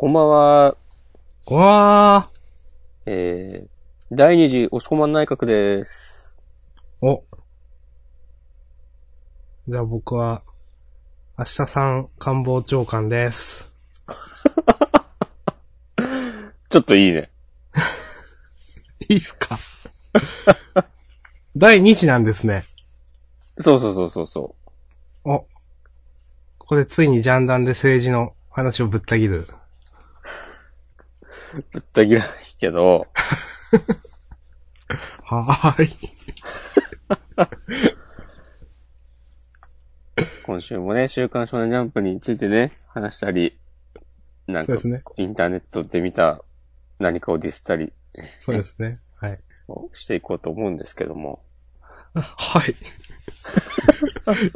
[0.00, 0.76] こんばんは。
[1.46, 2.30] うわ
[3.04, 3.66] えー、
[4.10, 6.42] 第二次押し込まん内閣です。
[7.02, 7.06] ー。
[7.06, 7.22] お。
[9.68, 10.42] じゃあ僕は、
[11.36, 13.68] 明日さん官房長官です。
[16.70, 17.30] ちょっといいね。
[19.06, 19.58] いいっすか？
[21.54, 22.64] 第2次なんですね。
[23.58, 24.54] そうそうそうそうそ
[25.24, 25.40] お。
[25.40, 25.46] こ
[26.56, 29.46] こでついにジャンダンで政治の話をぶった切る。
[31.58, 31.64] う。
[31.72, 32.28] ぶった切らない
[32.58, 33.06] けど、
[35.24, 35.96] はーい。
[40.44, 43.56] 今週もね、週刊少年ジャンプについてね、話したり、
[44.46, 45.02] なんかそうですね。
[45.16, 46.42] インターネットで見た
[46.98, 47.92] 何かをディスったり
[48.38, 48.98] そうですね。
[49.16, 49.38] はい。
[49.68, 51.40] をしていこうと思うんですけども。
[52.14, 52.72] はい。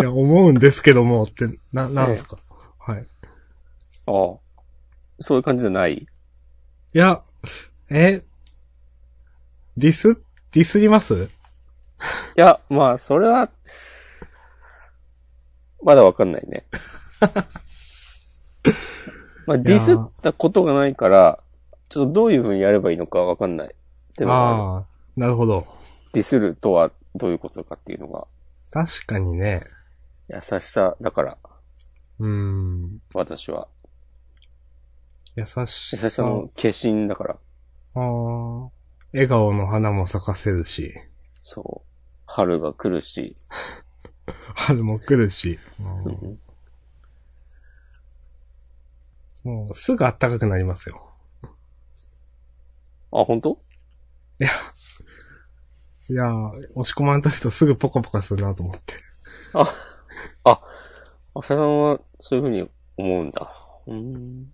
[0.01, 2.39] いや、思うんですけども、って、な、なんですか、
[2.81, 3.06] はい。
[4.06, 4.39] ああ。
[5.20, 6.09] そういう感じじゃない？
[6.95, 7.23] いや、
[7.91, 8.23] え、
[9.77, 10.14] ディス、
[10.53, 11.25] ディスります？
[11.25, 11.28] い
[12.36, 13.51] や、まあ、それは、
[15.83, 16.67] まだわかんないね。
[19.47, 21.41] まあ、ディスったことがないから、
[21.89, 23.69] ちょっとどういう風にやればいいのかわかんない。
[23.69, 23.70] っ
[24.17, 24.84] てのがあるああ、
[25.17, 25.67] なるほど。
[26.12, 28.29] ディスるとはどういうことかっていうのが、
[28.70, 29.64] 確かにね。
[30.29, 31.39] 優しさだから、
[32.20, 33.01] うーん。
[33.12, 33.67] 私は。
[35.36, 36.10] 優し優さ。
[36.10, 37.38] しさの化身だから、
[37.94, 38.70] ああ。
[39.12, 40.92] 笑顔の花も咲かせるし、
[41.42, 41.88] そう。
[42.27, 43.36] 春が来るし、
[44.55, 46.38] 春も来るし、うん
[49.44, 51.10] もうすぐ暖かくなりますよ。
[53.12, 53.58] あ、本当？
[56.10, 58.94] いやー、押し込まんとるとすぐポカポカするなと思って。
[59.52, 59.72] あ、
[60.44, 60.60] あ、
[61.34, 63.50] あささんはそういう風に思うんだ。
[63.86, 64.53] うーん。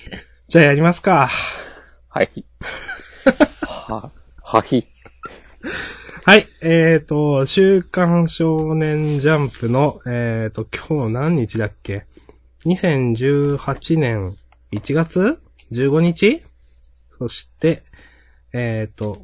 [0.48, 1.28] じゃあやりますか。
[2.08, 2.44] はい。
[3.62, 4.10] は、
[4.42, 4.86] はい。
[6.24, 6.48] はい。
[6.62, 12.06] えーと、週刊少年ジャンプの、えーと、今日何日だっけ
[12.64, 14.34] ?2018 年
[14.72, 15.40] 1月
[15.70, 16.42] ?15 日？
[17.18, 17.82] そして、
[18.52, 19.22] えーと、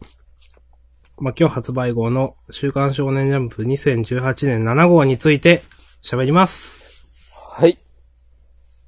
[1.19, 5.63] まあ、今日発売号の週刊少年ジャンプ2018年7号について
[6.03, 7.05] 喋ります。
[7.57, 7.79] はい。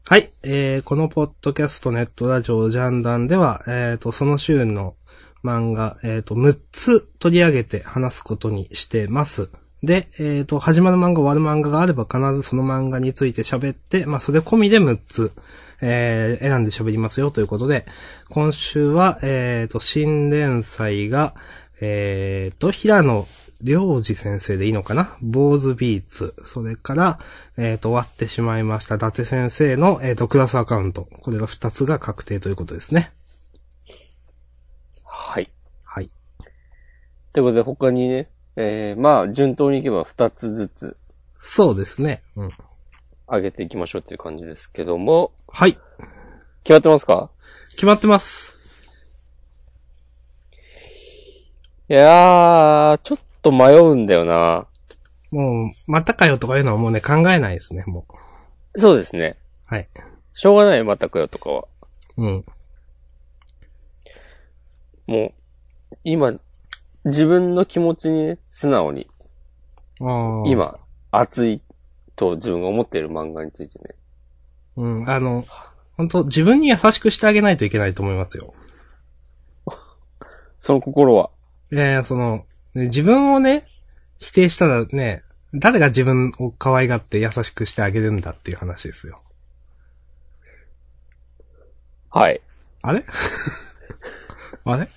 [0.06, 0.30] はい。
[0.42, 4.96] えー、このポッドキャストネットラジオジャンダンでは、えーと、その週の
[5.42, 9.48] 漫画、えーと、6つ取り上げて話すことにしてます。
[9.82, 15.32] で、えーと、始まる漫画終わる漫画があれば必ずその漫画について喋って、まあ、それ込みで6つ、
[15.80, 17.86] えー、選んで喋りますよということで、
[18.28, 21.34] 今週は、えーと、新連載が、
[21.80, 23.26] えーと、平野
[23.64, 25.16] 良二先生でいいのかな？
[25.22, 26.34] 坊主ビーツ。
[26.44, 27.18] それから、
[27.56, 28.96] えっ、と、終わってしまいました。
[28.96, 31.08] 伊達先生の、えっ、と、クラスアカウント。
[31.22, 33.12] これが2つが確定ということですね。
[35.06, 35.50] はい。
[35.82, 36.10] はい。
[37.32, 40.96] ということで他にね、えー、まあ、順当にいけば2つずつ
[41.46, 42.22] そうですね。
[42.36, 42.50] うん。
[43.26, 45.78] 上げていきましょうっていう感じですけども、はい。
[46.64, 47.30] 決まってますか？
[47.70, 48.58] 決まってます。
[51.88, 54.66] いやー、ちょっと迷うんだよな。
[55.30, 58.06] もう、またかよとかいうのはもうね、考えないですね、も
[58.76, 59.36] そうですね。
[59.70, 59.74] う。
[59.74, 59.88] はい。
[60.32, 61.64] しょうがない、またくよとかは。
[62.16, 62.44] うん。
[65.06, 65.32] もう、
[66.02, 66.34] 今、
[67.04, 69.06] 自分の気持ちにね、素直に、
[70.00, 70.48] あー。
[70.48, 70.78] 今、
[71.10, 71.60] 熱い
[72.16, 73.94] と自分が思っている漫画についてね。
[74.76, 75.10] うん。
[75.10, 75.44] あの、
[75.96, 78.54] 本当自分に優しくしてあげないといけないと思いますよ。
[80.58, 81.30] その心は？
[81.70, 83.66] いやいや、その、ね自分をね、
[84.18, 85.22] 否定したらね、
[85.54, 89.22] 誰が自分を可愛がって優しくしてあげるんだっていう話ですよ。
[92.10, 92.40] はい。
[92.82, 93.04] あれ？
[94.64, 94.88] あれ？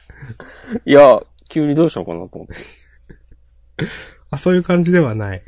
[0.86, 2.56] いや、急にどうしたのかなと思って。
[4.32, 5.44] あ、そういう感じではない。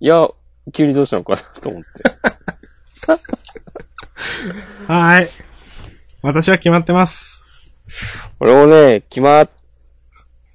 [0.00, 0.28] いや、
[0.72, 1.88] 急にどうしたのかなと思って。
[4.86, 5.30] はーい。
[6.22, 7.44] 私は決まってます。
[8.38, 9.50] 俺もね、決まっ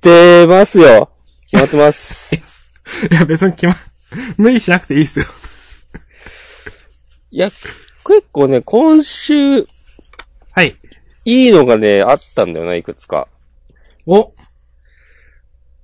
[0.01, 1.09] てますよ。
[1.49, 2.35] 決まってます。
[2.35, 2.39] い
[3.13, 3.75] や、別に決ま、
[4.37, 5.25] 無理しなくていいっすよ。
[7.31, 7.73] いや、結
[8.31, 9.67] 構ね、今週、
[10.51, 10.75] はい。
[11.25, 13.27] いいのがね、あったんだよな、いくつか。
[14.05, 14.33] お。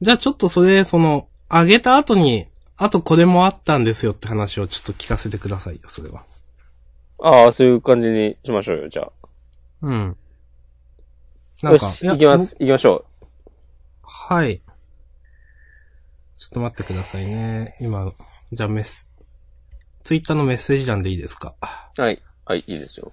[0.01, 6.23] じゃあちょっとそれ、その、あげた後に、あとこれもあったんですよって話をちょっと聞かせてくださいよ、それは。
[7.21, 9.07] ああ、そういう感じにしましょうよ、じゃ
[9.81, 10.17] うん。
[11.63, 11.71] あ。
[11.71, 12.55] よし、行きます。
[12.59, 13.05] 行きましょ
[14.33, 14.61] はい。
[16.35, 17.77] ちょっと待ってくださいね。
[17.79, 18.11] 今、
[18.51, 19.13] じゃあメス、
[20.01, 21.53] ツイッターのメッセージ欄でいいですか？
[21.61, 22.19] はい。
[22.43, 23.11] はい、いいですよ。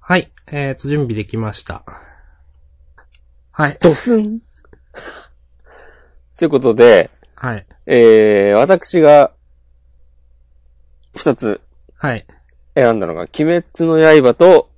[0.00, 0.32] はい。
[0.48, 1.84] えーと、準備できました。
[3.52, 3.78] はい。
[3.80, 4.40] ドスン
[6.38, 7.64] ということで、はい。
[7.86, 9.30] えー、私が、
[11.14, 11.60] 二つ
[11.94, 12.26] はい。
[12.74, 14.70] 選んだのが、鬼滅の刃と、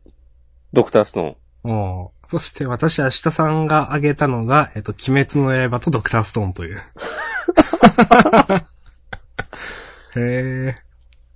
[0.74, 2.10] ドクターストーン。
[2.28, 6.78] そして私、明日さんが挙げたのが、えっと、鬼滅の刃とドクターストーンという。
[10.16, 10.76] へえ。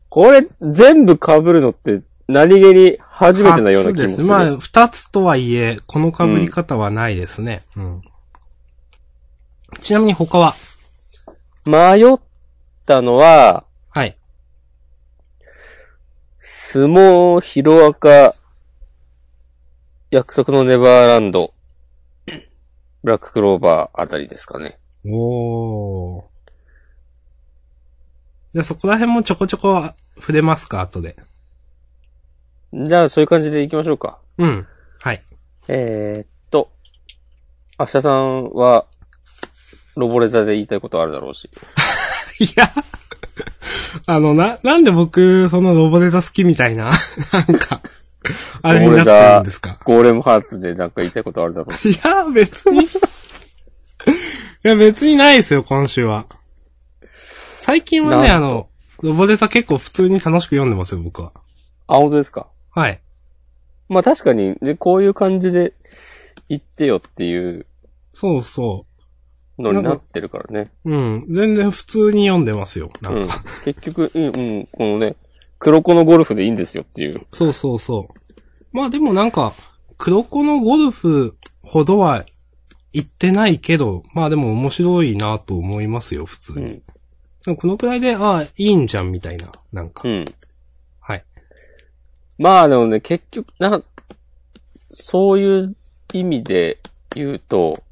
[0.09, 4.09] これ、全部被るのって、何気に初めてなような気もする。
[4.09, 4.29] 初です。
[4.29, 7.63] まあ、二つとはいえ、この被り方はないですね。
[7.77, 8.03] うん。
[9.79, 10.55] ちなみに他は？
[11.65, 12.19] 迷っ
[12.87, 14.17] たのは、はい。
[16.41, 18.35] 相撲、ヒロアカ、
[20.11, 21.55] 約束のネバーランド、
[22.27, 24.77] ブラッククローバーあたりですかね。
[25.07, 26.25] おー。
[28.51, 31.15] じゃあそこら辺もちょこちょこ触れますか、後で。
[32.73, 34.19] じゃあ、そういう感じで行きましょうか。
[34.37, 34.67] うん。
[35.01, 35.23] はい。
[35.69, 36.73] えー、っと、
[37.79, 38.87] 明日さんは、
[39.95, 41.49] ロボレザで言いたいことあるだろうし。
[42.41, 42.69] いや、
[44.07, 46.91] あの、な、なんで僕、そのロボデザ好きみたいな、
[47.49, 47.81] なんか、
[48.63, 49.79] あれになってるんですか？
[49.85, 51.91] ゴーレムハーツでなんか言いたいことあるだろうし。
[51.93, 52.85] いや、別に。
[52.85, 52.87] い
[54.63, 56.27] や、別にないですよ、今週は。
[57.61, 58.69] 最近はね、あの、
[59.03, 61.33] ロボデザ結構普通に楽しく読んでますよ、僕は。
[61.87, 62.49] あ、本当ですか？
[62.73, 63.01] はい。
[63.89, 65.73] まあ確かに、で、こういう感じで
[66.49, 67.67] 言ってよっていう
[68.13, 68.85] そうそ
[69.59, 70.71] のになってるからね。
[70.85, 70.91] う。
[70.91, 71.27] うん。
[71.31, 73.43] 全然普通に読んでますよ、なうんんか。。
[73.65, 75.17] 結局、うん、うん、このね、
[75.61, 77.27] 黒子のゴルフでいいんですよっていう。
[77.33, 78.15] そうそうそう。
[78.73, 79.53] まあでもなんか、
[79.99, 82.25] 黒子のゴルフほどは
[82.93, 86.61] 言ってないけど、まあでも面白いなと思いますよ、普通に。
[86.61, 86.71] うん。
[86.71, 86.83] で
[87.49, 89.53] もこのくらいで、ああ、いいんじゃん、みたいな。
[89.71, 90.09] なんか。
[90.09, 90.25] うん。
[90.99, 91.25] はい。
[92.39, 93.83] まあでもね、結局、な、
[94.89, 95.77] そういう
[96.15, 96.79] 意味で
[97.15, 97.83] 言うと、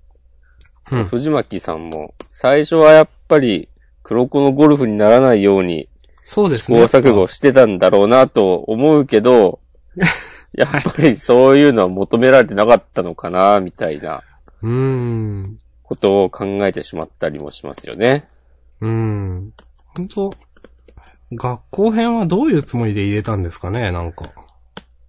[0.91, 3.69] うん藤巻さんも、最初はやっぱり、
[4.03, 5.91] 黒子のゴルフにならないように、
[6.30, 6.84] そうですね。
[6.84, 9.60] 錯誤してたんだろうなと思うけど、
[10.52, 14.22] やっぱりそういうのは求められてなかったのかな、みたいな
[14.60, 15.42] うーん。
[15.82, 18.28] ことを考えてしまったりもしますよね。
[18.82, 19.54] うーん。
[19.96, 20.30] 本当
[21.32, 24.26] 学校編はどういうつもりで入れたんですかね、なんか。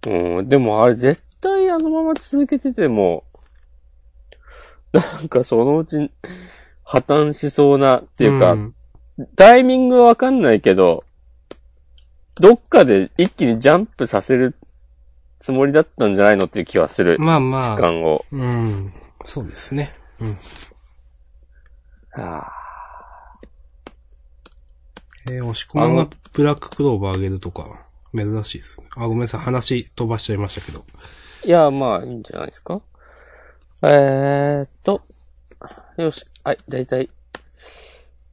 [0.06, 3.24] うん、でもあれ絶対あのまま続けてても、
[4.94, 6.10] なんかそのうち
[6.82, 8.74] 破綻しそうなっていうか、ん
[9.36, 11.04] タイミングはわかんないけど、
[12.40, 14.54] どっかで一気にジャンプさせる
[15.38, 17.18] つもりだったんじゃないのっていう気はする。
[17.18, 17.76] まあまあ。
[17.76, 18.24] 時間を。
[18.32, 18.92] うん。
[19.24, 19.92] そうですね。
[20.20, 20.38] うん。
[22.12, 22.52] はあ
[25.30, 28.88] えー、押し込まんがブラッククローバーあげるとか、珍しいですね。
[28.96, 29.40] あ、ごめんなさい。
[29.40, 30.84] 話飛ばしちゃいましたけど。
[31.44, 32.80] いや、まあ、いいんじゃないですか。
[33.82, 35.02] えーっと。
[35.98, 36.24] よし。
[36.42, 37.08] はい、だいたい、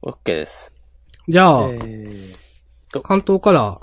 [0.01, 0.73] OK です。
[1.27, 3.77] じゃあ、えー、関東から、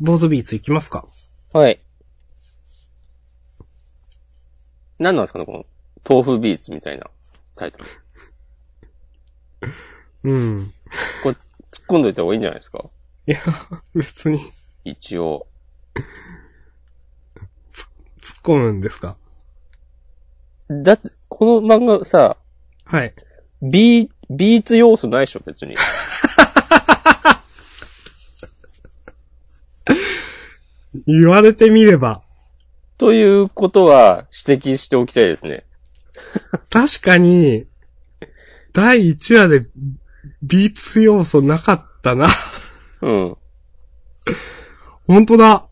[0.00, 1.06] 坊主ビーツ行きますか？
[1.52, 1.80] はい。
[4.98, 5.66] 何なんですかね、この、
[6.08, 7.06] 豆腐ビーツみたいな
[7.54, 7.84] タイトル。
[10.30, 10.74] うん。
[11.22, 11.38] これ、突っ
[11.88, 12.84] 込んどいた方がいいんじゃないですか？
[13.26, 13.38] いや、
[13.94, 14.40] 別に、
[14.84, 15.46] 一応。
[18.20, 19.16] 突っ込むんですか？
[20.70, 22.36] だって、この漫画さ、
[22.84, 23.14] はい。
[23.62, 25.74] ビー、ビーツ要素ないでしょ、別に。
[31.06, 32.22] 言われてみれば、
[32.96, 35.64] ということは指摘しておきたいですね。
[36.70, 37.66] 確かに、
[38.72, 39.60] 第1話で
[40.42, 42.28] ビーツ要素なかったな。
[43.02, 43.36] うん。
[45.06, 45.66] 本当だ。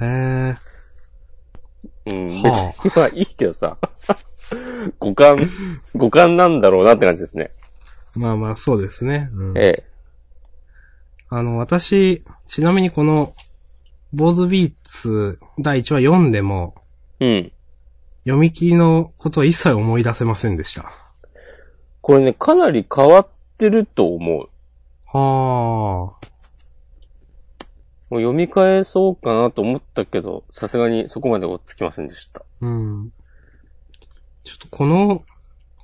[0.00, 0.56] へえ。
[2.06, 2.26] うん。
[2.28, 3.78] 別はに まあいいけどさ。
[4.98, 5.36] 五感、
[5.94, 7.50] 五感なんだろうなって感じですね。
[8.16, 9.30] まあまあ、そうですね。
[9.34, 9.87] うん、ええ。
[11.30, 13.34] あの、私、ちなみにこの、
[14.14, 16.74] 坊主ビーツ第1話読んでも、
[17.20, 17.52] うん。
[18.24, 20.90] 読み切りのことは一切思い出せませんでした。
[22.00, 24.48] これね、かなり変わってると思う。
[25.06, 26.18] は
[28.10, 32.40] もう読み返そうかなと思ったけど、さすがにそこまで追っつきませんでした。
[32.40, 32.44] あ。
[32.62, 33.12] うん。
[34.44, 35.22] ちょっとこの、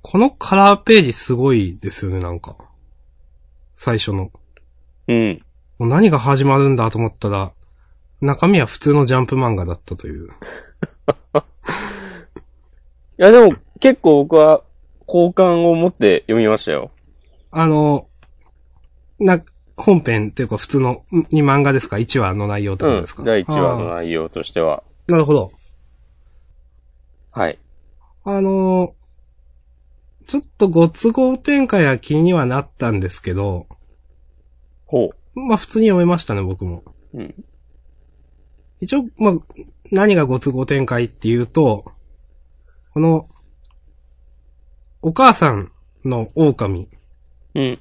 [0.01, 2.57] このカラーページすごいですよね、なんか。
[3.75, 4.31] 最初の。
[5.09, 5.43] うん。
[5.79, 7.53] もう何が始まるんだと思ったら、
[8.21, 10.29] 中身は普通のジャンプ漫画だったという。
[10.29, 10.31] い
[13.19, 14.63] やでも、結構僕は
[15.07, 16.91] 好感を持って読みましたよ。
[17.51, 18.09] あの、
[19.19, 19.43] な、
[19.77, 23.27] 本編っていうか普通の、んに漫画ですか ?1 話の内容とですか、うん。
[23.27, 24.83] 第1話のあ内容としては。
[25.09, 25.51] ーなるほど。
[27.33, 27.59] はい。
[28.25, 29.05] あのー
[30.27, 33.67] ちょっとご都合展開は気にはなったんですけど、
[34.95, 36.85] ほまあ普通に読めましたね、僕も。
[37.13, 37.19] う。
[37.19, 37.45] うん。
[38.81, 39.35] 一応、まあ、
[39.91, 41.91] 何がご都合展開っていうと、
[42.93, 43.27] この、
[45.03, 45.73] お母さん
[46.05, 46.89] の狼
[47.55, 47.79] うん。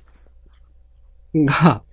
[1.45, 1.83] が、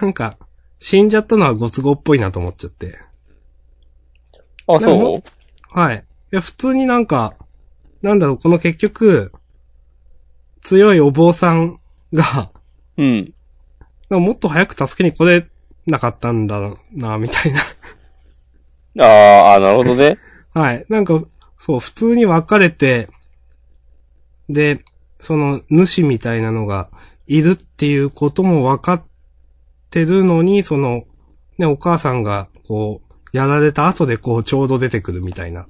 [0.00, 0.36] なんか、
[0.78, 2.94] 死んじゃったのはご都合っぽいなと思っちゃって。
[4.68, 5.22] あ、そう？
[5.76, 5.96] はい。
[6.32, 7.34] いや、普通になんか、
[8.00, 9.32] なんだろう、この結局、
[10.60, 11.78] 強いお坊さん
[12.12, 12.52] が、
[12.96, 13.34] うん。
[14.12, 15.46] なんかもっと早く助けに来れ
[15.86, 16.60] なかったんだ
[16.92, 17.52] な、みたい
[18.94, 19.06] な。
[19.06, 20.18] あーあー、なるほどね。
[20.52, 20.84] はい。
[20.90, 21.24] なんか、
[21.58, 23.08] そう、普通に別れて、
[24.50, 24.84] で、
[25.18, 26.90] その、主みたいなのが
[27.26, 29.02] いるっていうことも分かっ
[29.88, 31.04] てるのに、その、
[31.56, 35.66] ね、お母さんが、こう、やられた後でこう、ちょうど出てくるみたいな。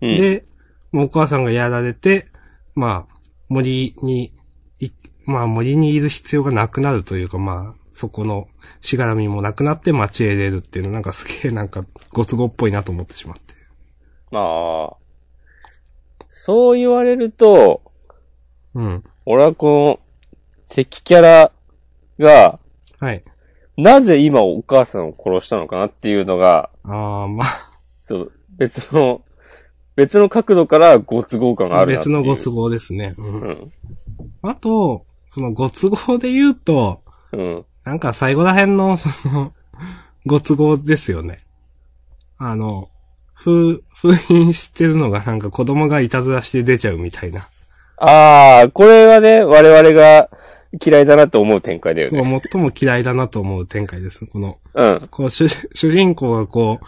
[0.00, 0.16] うん。
[0.16, 0.44] で、
[0.90, 2.26] もうお母さんがやられて、
[2.74, 3.14] まあ、
[3.48, 4.32] 森に、い、
[5.26, 8.48] まあ森にいる必要がなくなるというか、まあ、そこの
[8.80, 13.54] しがらみもなくなって街へ出るっていうのなんかすげえなんかご都合っぽいなと思ってしまって。
[14.30, 14.40] ま
[14.92, 14.96] あ、
[16.28, 17.82] そう言われると、
[18.74, 19.04] うん。
[19.24, 20.06] 俺はこの
[20.68, 21.52] 敵キャラ
[22.18, 22.58] が、
[23.00, 23.24] はい。
[23.76, 27.44] なぜ今お母さんを殺したのかなっていうのが、ああ、ま
[28.02, 29.22] そう、別の、
[29.96, 32.16] 別の角度からご都合感があ、あるなっていう。
[32.16, 33.14] 別のご都合ですね。
[33.16, 33.40] うん。
[33.40, 33.72] うん。
[34.42, 37.64] あと、そのご都合で言うと、うん。
[37.84, 39.52] なんか最後ら辺の、その、
[40.24, 41.40] ご都合ですよね。
[42.38, 42.88] あの、
[43.34, 47.48] 封、封印してるのがなんか子供がいたずらして出ちゃうみたいな。
[47.98, 50.30] ああ、これはね、我々が
[50.82, 52.40] 嫌いだなと思う展開だよそう、ね。
[52.50, 54.30] 最も嫌いだなと思う展開ですね。
[54.32, 55.08] この、うん。
[55.10, 56.86] こう、主、主人公がこう、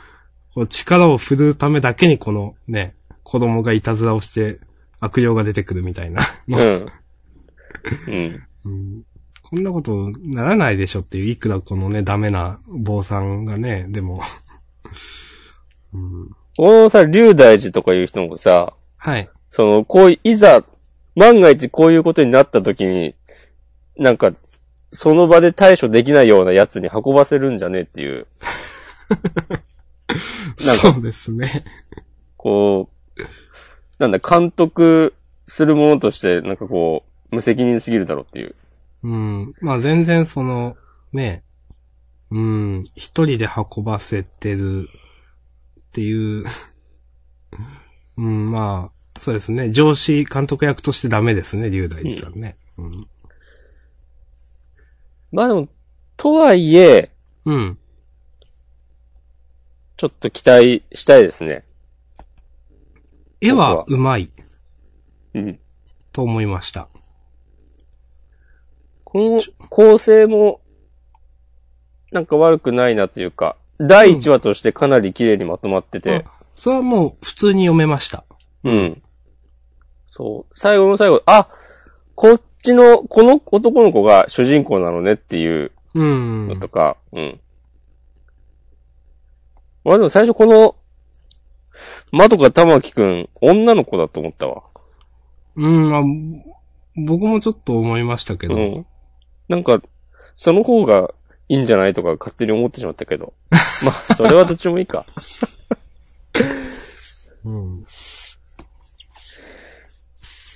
[0.54, 4.58] こう力を振るうためだけにこのね、子供がいたずらをして
[5.00, 6.22] 悪霊が出てくるみたいな。
[6.48, 6.86] うん。
[8.06, 8.42] うん。
[8.66, 9.02] うん
[9.50, 14.20] こんなことならないでしょっていう、いくらこのね、ダメな坊さんがね、でも、
[15.94, 19.30] うん、このさ、龍大寺とかいう人もさ、はい。
[19.50, 20.62] その、こういう、いざ、
[21.16, 23.14] 万が一こういうことになった時に、
[23.96, 24.32] なんか、
[24.92, 28.26] その場で対処できないようなやつに運ばせるんじゃねえっていう、
[30.66, 31.64] なんかそうですね。
[32.36, 33.22] こう、
[33.98, 35.14] なんだ、監督
[35.46, 38.54] するものとして、なんかこう、無責任すぎるだろうっていう。
[39.02, 39.54] うん。
[39.60, 40.76] まあ全然その、
[41.12, 41.44] ね、
[42.30, 44.88] うん、一人で運ばせてる
[45.80, 46.44] っていう、
[48.16, 49.70] うん、まあ、そうですね。
[49.70, 52.56] 上司監督役としてダメですね、龍大寺さんね。
[52.76, 53.06] うん。
[55.32, 55.68] まあでも、
[56.16, 57.10] とはいえ、
[57.44, 57.78] うん。
[59.96, 61.64] ちょっと期待したいですね。
[63.40, 64.30] 絵はうまい
[65.34, 65.58] うん。
[66.12, 66.88] と思いました。
[69.10, 70.60] この構成も、
[72.12, 78.24] なんか悪くないなというか、第1話としてかなり綺麗にまとまってて、あそれはもう普通に読めました。
[78.64, 79.02] うん。
[80.04, 80.52] そう。
[80.54, 81.48] 最後の最後、あ、
[82.16, 86.56] こっちの、この男の子が主人公なのねっていううんの。
[86.56, 87.40] とか、うん。
[89.84, 90.76] まあでも最初この、
[92.12, 94.64] まとか玉木くん、女の子だと思ったわ。
[95.56, 96.02] うん、まあ、
[97.06, 98.54] 僕もちょっと思いましたけど。
[98.54, 98.86] うん。
[99.48, 99.82] なんか、
[100.34, 101.12] その方が
[101.48, 103.32] いいんじゃないとか勝手に思ってしまったけど。
[103.84, 105.06] まあ、それはどっちもいいか。
[107.44, 107.86] うん。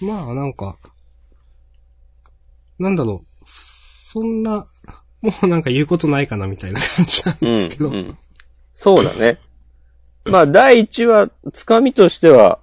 [0.03, 0.77] まあ、なんか、
[2.79, 4.65] なんだろう、そんな、
[5.23, 7.69] もうなんか言うことないかなみたいな感じなんうん。
[7.69, 7.91] ですけど。
[7.91, 8.19] うん。
[8.75, 9.39] そうだね。
[10.25, 12.59] まあ、第1話、つかみとしては、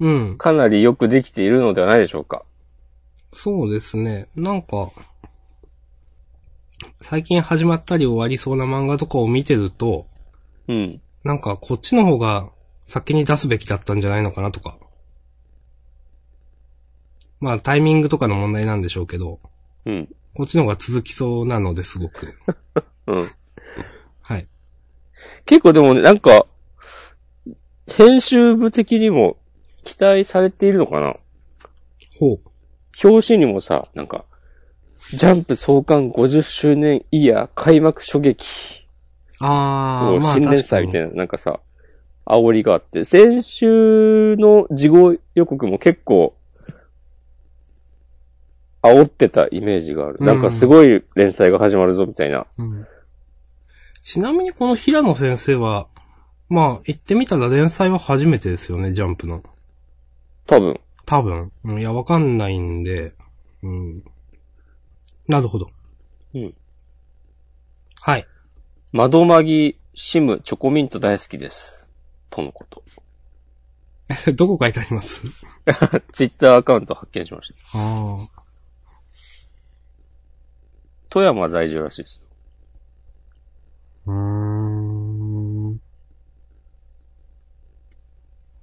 [0.00, 0.38] うん。
[0.38, 2.44] かなりよくできているのではないでしょうか。
[3.34, 4.28] そうですね。
[4.36, 4.92] なんか、
[7.00, 10.06] 最近始まったり終わりそうな漫画とかを見てると、
[10.68, 11.02] うん。
[11.24, 12.48] なんかこっちの方が
[12.86, 14.78] 先に出すべきだったんじゃないのかなとか。
[17.40, 19.40] まあタイミングとかの問題なんでしょうけど、
[19.84, 20.08] うん。
[20.34, 22.34] こっちの方が続きそうなのですごく。
[23.08, 23.30] うん。
[24.22, 24.46] はい。
[25.44, 26.46] 結構でもね、なんか、
[27.88, 29.36] 編集部的にも
[29.82, 31.16] 期待されているのかな？
[32.18, 32.40] ほう。
[33.02, 34.24] 表紙にもさ、なんか、
[35.10, 38.86] ジャンプ創刊50周年イヤー開幕初撃。
[39.40, 41.08] ああ新連載みたいな。
[41.08, 41.60] な、なんかさ、
[42.26, 46.34] 煽りがあって、先週の事後予告も結構、
[48.82, 50.16] 煽ってたイメージがある。
[50.20, 52.46] うんなんかすごい連載が始まるぞみたいな。
[52.58, 52.86] うん。
[54.02, 55.88] ちなみにこの平野先生は、
[56.50, 59.42] まあ、言ってみたら連載は初めてですよね、ジャンプの。
[60.46, 60.78] 多分。
[61.06, 61.50] 多分。
[61.64, 63.14] うんいや、わかんないんで。
[63.62, 64.04] うん。
[65.28, 65.66] なるほど。
[66.34, 66.54] うん。
[68.00, 68.26] はい。
[68.92, 71.90] 窓マギ、シム、チョコミント大好きです。
[72.30, 72.82] とのこと。
[74.28, 75.22] え、 どこ書いてあります？
[76.12, 77.78] ツイッターアカウント発見しました。
[77.78, 78.42] ああ。
[81.08, 82.26] 富山在住らしいですよ。
[84.06, 85.80] うーん。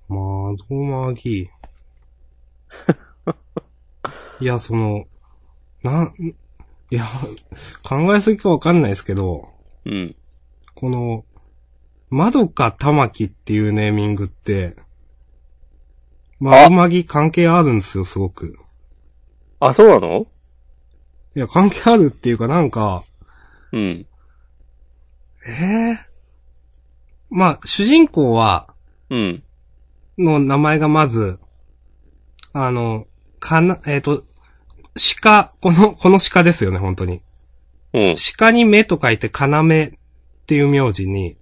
[0.10, 1.50] 窓マギ。
[4.40, 5.06] いや、その、
[5.84, 6.14] なん、
[6.90, 7.06] いや、
[7.84, 9.50] 考えすぎかわかんないですけど、
[9.86, 10.16] うん。
[10.74, 11.26] この、
[12.10, 14.76] 窓か玉木っていうネーミングって、
[16.40, 18.58] 窓マギ関係あるんですよ、すごく。
[19.60, 20.26] あ、そうなの？
[21.36, 23.06] いや、関係あるっていうかなんか、
[23.72, 24.06] うん。
[25.46, 26.00] ええ
[27.30, 28.74] まあ、主人公は、
[29.10, 29.44] うん。
[30.18, 31.40] の名前がまず、
[32.54, 33.06] あの、
[33.40, 34.24] かな、えっ、と、
[35.22, 37.22] 鹿、この、この鹿ですよね、本当に。
[37.94, 38.16] うん。
[38.38, 39.92] 鹿に目と書いて、かなめっ
[40.46, 41.38] ていう名字に、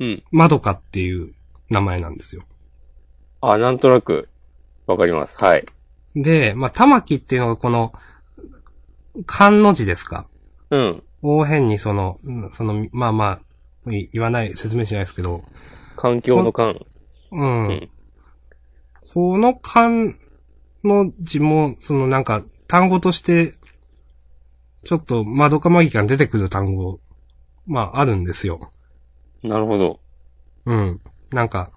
[0.00, 0.22] うん。
[0.30, 1.32] まどかっていう
[1.70, 2.42] 名前なんですよ。
[3.40, 4.28] あ、なんとなく、
[4.86, 5.42] わかります。
[5.42, 5.64] はい。
[6.14, 7.92] で、まあ、玉木っていうのがこの、
[9.26, 10.26] 漢の字ですか？
[10.70, 11.02] うん。
[11.22, 13.40] 大変にその、うんその、まあま
[13.86, 15.44] あ、い言わない、説明しないですけど、
[15.96, 16.80] 環境の環。
[17.32, 17.68] うん。
[17.68, 17.90] うん
[19.12, 20.14] この漢
[20.88, 23.54] の字も、そのなんか、単語として、
[24.84, 27.00] ちょっと、まどかマギカに出てくる単語、
[27.66, 28.70] まあ、あるんですよ。
[29.42, 30.00] なるほど。
[30.66, 31.00] うん。
[31.30, 31.70] なんか、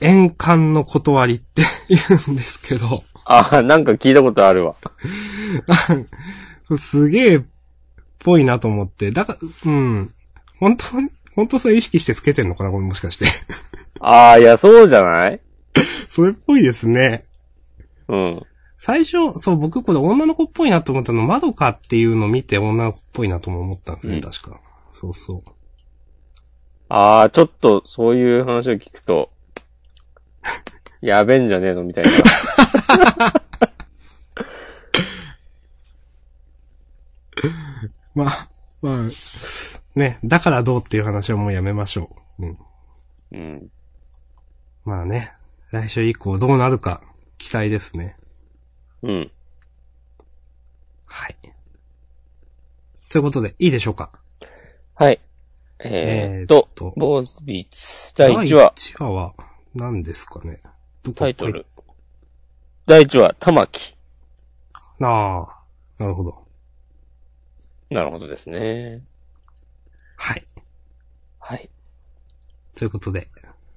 [0.00, 4.76] 円環の断りって 言うんですけど、あ、なんか聞いたことあるわ。
[6.78, 7.44] すげえ、
[8.18, 10.14] ぽいなと思って、だから、うん。
[10.58, 13.26] 本当に、本当それ意識してつけてんのかなこれもしかして。
[14.00, 15.40] ああ、いや、そうじゃない？
[16.08, 17.24] それっぽいですね。
[18.08, 18.42] うん。
[18.78, 24.60] 最初、そう、僕これ女の子っぽいなと思ったの、まどかっていうのを見て女の子っぽいなとも思ったんですね、うん確か。
[24.92, 25.42] そうそう。
[26.88, 29.30] ああ、ちょっと、そういう話を聞くと、
[31.00, 32.10] やべえんじゃねえのみたいな。
[38.14, 38.48] まあ、
[38.82, 42.46] まあ、ね、だからどうっていう話はもうやめましょう。
[42.46, 42.58] うん。
[43.32, 43.68] うん。
[44.84, 45.32] まあね、
[45.70, 47.02] 来週以降どうなるか、
[47.38, 48.16] 期待ですね。
[49.02, 49.30] うん。
[51.04, 51.36] はい。
[53.08, 54.10] ということで、いいでしょうか？
[54.94, 55.20] はい。
[55.78, 58.14] えー、っえーっとと、ボーズビーツ。
[58.16, 59.34] 第1話、第1話は、
[59.74, 60.60] 何ですかね？
[61.14, 61.66] タイトル。
[62.86, 63.96] 第1話、玉木。
[65.00, 65.62] ああ、
[65.98, 66.46] なるほど。
[67.90, 69.02] なるほどですね。
[70.16, 70.46] はい。
[71.38, 71.70] はい。
[72.74, 73.26] ということで、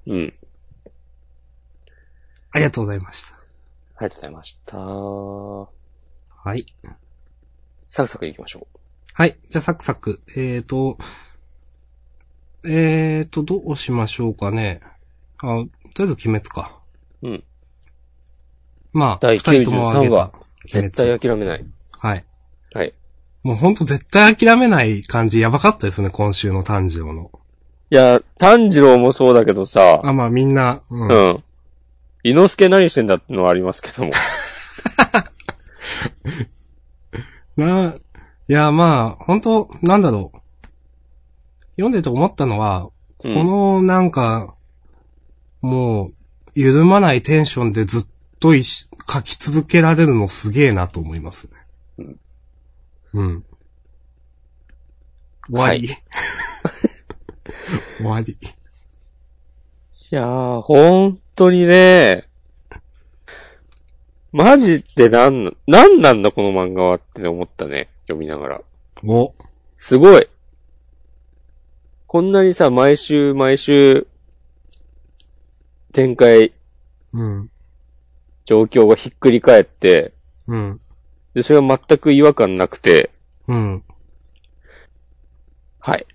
[0.06, 0.34] うん。
[2.52, 3.39] ありがとうございました。
[4.00, 4.78] ありがとうございました。
[4.78, 6.64] はい。
[7.90, 8.66] サクサク行きましょ
[9.12, 9.36] はい。
[9.50, 10.22] じゃあ、サクサク。
[10.34, 10.96] えーと、
[12.64, 14.80] えーと、どうしましょうかね。
[15.36, 16.80] あ、とりあえず鬼滅か。
[17.20, 17.28] う。
[17.28, 17.44] うん。
[18.94, 20.38] まあ、第二人とも挙げ93話た。
[20.80, 21.64] 絶対諦めない。
[21.92, 22.24] はい。
[22.72, 22.94] はい。
[23.44, 27.30] もうほんと絶対諦めない感じやばかったですね、今週の炭治郎の。
[27.90, 30.96] いや、炭治郎もそうだけどさ、あ、まあみんな、う。
[30.96, 31.44] うんん。
[32.22, 34.12] 伊之助何してんだってのはありますけども。
[37.56, 37.94] な、
[38.48, 40.38] いや、まあ、本当なんだろう。
[41.72, 44.54] 読んでて思ったのは、こうんの、なんか、
[45.60, 46.14] もう、
[46.54, 51.48] 緩まないテンションでずっといし書き続けられるのすげえなと思います
[51.98, 52.16] ね。
[53.12, 53.44] うん。
[55.48, 55.88] 終わり。
[57.98, 58.32] 終わり。
[58.32, 58.36] い
[60.10, 62.28] やー、本当にね、
[64.30, 67.88] マジってなんな、なんなんだこの漫画はって思ったね。
[68.02, 68.60] 読みながら。
[69.06, 69.32] お、
[69.78, 70.28] すごい。
[72.06, 74.06] こんなにさ、毎週毎週、
[75.92, 76.52] 展開、
[77.14, 77.50] うん。
[78.44, 80.12] 状況がひっくり返って、
[80.46, 80.78] うん。
[81.32, 83.08] で、それは全く違和感なくて、
[83.48, 83.82] うん。
[85.78, 86.04] はい。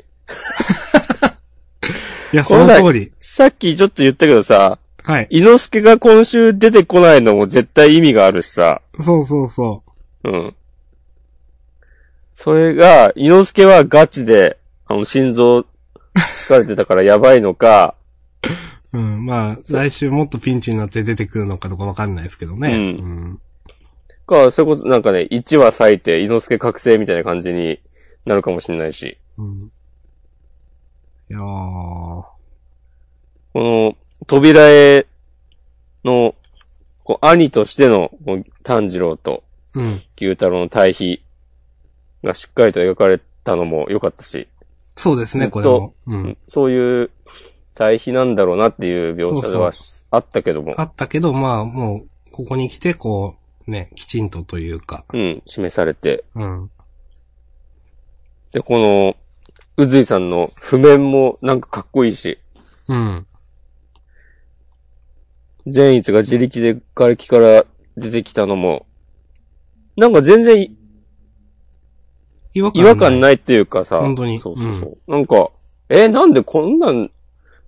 [2.32, 3.12] いや、その通り。
[3.20, 5.28] さっきちょっと言ったけどさ、はい。
[5.30, 9.84] 伊之助が今週出てこないのも絶対意味があるしさ、そうそうそ
[10.24, 10.56] うん。
[12.34, 17.94] それが、伊之助はガチで、あの、心臓疲れてたからやばいのか、
[18.92, 18.98] う。
[18.98, 19.26] うん。
[19.28, 22.70] まあ、来週もっとピンチになって出てくるのかどうかわかんないですけどね。
[22.70, 22.90] うんう
[23.32, 23.42] ん。
[24.26, 27.80] か、それこそなんかね、1話咲いて、伊之助覚醒みたいな感じに
[28.26, 29.20] なるかもしれないし。
[29.38, 29.54] うん。
[29.54, 29.60] い
[31.30, 31.42] やー。
[31.42, 32.34] こ
[33.54, 33.96] の、
[34.28, 35.08] 扉絵
[36.04, 36.36] の、
[37.04, 39.44] こう、兄としての、こう炭治郎と
[39.76, 40.02] うん。
[40.16, 41.22] 牛太郎の対比
[42.24, 44.48] がしっかりと描かれたのも良かったし、
[44.96, 45.94] そうですね、ずっとこれも。
[46.08, 46.38] うん。
[46.48, 47.12] そういう
[47.76, 49.74] 対比なんだろうなっていう描写では
[50.12, 53.36] あったけども、あったけど、まあ、もう、ここに来て、こ
[53.68, 55.04] う、ね、きちんとというか。
[55.14, 56.72] うん、示されて、うん。
[58.54, 59.18] で、この、
[59.78, 62.40] うずいさんの譜面もなんかかっこいいし、
[62.88, 63.28] うん。
[65.68, 67.66] 善逸が自力で瓦礫から
[67.98, 68.86] 出てきたのも、
[69.98, 70.78] なんか全然い
[72.54, 73.20] 違和違和感い。
[73.20, 75.12] ないっていうかさ、本当にそうそうそう。
[75.12, 75.50] なんか、
[75.90, 77.10] え、なんでこんなん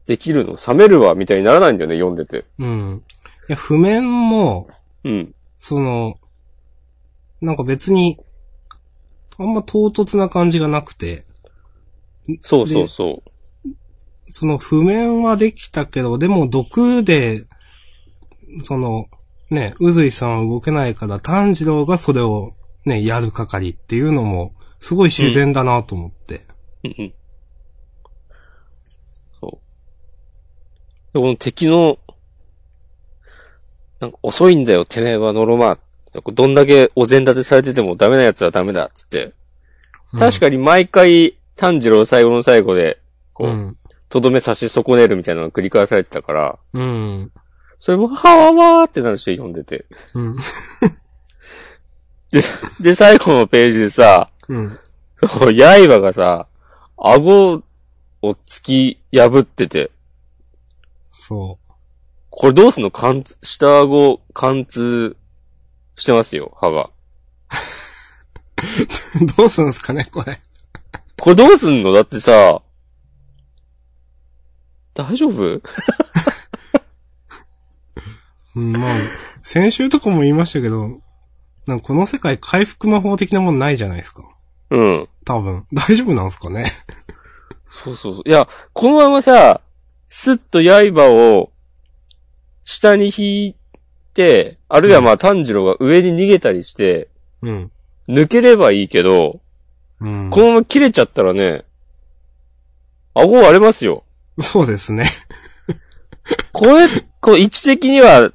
[0.05, 0.55] できるの？
[0.55, 1.15] 冷めるわ？
[1.15, 2.45] みたいにならないんだよね、読んでて。
[2.59, 3.03] うん。
[3.49, 4.69] いや、譜面も、
[5.03, 5.35] うん。
[5.59, 6.15] その、
[7.41, 8.17] なんか別に、
[9.37, 11.25] あんま唐突な感じがなくて、
[12.41, 13.23] そうそうそ
[14.25, 17.45] その譜面はできたけど、でも毒で、
[18.61, 19.05] その、
[19.49, 22.53] ね、うずいさんは動けないから、炭治郎がそれを
[22.85, 26.45] ね、やる係っていうのも、すごい自然だなと思って。
[26.83, 26.87] う。
[26.87, 27.13] うんうん。
[29.39, 29.59] そ
[31.13, 31.13] う。
[31.13, 31.97] で、この敵の、
[33.99, 35.79] なんか遅いんだよ、てめえはノロマ。
[36.33, 39.33] どんだけお膳立てされててもダメな奴はダメだ、つって。
[40.17, 42.99] 確かに毎回、炭治郎最後の最後で、
[43.33, 43.77] こう、うん。
[44.09, 47.31] とどめ差し損ねるみたいなのが繰り返されてたから、うん。
[47.79, 49.85] それも、はわわーってなるし、読んでて。
[50.13, 50.35] うん。
[52.31, 52.41] で、
[52.79, 54.79] で、最後のページでさ、うん。
[55.19, 56.47] そう刃がさ、
[56.97, 57.63] 顎を
[58.21, 59.91] 突き破ってて、
[61.11, 61.57] そ
[62.29, 65.15] これどうすんの貫通、下顎貫通
[65.95, 66.89] してますよ、歯が。
[69.23, 69.25] う。
[69.37, 70.39] どうするんですかね、これ。
[71.19, 71.93] これどうすんの？
[71.93, 72.61] だってさ、
[74.93, 75.61] 大丈夫？
[78.57, 78.99] うん、まあ、
[79.43, 80.99] 先週とかも言いましたけど、
[81.67, 84.23] なんかこの世界回復魔法的なもんないじゃないですか。
[84.69, 85.07] うん。
[85.25, 85.65] 多分。
[85.71, 86.65] 大丈夫なんですかね？
[87.69, 88.29] そうそうそう。
[88.29, 89.61] いや、このままさ、
[90.09, 91.51] スッと刃を
[92.63, 93.55] 下に引い
[94.13, 97.09] て、あるいはまあ炭治郎が上に逃げたりして、
[97.41, 97.71] うん。
[98.09, 99.41] 抜ければいいけど、
[99.99, 100.29] うん。
[100.31, 101.65] このまま切れちゃったらね、
[103.13, 104.03] 顎割れますよ。
[104.39, 105.05] そうですね。
[106.51, 106.87] これ、
[107.19, 108.31] こう位置的には、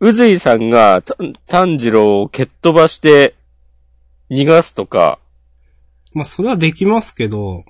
[0.00, 1.14] うずいさんがた
[1.46, 3.34] 炭治郎を蹴っ飛ばして
[4.30, 5.18] 逃がすとか、
[6.14, 7.64] まあ、それはできますけど、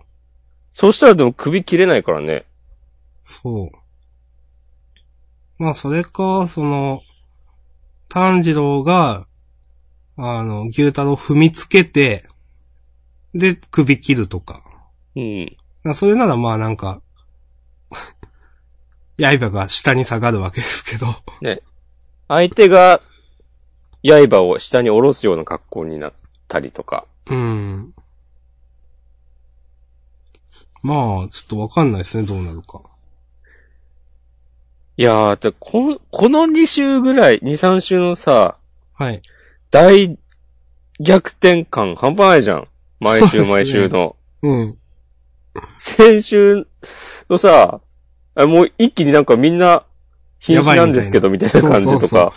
[0.72, 2.44] そうしたらでも首切れないからね。
[3.24, 3.70] そう。
[5.58, 7.02] まあ、それか、その、
[8.08, 9.26] 炭治郎が、
[10.16, 12.24] あの、牛太郎踏みつけて、
[13.34, 14.62] で、首切るとか。
[15.16, 15.56] うん。
[15.82, 17.00] まあそれならまあなんか、
[19.18, 21.06] 刃が下に下がるわけですけど。
[22.30, 23.00] 相手が、
[24.04, 26.12] 刃を下に下ろすような格好になっ
[26.46, 27.08] たりとか。
[27.26, 27.92] うん。
[30.84, 32.82] まあ、ちょっとわかんないですね、どうなるか。
[34.96, 38.56] いやー、でこの、この2週ぐらい、2、3週のさ、
[38.94, 39.20] はい。
[39.72, 40.16] 大
[41.00, 42.68] 逆転感半端ないじゃん。
[43.00, 44.14] 毎週毎週の。
[44.42, 44.78] うん。
[45.78, 46.68] 先週
[47.28, 47.80] のさ、
[48.36, 49.84] あもう一気になんかみんな、
[50.40, 52.32] 瀕死なんですけど、みたいな感じとそうそうそうか。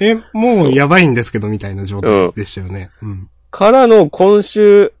[0.00, 2.90] え、もうやばいんですけど、みたいな状態でしたよね。
[3.02, 3.30] うん。
[3.50, 4.92] からの今週、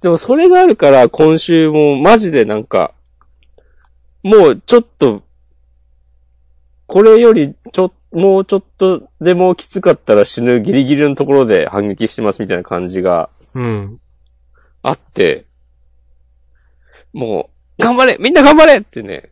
[0.00, 2.92] でもそれがあるから今週もマジでなんか、
[4.22, 5.22] もうちょっと、
[6.86, 14.00] これよりちょ、もうちょっとでもきつかったら死ぬギリギリのところで反撃してますみたいな感じがうん。
[14.82, 15.44] あって、
[17.12, 19.30] もう、頑張れみんな頑張れってね。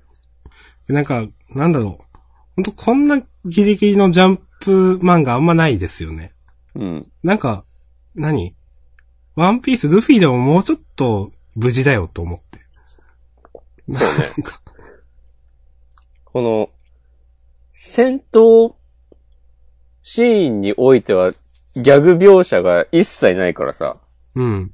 [0.88, 2.06] なんか、なんだろう。
[2.57, 6.33] ほんとこんなギリギリのジャンプ漫画あんまないですよね。
[6.75, 7.12] うん。
[7.23, 7.64] なんか、
[8.14, 8.57] 何？
[9.35, 12.61] ワンピース、ルフィでももうちょっと無事だよと思って。
[13.87, 14.03] なん
[14.42, 14.62] か、
[16.25, 16.71] この、
[17.75, 18.75] 戦闘
[20.03, 21.33] シーンにおいては、
[21.75, 23.99] ギャグ描写が一切ないからさ、
[24.35, 24.71] うん。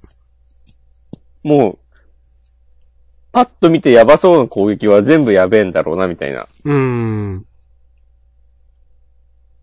[1.43, 1.79] もう、
[3.33, 6.47] パッと見てやばそうな攻撃は全部やべえんだろうな、みたいな。
[6.65, 7.47] うーん。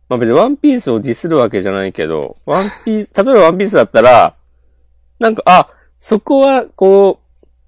[0.09, 4.35] まあ別にワンピースをディスるわけじゃないけど、ワンピース、例えばワンピースだったら、
[5.19, 5.69] なんか、あ、
[5.99, 7.19] そこは、こ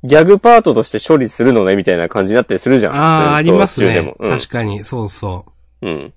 [0.04, 2.94] う、ギャグパートとして処理するのね、みたいな感じになったりするじゃん。
[2.96, 4.16] ああ、ありますね。
[4.20, 5.46] うん確かに、そうそ
[5.82, 6.14] うん。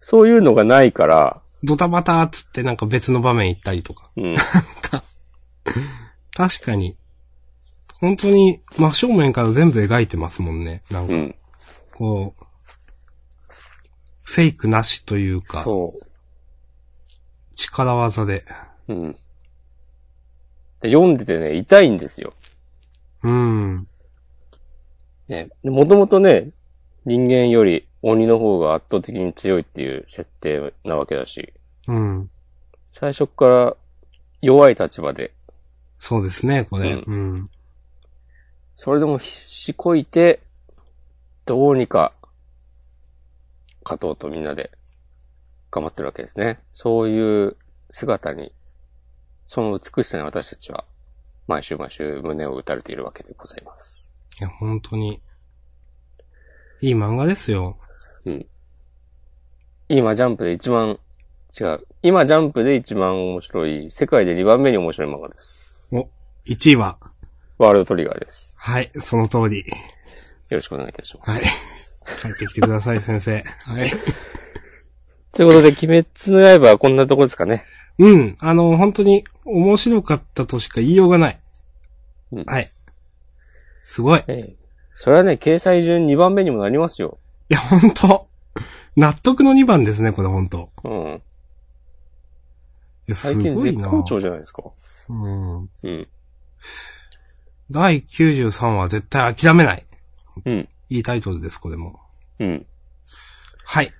[0.00, 4.10] そういうのがないから、ドタバタっつってなんか別の場面行ったりとか。
[4.16, 4.36] うん。
[6.34, 6.96] 確かに。
[8.00, 10.82] 本当に真正面から全部描いてますもんね。
[10.90, 11.34] なんか、うん。
[11.94, 12.41] こう、
[14.32, 15.92] フェイクなしというか、そ
[17.54, 18.46] 力技で。
[18.88, 18.94] う。
[18.94, 19.12] うん。
[20.80, 22.32] で読んでてね、痛いんですよ。
[23.22, 23.86] うん。
[25.28, 25.50] ね。
[25.64, 26.48] もともとね、
[27.04, 31.52] 人間より鬼の方が圧倒的に強いっていう設定なわけだし、
[31.86, 32.30] うん。
[32.90, 33.76] 最初っから
[34.40, 35.34] 弱い立場で、
[35.98, 36.92] そうですね、これ。
[36.92, 37.50] ううん。
[38.76, 40.40] それでも必死こいて、
[41.44, 42.14] どうにか、
[43.84, 44.70] 勝とうとみんなで
[45.70, 46.60] 頑張ってるわけですね。
[46.74, 47.56] そういう
[47.90, 48.52] 姿に、
[49.46, 50.84] その美しさに私たちは、
[51.46, 54.10] 毎週毎週胸を打たれているわけでございます。
[54.38, 55.20] いや、本当に。
[56.80, 57.78] いい漫画ですよ。
[59.88, 60.98] 今ジャンプで一番、
[61.58, 61.86] 違う。
[62.02, 65.94] 今ジャンプで一番面白い、世界で2番目に面白い漫画です。
[66.46, 66.98] 1位は。
[67.58, 68.56] ワールドトリガーです。
[68.58, 69.60] はい、その通り。
[69.60, 69.64] よ
[70.50, 71.30] ろしくお願いいたします。
[71.30, 71.71] はい。
[72.22, 73.42] 帰ってきてください、先生。
[73.66, 73.90] はい。
[75.32, 77.64] ということで、鬼滅の刃はこんなとこですかね。
[77.98, 78.36] うん。
[78.38, 81.40] あの、本当に面白かったとしか言いようがない。
[82.32, 82.70] うんはい。
[83.82, 84.20] すごい。
[84.20, 84.56] いええ。
[84.94, 87.18] それはね、掲載順2番目にもなりますよ。
[87.48, 88.28] や、本当
[88.96, 91.22] 納得の2番ですね、これ本当いうん。
[93.06, 93.84] や、す最近ごいな。
[93.84, 94.62] 絶好調じゃないですか。
[95.08, 95.60] うん。
[95.60, 96.08] うん。
[97.70, 99.86] 第93話絶対諦めない。
[100.44, 100.68] うん。
[100.88, 102.01] いいタイトルです、これも。
[102.42, 102.66] うん。
[103.64, 103.92] はい。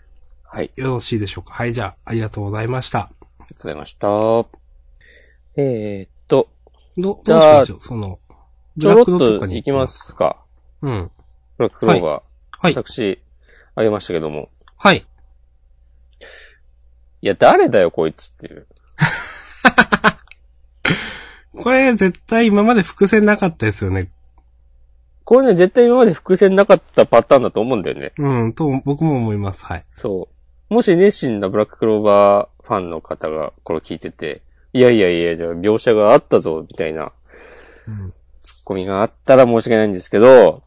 [0.44, 0.72] はい。
[0.76, 1.54] よろしいでしょうか？
[1.54, 2.98] はい、じゃあ、ありがとうございました。
[3.00, 4.08] ありがとうございました。
[5.56, 6.48] えー、っと、
[6.96, 7.80] ど、じゃあどうしましょう？
[7.80, 8.18] その、
[8.76, 9.86] ブラックロとかにといきま。
[9.86, 10.42] すか。
[10.82, 11.10] うん。
[11.56, 12.22] ブラッククローバー。
[12.58, 12.74] はい。
[12.74, 13.22] 私、
[13.74, 14.48] あげましたけども。
[14.76, 15.06] はい。
[17.20, 18.66] いや、誰だよ、こいつっていう。
[21.62, 24.10] これ、絶対今まで伏線なかったですよね。
[25.24, 28.12] これね、絶対今まで伏線なかったパターンだと思うんだよね。
[28.18, 29.64] うん、と、僕も思います。
[29.64, 29.84] はい。
[29.92, 30.28] そ
[30.70, 30.74] う。
[30.74, 37.12] もし熱心なブラッククローバーファンの方がこれ聞いてて、いやいやいや、じゃあ描写があったぞ、みたいな
[37.86, 38.12] うん。
[38.42, 40.62] ツッコミがあったら申し訳ないんですけど、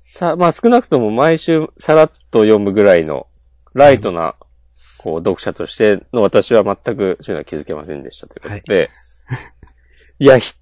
[0.00, 3.26] さ、まあ少なくとも毎週さらっと読むぐらいの
[3.74, 4.34] ライトな、
[4.98, 8.90] こう、読者としての私は全くそういうのは気づけませんでしたということで、
[10.18, 10.54] い、や、ひ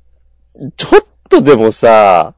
[0.77, 2.35] ちょっとでもさ、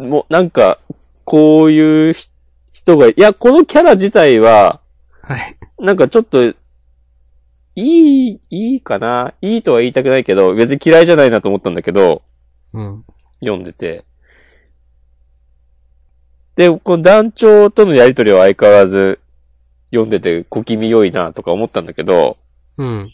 [0.00, 0.78] もうなんか、
[1.24, 2.28] こういうひ
[2.72, 4.80] 人が、いや、このキャラ自体は、
[5.22, 5.56] はい。
[5.78, 6.54] なんかちょっと、い
[7.76, 9.32] い、いいかな？
[9.40, 12.22] いいとは言いたくないけど、別に嫌いじゃないなと思ったんだけど、
[12.72, 13.04] うん。
[13.40, 14.04] 読んでて。
[16.56, 19.20] で、この団長とのやりとりは相変わらず
[19.90, 22.36] 読んでて小気味良いなとか思ったんだけど、
[22.76, 23.12] うん。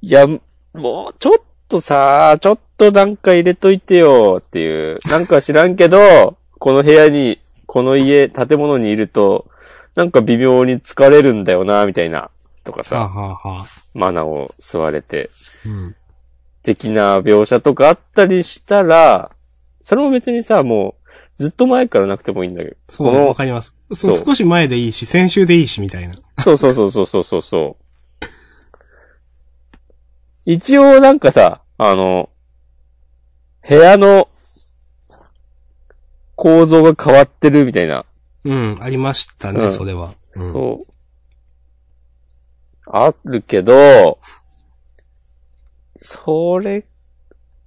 [0.00, 9.46] いや、もうちょっとさ、ちょっとなんか入れといてよっていう、なんか知らんけど、 この部屋に、この家、建物にいると、
[9.94, 12.30] なんか微妙に疲れるんだよな、みたいな、
[12.62, 15.30] とかはあ、さ、はあはあ、マナを吸われて、
[15.66, 15.96] うん。
[16.62, 19.30] 的な描写とかあったりしたら、
[19.82, 20.94] それも別にさ、も
[21.38, 22.76] う、ずっと前からなくてもいいんだけど。
[22.88, 23.76] そう、わかります。
[23.92, 26.14] そう、少し前でいいし、先週でいいし、みたいな。
[26.42, 27.83] そうそうそうそうそうそう。
[30.44, 32.28] 一応なんかさ、あの、
[33.66, 34.28] 部屋の
[36.36, 38.04] 構造が変わってるみたいな。
[38.44, 40.12] うん、ありましたね、うんそれは。
[40.34, 40.94] うん、そう。
[42.86, 44.18] あるけど、
[45.96, 46.84] それ、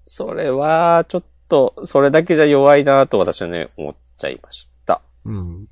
[0.05, 5.01] それは、ちょっと、それだけじゃ弱いなと私はね、思っちゃいました。
[5.25, 5.67] うん。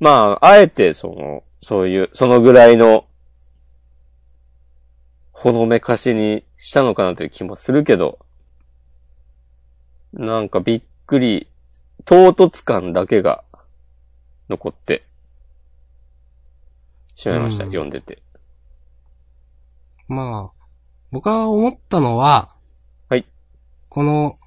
[0.00, 3.04] まあ、あえて、その、そういう、そのぐらいの、
[5.38, 8.18] ほのめかしにしたのかなという気もするけど、
[10.12, 11.46] なんかびっくり、
[12.04, 13.44] 唐突感だけが
[14.48, 15.04] 残って、
[17.14, 18.20] しまいました、うん読んでて。
[20.08, 20.64] まあ、
[21.12, 22.48] 僕が思ったのは、
[23.08, 23.24] はい。
[23.88, 24.40] この、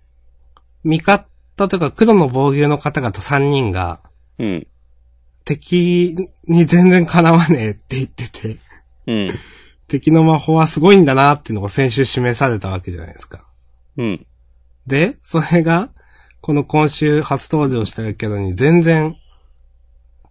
[0.83, 1.25] 味方
[1.69, 4.01] とか黒の防御の方々3人が、
[4.39, 4.67] うん。
[5.45, 6.17] 敵
[6.49, 8.57] に全然かなわねえって言ってて、
[9.07, 9.29] うん。
[9.91, 13.45] 敵の魔法はすごいんだなっていうのが先週示されたわけじゃないですか。
[13.97, 14.25] うん。
[14.87, 15.89] で、それが、
[16.39, 19.17] この今週初登場したけどに全然、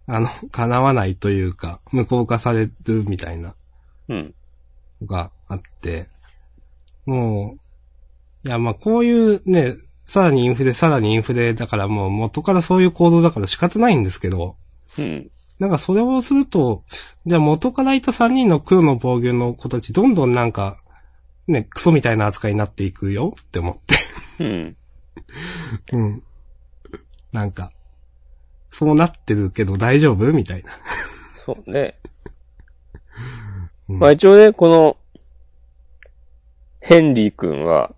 [0.07, 3.53] あの、叶わないというか、無効化されるみたいな
[4.09, 4.33] うん。
[4.99, 6.07] のがあって、
[7.05, 7.55] も
[8.43, 14.55] う、いや、まあこういうね、さらにインフレ、さらにインフレだからもう元からそういう構造だから仕方ないんですけど、
[14.97, 15.29] うん。
[15.61, 16.83] なんかそれをすると、
[17.27, 20.77] じゃあ元からいた3人の黒の防御の子たち、どんどんなんか、
[21.47, 24.43] ね、クソみたいな扱いになっていくよって思って。
[24.43, 24.77] うん。
[25.93, 26.23] うん。
[27.31, 27.71] なんか、
[28.69, 30.33] そうなってるけど大丈夫？
[30.33, 30.71] みたいな。
[31.45, 31.99] そうね。
[33.87, 34.97] うんまあ一応ね、この、
[36.79, 37.93] ヘンリー君は、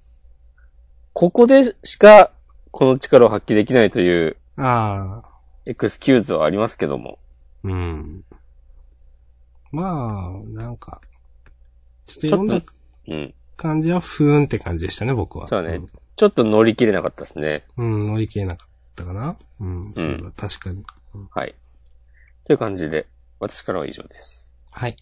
[1.13, 2.31] ここでしか
[2.71, 5.29] この力を発揮できないというああ、
[5.65, 7.19] エクスキューズはありますけども。
[7.63, 8.23] うん。
[9.71, 11.01] まあ、なんか、
[12.05, 12.61] ちょっと読んだ
[13.07, 13.33] うん。
[13.55, 15.47] 感じはふーんって感じでしたね、僕は。
[15.47, 15.81] そうね
[16.15, 17.65] ちょっと乗り切れなかったですね。
[17.77, 17.93] うん。
[17.93, 19.35] うん、乗り切れなかったかな。
[19.59, 19.93] うん。
[19.95, 20.83] そうだ確かに。
[21.31, 21.55] はい。
[22.43, 23.07] という感じで、
[23.39, 24.53] 私からは以上です。
[24.71, 24.97] はい。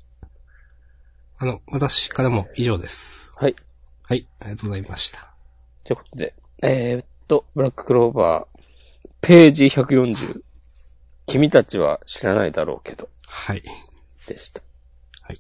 [1.38, 3.32] あの、私からも以上です。
[3.36, 3.56] はい。
[4.04, 5.34] はい、ありがとうございました。
[5.84, 8.62] ということで、えー、っと、ブラッククローバー、
[9.21, 10.41] ページ140。
[11.32, 13.63] 君たちは知らないだろうけど、はい。
[14.28, 14.62] でした。
[15.22, 15.39] はい。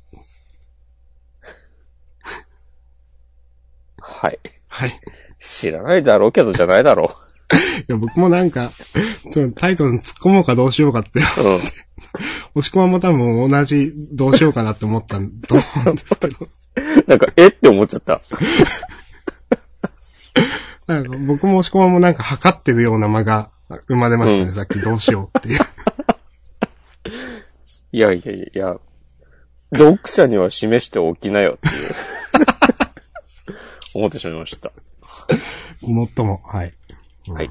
[3.99, 4.39] はい。
[4.69, 4.89] はい。
[4.89, 4.91] い
[5.39, 7.13] 知らないだろうけどじゃないだろ
[7.87, 8.71] や、僕もなんか、
[9.31, 11.23] ちょっとタイトルに突っ込もうかどうしようかって、う。
[11.43, 11.59] うん。
[11.59, 16.47] 押し込まんも多分同じどうしようかなって思ったんと思うんですけど。
[17.07, 18.21] なんか、えって思っちゃった。
[20.87, 23.49] なんか僕も押し込まんもなんか測ってるような間が
[23.87, 25.59] 生まれましたね、うんさっきどうしようっていう。
[27.91, 28.79] いやいやいや、
[29.73, 31.73] 読者には示しておきなよっていう。
[33.93, 34.71] 思ってしまいました。
[35.81, 36.41] ごもっとも。
[36.45, 36.73] はい。
[37.27, 37.49] はい。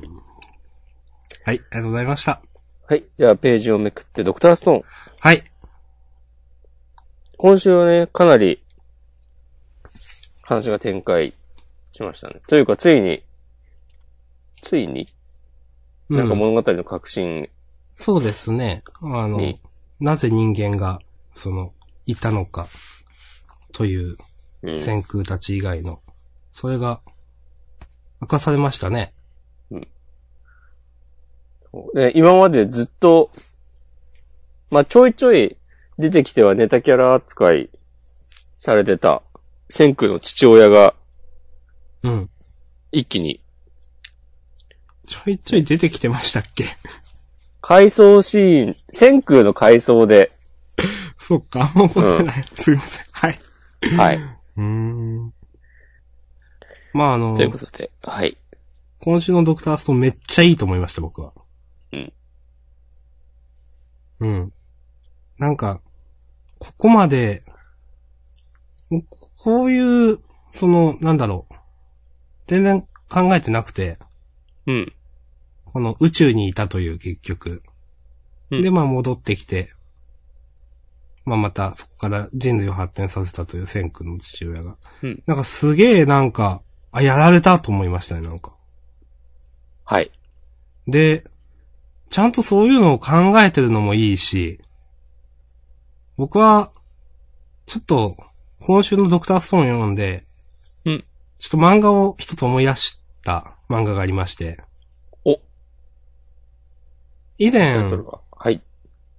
[1.45, 2.41] はい、ありがとうございました。
[2.89, 3.05] はい。
[3.17, 4.83] じゃあ、ページをめくって、ドクターストーン。
[5.21, 5.51] はい。
[7.37, 8.63] 今週はね、かなり、
[10.43, 11.33] 話が展開
[11.93, 12.41] しましたね。
[12.49, 13.23] というか、ついに、
[14.63, 15.07] ついに、
[16.09, 17.49] なんかうん物語の革新
[18.03, 18.83] そうですね。
[19.03, 19.61] あのに、
[20.01, 21.01] なぜ人間が、
[21.35, 21.75] その、
[22.07, 22.67] いたのか、
[23.73, 24.17] という、
[24.63, 26.01] うん、先空たち以外の、
[26.51, 27.03] それが、
[28.23, 29.13] 明かされましたね。
[31.95, 33.31] で今までずっと、
[34.71, 35.59] まあ、ちょいちょい
[35.99, 37.69] 出てきてはネタキャラ扱い
[38.57, 39.23] されてた、
[39.69, 40.95] 千空の父親が
[42.03, 42.31] うん。
[42.93, 43.41] 一気に
[45.07, 46.65] ちょいちょい出てきてましたっけ？
[47.61, 50.31] 回想シーン、千空の回想で、
[51.19, 52.43] そっか、あんま覚えてない。
[52.43, 53.05] すいません。
[53.13, 53.39] はい。
[53.97, 54.17] はい。
[54.17, 55.35] うーん。
[56.93, 58.37] まああのと、いうことで、はい。
[59.01, 61.33] 今週のドクターストーンめっちゃいいと思いました、僕は。
[61.93, 62.13] うん。
[64.21, 64.53] うん。
[65.39, 65.81] なんか、
[66.59, 67.43] ここまで、
[68.91, 70.19] ここういう、
[70.53, 71.55] その、なんだろう。
[72.49, 73.99] 全然考えてなくて、
[74.67, 74.93] うん。
[75.73, 77.63] この宇宙にいたという結局。
[78.51, 79.73] うんで、まあ戻ってきて、
[81.25, 84.77] まあまたそこから人類を発展させたという千空の父親が。
[85.03, 88.57] うんなんかすげえなんか、あ、やられたと思いましたね、なんか。
[89.85, 90.11] はい。
[90.89, 91.25] で、
[92.11, 94.61] ちゃんとそういうのを考えてるのもいいし、
[96.17, 96.73] 僕は、
[97.67, 98.11] ちょっと、
[98.63, 100.25] 今週のドクターストーン読んで、
[100.85, 101.05] うん
[101.39, 104.70] ちょっと漫画を一つ思い出した漫画がありまして、お、
[107.41, 107.89] 以前。
[108.33, 108.63] はい。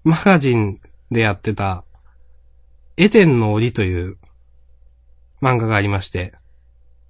[0.04, 0.80] マガジン
[1.10, 1.84] でやってた、
[2.96, 4.20] エデンの檻という
[5.42, 6.36] 漫画がありまして、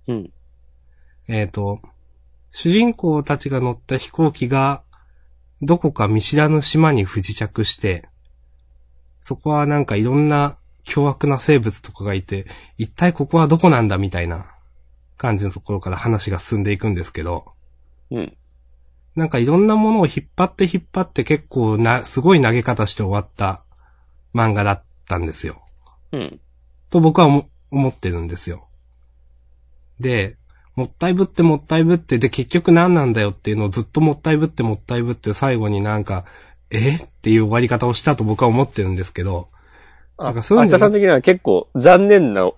[0.08, 0.32] うん。
[1.28, 1.82] えっ、と、
[2.52, 4.84] 主人公たちが乗った飛行機が、
[5.62, 8.08] どこか見知らぬ島に不時着して、
[9.20, 12.46] そこはなんかいろんな凶悪な生物とかがいて、
[12.78, 14.46] 一体ここはどこなんだみたいな
[15.18, 17.52] 感じのところから話が進んでいくんですけど、
[18.12, 18.38] うん。
[19.16, 23.64] なんかいろんなものを引っ張って引っ張って結構な、すごい投げ方して終わった
[24.34, 25.62] 漫画だったんですよ。
[26.12, 26.40] うん。
[26.90, 28.68] と僕は思思ってるんですよ。
[30.00, 30.38] で、
[30.76, 36.26] もったいぶってもったいぶって、で結局何なんだよっていうのをずっともったいぶってもったいぶって最後になんか、
[36.70, 36.96] え？
[36.96, 39.50] っていう終わり方をしたと僕は思ってるんですけど、
[40.18, 42.54] あ、なんかそういうの明日さん的には結構残念な、か、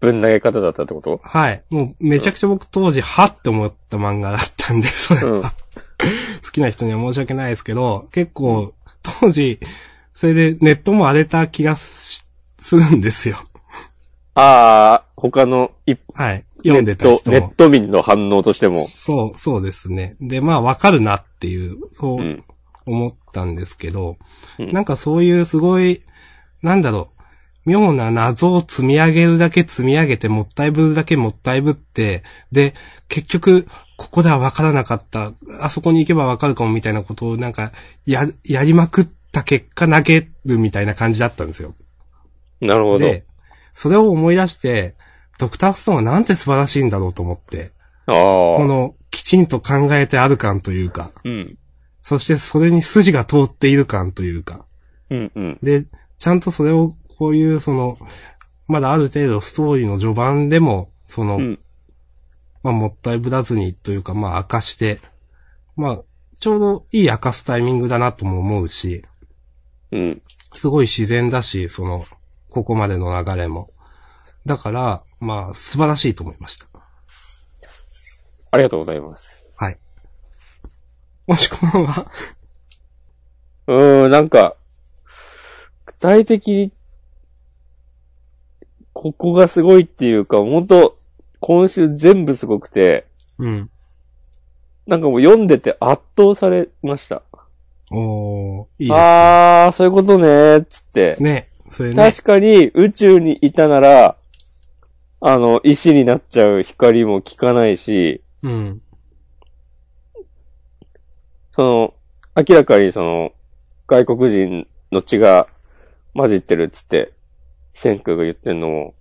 [0.00, 1.20] ぶん投げ方だったってこと？
[1.22, 1.62] はい。
[1.70, 5.52] もうめちゃくちゃ僕当時、はって思った漫画だったんで、それうんは。
[6.44, 8.74] 好きな人には申し訳ないですけど、結構、
[9.20, 9.58] 当時、
[10.14, 12.24] それでネットも荒れた気がし
[12.58, 13.38] するんですよ。
[14.34, 16.44] ああ、他の一はい。
[16.58, 17.56] 読んでたネット、人もネッ。
[17.56, 18.84] ト民の反応としても。
[18.84, 20.16] そう、そうですね。
[20.20, 22.44] で、まあ、わかるなっていう、そううん。
[22.86, 24.16] 思ったんですけど、
[24.58, 26.02] うんなんかそういうすごい、
[26.62, 27.15] なんだろう、
[27.66, 32.74] 妙な謎を積み上げるだけ積み上げて、もったいぶるだけもったいぶって、で、
[33.08, 37.72] 結局、ここではわからなかった、あそこに行けばわかるかもみたいなことをなんか、
[38.06, 41.74] や、やりまくった結果投げるみたいな感じだったんですよ。
[42.60, 42.98] なるほど。
[42.98, 43.24] で、
[43.74, 44.94] それを思い出して、
[45.38, 47.72] ドクターストーンはなんて素晴らしいんだろうと思って。
[48.06, 51.58] この、きちんと考えてある感というか、うん。
[52.02, 54.64] そしてそれに筋が通っている感というか、
[55.10, 55.58] うんうん。
[55.62, 55.86] で、
[56.18, 57.98] ちゃんとそれを、こういう、その、
[58.66, 61.58] まだある程度ストーリーの序盤でも、その、うん。
[62.62, 64.98] まあ、もったいぶらずにというか、まあ、明かして、
[65.76, 66.00] まあ、
[66.40, 69.04] ちょうどいい明かすタイミングだなとも思うし、
[69.92, 70.22] うん。
[70.52, 72.06] すごい自然だし、その、
[72.50, 73.70] ここまでの流れも。
[74.46, 76.66] だから、まあ、素晴らしいと思いました。
[78.50, 79.54] ありがとうございます。
[79.58, 79.78] はい。
[81.26, 82.10] もしこんばんは。
[83.68, 84.56] うーん、なんか、
[85.86, 86.72] 具体的に、
[88.96, 90.96] ここがすごいっていうか、本当
[91.40, 93.06] 今週全部すごくて、
[93.38, 93.70] うん。
[94.86, 97.20] なんかもう読んでて圧倒されました。
[97.92, 98.96] おー、いいですね。
[98.96, 101.16] あー、そういうことね、つって。
[101.20, 101.94] ね、それね。
[101.94, 104.16] 確かに宇宙にいたなら、
[105.20, 108.80] あの、石になっちゃう光も効かないし、うん。
[111.54, 111.94] その、
[112.34, 113.32] 明らかにその、
[113.86, 115.48] 外国人の血が
[116.14, 117.12] 混じってるっつって、
[117.76, 118.94] 千空が言ってんのも、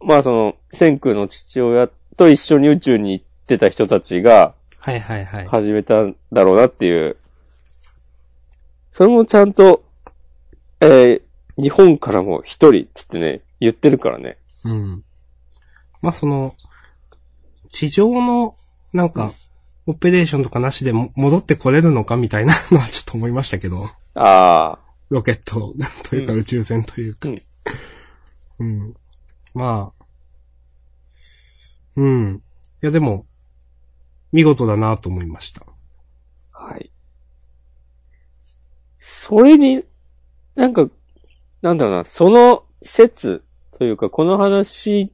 [0.00, 5.46] まあその、千空の父親と一緒に宇宙に行ってた人たちがはいはいはい。
[5.46, 7.16] 始めたんだろうなっていう、
[8.92, 9.82] それもちゃんと、
[10.80, 11.22] えー
[11.56, 14.38] 日本からも一人っつってね、言ってるからね。
[14.64, 15.04] うん。
[16.00, 16.54] まあ、その、
[17.68, 18.54] 地上の、
[18.94, 19.30] なんか、
[19.86, 23.90] オペレーションとかなしでも戻ってこれるのかみたいなのはちょっと思いましたけど。
[24.14, 24.78] ああ、
[25.10, 25.74] ロケット
[26.08, 27.28] というかうん宇宙船というか。
[27.28, 27.34] うん。
[29.54, 30.04] まあ。
[31.96, 32.42] うん。
[32.82, 33.26] いやでも、
[34.32, 35.66] 見事だなと思いました。
[36.52, 36.90] はい。
[38.98, 39.84] それに、
[40.54, 40.88] なんか、
[41.62, 43.42] なんだろうな、その説
[43.72, 45.12] というか、この話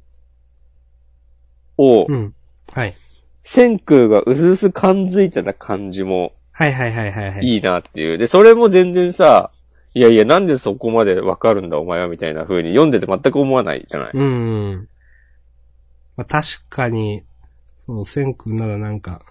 [1.78, 2.34] をう、ん。
[2.72, 2.94] はい。
[3.42, 7.44] 千空がうすうす感づいてた感じもはいはいはいはいはい。
[7.44, 8.16] いいなっていう。
[8.16, 9.50] で、それも全然さ、
[9.96, 14.10] いやいや、なんでそこまでわかるんだお前はみたいな風に読んでて全く思わないじゃない。
[14.12, 14.88] うん。
[16.18, 17.24] まあ、確かに、
[17.86, 19.22] その、千空ならなんか、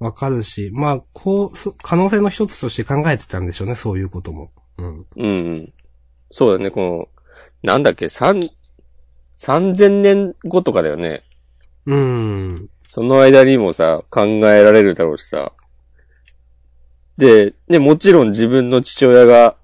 [0.00, 4.50] わかるし、まあ、こう、そ可能性の一つとして考えてたんでしょうね、そういうことも。
[4.78, 5.06] うん。
[5.18, 5.72] うんうん。
[6.32, 7.08] そうだね、この、
[7.62, 8.50] なんだっけ、三、
[9.36, 11.22] 三千年後とかだよね。
[11.86, 12.68] うん。
[12.82, 15.52] その間にもさ、考えられるだろうしさ。
[17.16, 19.56] で、ね、もちろん自分の父親が、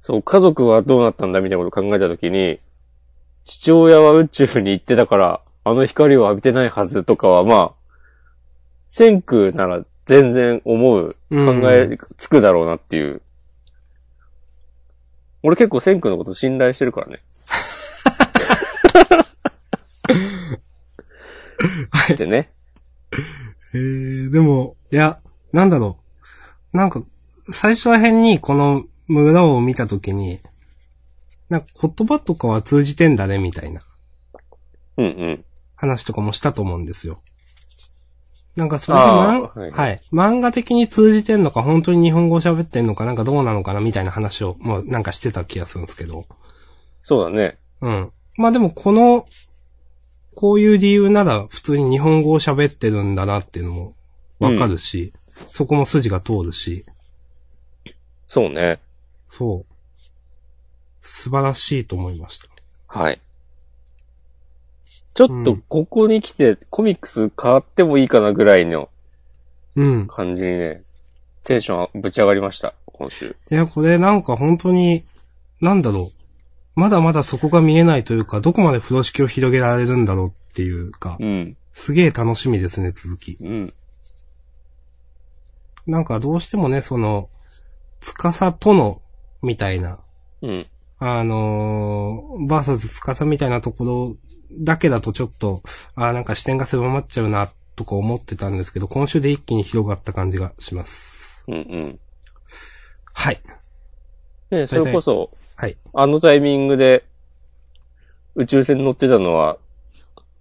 [0.00, 2.58] そう、家族はどうなったんだみたいなことを考えたときに、
[3.44, 7.72] 父親は宇宙に行ってたから、あの光を浴びてないはずとかは、まあ、
[8.88, 13.22] 千空なら全然思う、うん考えつくだろうなっていう。
[15.42, 17.20] 俺結構千空のこと信頼してるからね。
[22.12, 22.50] ってね。
[23.74, 25.18] えー、でも、いや、
[25.52, 25.98] なんだろ
[26.72, 26.76] う。
[26.76, 27.02] なんか、
[27.50, 30.38] 最初ら辺にこの村を見たときに、
[31.48, 33.82] なんか言葉とかは通じてんだね、みたいな
[34.96, 35.44] うんうん。
[35.74, 37.20] 話とかもしたと思うんですよ。
[38.54, 40.00] なんかそれがはいはい。
[40.12, 46.24] 漫画的に通じてんのか、本当に日本語を喋ってんのか、なんかどうなのかな、みたいな話を、もうなんかしてた気がするんですけど。
[47.02, 47.58] そうだね。
[47.80, 48.12] うん。
[48.36, 49.26] まあでもこの、
[50.36, 53.94] こういう理由なら普通に日本語を喋ってるんだなっていうのも
[54.38, 56.84] わかるし、そこも筋が通るし、
[58.26, 58.80] そうね。
[59.28, 59.74] そう。
[61.00, 62.48] 素晴らしいと思いました。
[62.86, 63.20] はい。
[65.14, 68.88] ちょっとうんここに来てコミックス変わってもいいかなぐらいの
[69.76, 70.06] うん。
[70.08, 70.82] 感じにね、
[71.44, 73.36] テンションぶち上がりました、今週。
[73.50, 75.04] いや、これなんか本当に、
[75.60, 76.80] なんだろう。
[76.80, 81.56] まだまだそこが見えないというか、どこまで風呂敷を広げられるんだろうっていうか、うん。
[81.72, 83.36] すげえ楽しみですね、続き。
[83.40, 83.72] うん。
[85.86, 87.28] なんかどうしてもね、その、
[88.00, 89.00] つかさとの、
[89.42, 90.00] みたいな、
[90.42, 90.66] うん。
[90.98, 94.16] あのー、バーサスつかさみたいなところ
[94.60, 95.62] だけだとちょっと、
[95.94, 101.44] あーなんか視点が狭まっちゃうな、とか思ってたんですけど、今週で一気に広がった感じがします。
[101.48, 101.98] うんうん。
[103.12, 103.40] はい。
[104.50, 105.76] ねそれこそ、はい。
[105.92, 107.04] あのタイミングで
[108.34, 109.58] 宇宙船に乗ってたのは、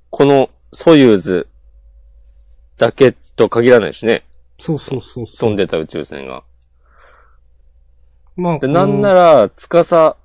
[0.10, 1.48] このソユーズ
[2.78, 4.24] だけと限らないしね。
[4.58, 5.50] そうそうそうそう。
[5.50, 6.44] 飛んでた宇宙船が。
[8.36, 10.16] まあ、で、なんなら、ら、つかさ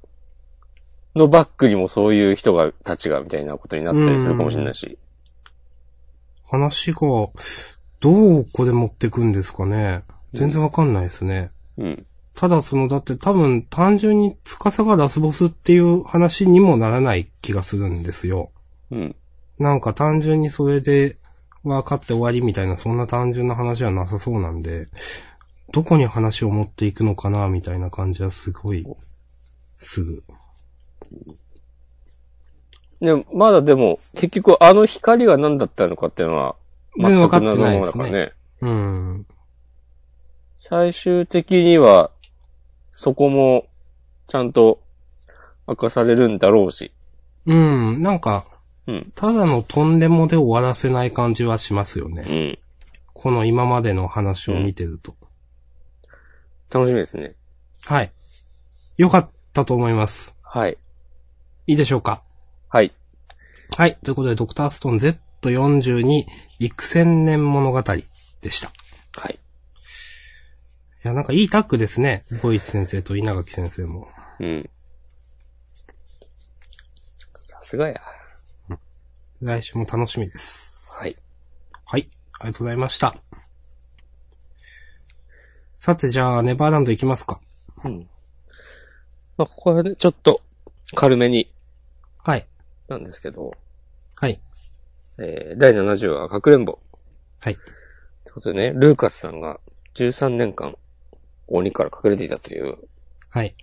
[1.15, 4.99] のバックにもそういう人が、たちがみたいなことになったりするかもしれないし。
[6.45, 6.99] 話が、
[8.01, 10.05] どうこれ持ってくんですかね。
[10.33, 11.51] 全然わかんないですね。
[11.77, 12.07] うん。
[12.35, 18.53] ただその、だって多分単純に司がラスボスっていう話にもならない気がするんですよ。
[18.91, 19.17] うん。
[19.59, 21.17] なんか単純にそれで
[21.65, 24.89] 分かって終わりみたいな、そんな単純な話はなさそうなんで、
[25.73, 28.87] どこに話を持っていくのかな、みたいな感じはすごい、
[29.77, 30.23] すぐ。
[33.01, 36.57] でも、まだでも、結局あの光が何だったのかっていうのは、
[37.01, 38.11] 全然分かってないですね。
[38.11, 38.33] ね。
[38.61, 39.27] うん。
[40.57, 42.11] 最終的には、
[42.93, 43.67] そこも、
[44.27, 44.81] ちゃんと
[45.69, 46.93] 明かされるんだろうし。
[47.47, 48.47] うん、なんか、
[48.89, 49.13] うん。
[49.15, 52.25] ただのとんでもで終わらせない感じはしますよね。
[52.27, 52.59] うん。
[53.13, 55.15] この今までの話を見てると。
[56.71, 57.37] 楽しみですね。
[57.85, 58.13] はい。
[58.97, 60.35] よかったと思います。
[60.43, 60.79] はい。
[61.67, 62.23] いいでしょうか？
[62.69, 62.93] はい。
[63.77, 63.99] はい。
[64.03, 66.25] ということで、ドクターストーン Z42
[66.59, 68.03] 幾千年物語で
[68.51, 68.69] した。
[68.69, 68.73] い
[69.21, 69.39] はい。
[71.03, 72.25] や、なんかいいタッグですね。
[72.43, 74.09] ボイス先生と稲垣先生も。
[74.41, 74.71] うん。
[77.39, 78.01] さすがや。
[79.41, 81.01] 来週も楽しみです。
[81.01, 81.15] はい。
[81.85, 82.09] はい。
[82.41, 83.15] ありがとうございました。
[85.77, 87.41] さて、じゃあ、ネバーランド行きますか。
[87.85, 88.09] うん。
[89.37, 90.41] まあ、ここはね、ちょっと、
[90.97, 91.53] 軽めに、
[92.25, 92.49] はい。
[92.89, 93.53] なんですけど、
[94.17, 94.41] はい。
[95.19, 96.81] えー、第70話、かくれんぼ。
[97.41, 97.53] はい。
[97.53, 97.57] っ
[98.25, 99.61] てことでね、ルーカスさんが
[99.95, 100.77] 13年間、
[101.47, 102.77] 鬼から隠れていたという。
[103.31, 103.55] はい。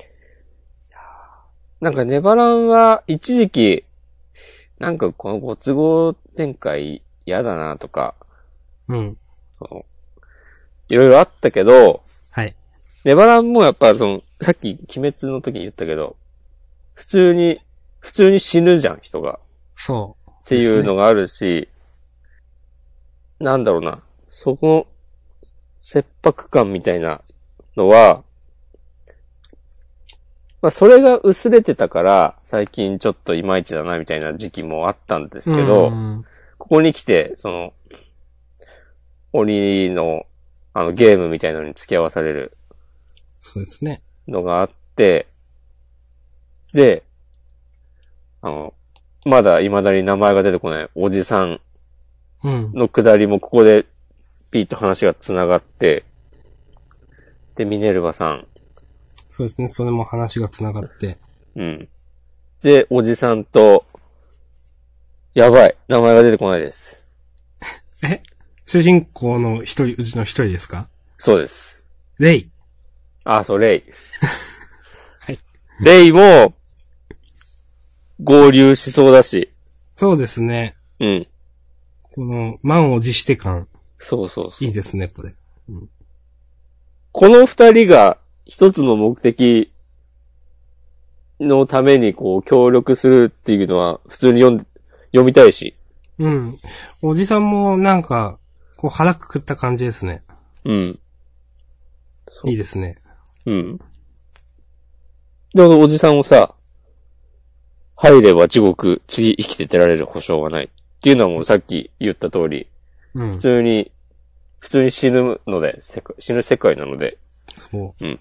[1.81, 3.85] なんかネバランは、一時期、
[4.79, 8.15] なんかこのご都合展開嫌だなとか、
[8.87, 9.17] うん。
[10.89, 12.01] いろいろあったけど、
[12.31, 12.55] はい。
[13.03, 16.15] ネバランもやっぱその、さっき鬼滅の時に言ったけど、
[16.93, 17.61] 普通に、
[17.99, 19.39] 普通に死ぬじゃん、人が。
[19.75, 20.29] そう。
[20.29, 21.69] っていうのがあるし、
[23.39, 24.87] なんだろうな、そこの
[25.81, 27.21] 切迫感みたいな
[27.75, 28.23] のは、
[30.65, 36.25] まあそれが薄れてたから、最近ちょっといまいちだなみたいな時期もあったんですけど、うん
[36.57, 37.73] ここに来て、その、
[39.31, 40.25] 鬼の、
[40.73, 42.57] あのゲームみたいなのに付き合わされる
[43.41, 44.01] そうですね。
[44.27, 45.27] のがあって、
[46.73, 47.03] で、
[48.41, 48.73] あの、
[49.23, 51.61] まだ未だに名前が出てこないおじさん
[52.43, 52.71] うん。
[52.73, 53.85] のくだりもここで
[54.49, 56.05] ピーッと話が繋がって、
[57.53, 58.47] で、ミネルヴァさん、
[59.27, 59.67] そうですね。
[59.67, 61.17] それも話が繋がって。
[61.55, 61.89] うん。
[62.61, 63.85] で、おじさんと、
[65.33, 67.05] やばい、名前が出てこないです。
[68.03, 68.21] え？
[68.65, 70.87] 主人公の一人、うちの一人ですか？
[71.17, 71.83] そうです。
[72.17, 72.49] レイ。
[73.23, 73.83] あ、そう、レイ。
[75.19, 75.39] はい。
[75.81, 76.53] レイも、
[78.23, 79.51] 合流しそうだし、
[79.95, 80.75] そうですね。
[80.99, 81.27] うん。
[82.03, 83.67] この、満を持して感、
[83.99, 84.65] そうそうそう。
[84.65, 85.33] いいですね、これ。
[87.11, 89.71] この二人が一つの目的
[91.39, 94.67] のためにこう協力するっていうのは普通に読ん
[95.15, 95.75] 読みたいし。
[96.19, 96.57] うん。
[97.01, 98.37] おじさんもなんか、
[98.77, 100.21] こう腹くくった感じですね。
[100.65, 100.99] うん。
[102.45, 102.95] いいですね。
[103.45, 103.79] うん。
[105.53, 106.53] で、おじさんをさ、
[107.95, 110.65] 入れば地獄、次生きて出られる保証はない。
[110.65, 110.69] っ
[111.01, 112.67] ていうのはもうさっき言った通り、
[113.13, 113.37] うん普。
[113.37, 113.91] 通に、
[114.59, 115.79] 普通に死ぬので、
[116.19, 117.17] 死ぬ世界なので、
[117.57, 118.05] そう。
[118.05, 118.19] うん。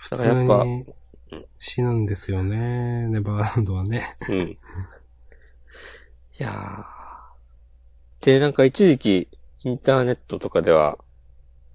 [0.00, 0.86] 普通に
[1.58, 3.06] 死ぬんですよね。
[3.08, 4.16] ネバーランドはね。
[4.30, 4.38] うん。
[4.38, 4.58] い
[6.38, 8.24] やー。
[8.24, 9.28] で、なんか一時期、
[9.62, 10.96] インターネットとかでは、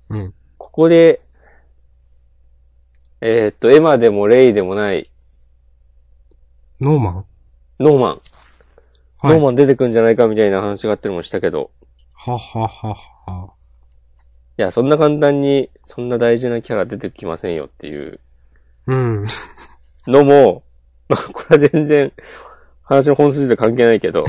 [0.09, 0.33] うん。
[0.57, 1.21] ここで、
[3.21, 5.11] えーっと、エマでもレイでもない、
[6.81, 7.25] ノーマン？
[7.79, 8.09] ノーマン。
[8.09, 8.19] はい。
[9.33, 11.69] ノーマン出てくんじゃないかみたいな話があったりもしたけど、
[12.15, 12.95] ははは
[13.27, 13.53] は。
[14.57, 18.19] いや、そんな簡単に、そんな大事なキャラ出てきませんよっていう
[18.87, 19.25] うん。
[20.07, 20.63] のも、
[21.09, 22.13] まあ、これは全然、
[22.83, 24.25] 話の本筋で関係ないけど、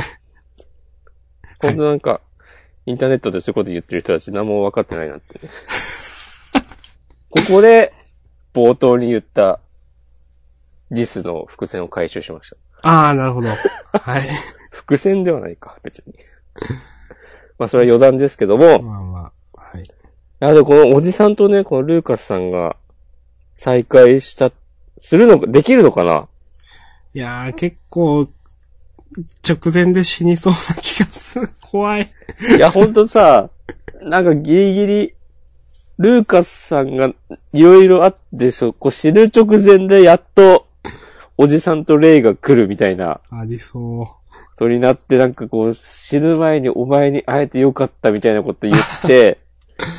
[1.61, 2.21] 本当なんか、
[2.87, 5.51] インターネットでそういうこと言ってる人たち何も分かってないなってね。
[7.31, 7.93] ここで、
[8.55, 9.61] 冒頭に言った、
[10.91, 12.51] ジスの伏線を回収しまし
[12.83, 12.89] た。
[12.89, 13.49] ああ、なるほど。
[13.49, 14.29] はい。
[14.71, 16.15] 伏線ではないか、別に。
[17.59, 19.33] まあ、それは余談ですけども、まあまあ。
[20.41, 20.51] はい。
[20.51, 22.77] あでもこのおじさんとね、このルーカスさんが
[23.55, 24.53] 再会した、
[24.99, 26.29] するのか、できるのかな？
[27.15, 28.29] いやー、結構、
[29.49, 31.49] 直前で死にそうな気がする。
[31.63, 32.11] 怖い。
[32.57, 33.51] いや、ほんとさ、
[34.03, 35.15] なんかギリギリ、
[35.99, 37.15] ルーカスさんが
[37.53, 40.67] いろいろあってしょ、こう死ぬ直前でやっと、
[41.39, 44.07] おじさんとレイが来るみたいな、ありそう。
[44.59, 49.39] とになって、なんかこう、死ぬ前にお前に会えてよかったみたいなこと言って、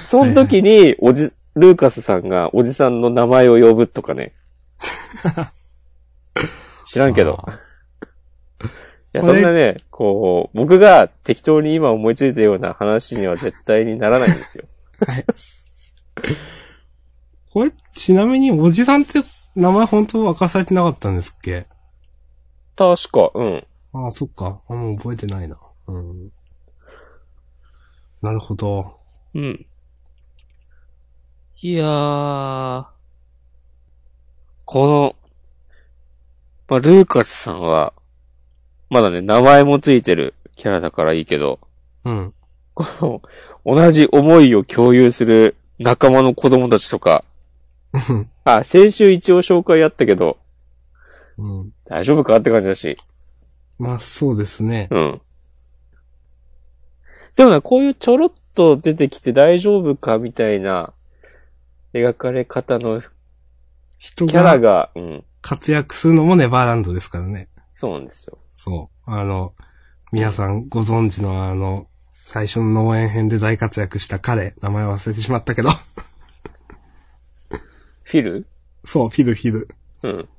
[0.05, 4.33] その時に、おじ、ルーカスさんがおじさんの名前を呼ぶとかね。
[6.87, 7.43] 知らんけど。
[9.13, 14.65] いや、そんなね、こう、僕が適当に今思いついたような話には絶対にならないんですよ。
[17.53, 19.23] これ、ちなみにおじさんって
[19.55, 21.65] 名前本当明かされてなかったんですっけ？
[22.75, 23.67] 確か、うん。
[23.93, 24.61] ああ、そっか。
[24.69, 25.57] あもう覚えてないな。
[25.87, 26.31] うん。
[28.21, 28.97] なるほど。
[29.33, 29.65] うん。
[31.59, 32.85] いやー、
[34.65, 35.15] この、
[36.67, 37.93] まあ、ルーカスさんは、
[38.91, 41.59] まだね、名前もついてるキャラだからいいけど、
[42.05, 42.33] うん。
[42.75, 42.85] こ
[43.65, 47.25] の、同じ思いを共有する仲間の子供たちとか、
[48.43, 50.37] あ、先週一応紹介やったけど、
[51.39, 51.71] うん。
[51.85, 52.97] 大丈夫かって感じだし、
[53.79, 54.89] まあ、そうですね。
[54.91, 55.21] うん。
[57.35, 60.93] でもな、こういうちょろっと出てきて大丈夫かみたいな
[61.93, 63.01] 描かれ方の
[63.97, 67.49] 人キャラがが、うん、活躍するのもネバーランドですからね。
[67.73, 68.37] そうなんですよ。
[68.51, 69.11] そう。
[69.11, 69.51] あの、
[70.11, 71.87] 皆さんご存知のあの、
[72.25, 75.69] 最初の農園編で大活躍した彼、名前忘れてしまったけど。
[78.03, 78.45] フィル？
[78.83, 79.67] そう、フィルフィル。
[80.03, 80.29] うん。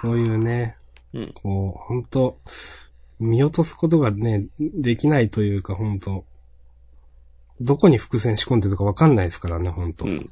[0.00, 0.76] そういうね、
[1.12, 1.32] うん。
[1.34, 2.38] こう、本当
[3.20, 6.24] 見落とすことがね、できないというか、本当
[7.60, 10.12] どこに伏線仕込んでるかわかんないですからね、本当うん。
[10.12, 10.30] い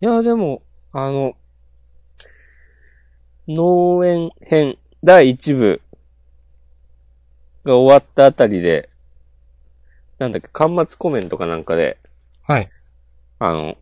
[0.00, 0.62] や、でも、
[0.92, 1.34] あの、
[3.48, 5.80] 農園編第1部
[7.64, 8.88] が終わったあたりで、
[10.18, 11.98] なんだっけ、端末コメントかなんかで、
[12.42, 12.68] はい。
[13.38, 13.76] あの、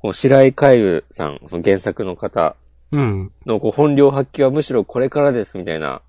[0.00, 2.56] こう白井海部さん、その原作の方
[2.90, 3.32] うん。
[3.46, 6.00] のこう本領発揮はむしろこれからですみたいな、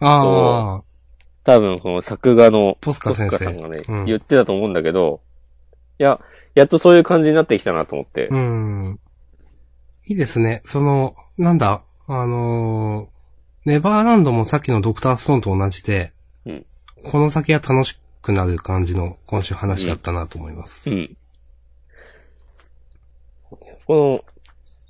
[0.00, 0.82] ああ、
[1.44, 5.20] 多分この作画のポスカ先生さんがね、うん言ってたと思うんだけど、
[5.98, 6.20] いや、
[6.54, 8.26] やっとそういう感じになってきたなと思って。
[8.28, 9.00] うん。
[10.06, 10.60] いいですね。
[10.64, 13.12] その、なんだ、あのー
[13.64, 16.12] ネバーランドもさっきのドクターストーンと同じで、
[16.46, 16.66] うん
[17.04, 20.90] この先は楽しくなる感じの今週話だったなと思います。
[20.90, 21.16] うん。
[23.86, 24.24] この、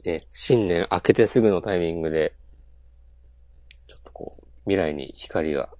[0.04, 2.34] ね、新年明けてすぐのタイミングで、
[3.86, 5.70] ちょっとこう、未来に光が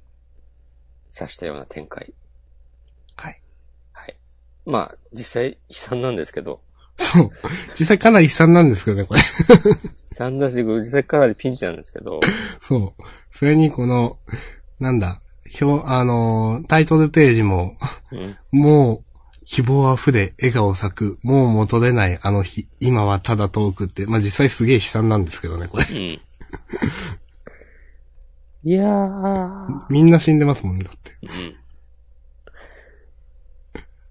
[1.13, 2.13] 差したような展開。
[3.17, 3.41] はい。
[3.93, 4.17] はい。
[4.67, 6.61] まあ、実際悲惨なんですけど、
[6.97, 7.31] そう。
[7.79, 9.21] 実際かなり悲惨なんですけどね、これ。
[10.11, 12.21] 悲惨だし、実際かなりピンチなんですけど、
[12.61, 13.03] そう。
[13.31, 14.19] それにこの、
[14.81, 15.21] なんだ、
[15.61, 17.73] 表、あのータイトルページも、
[18.11, 18.37] うん。
[18.59, 19.03] もう、
[19.45, 25.85] 希望あふれ、笑顔咲く、もう戻れないあの日、今はただ遠くって、まあ、実際すげえ悲惨なんですけどね、これ。
[25.85, 26.21] うん。
[28.65, 29.87] いやー。
[29.91, 31.13] みんな死んでますもんね、だって。
[31.23, 31.29] うん。
[31.29, 31.55] い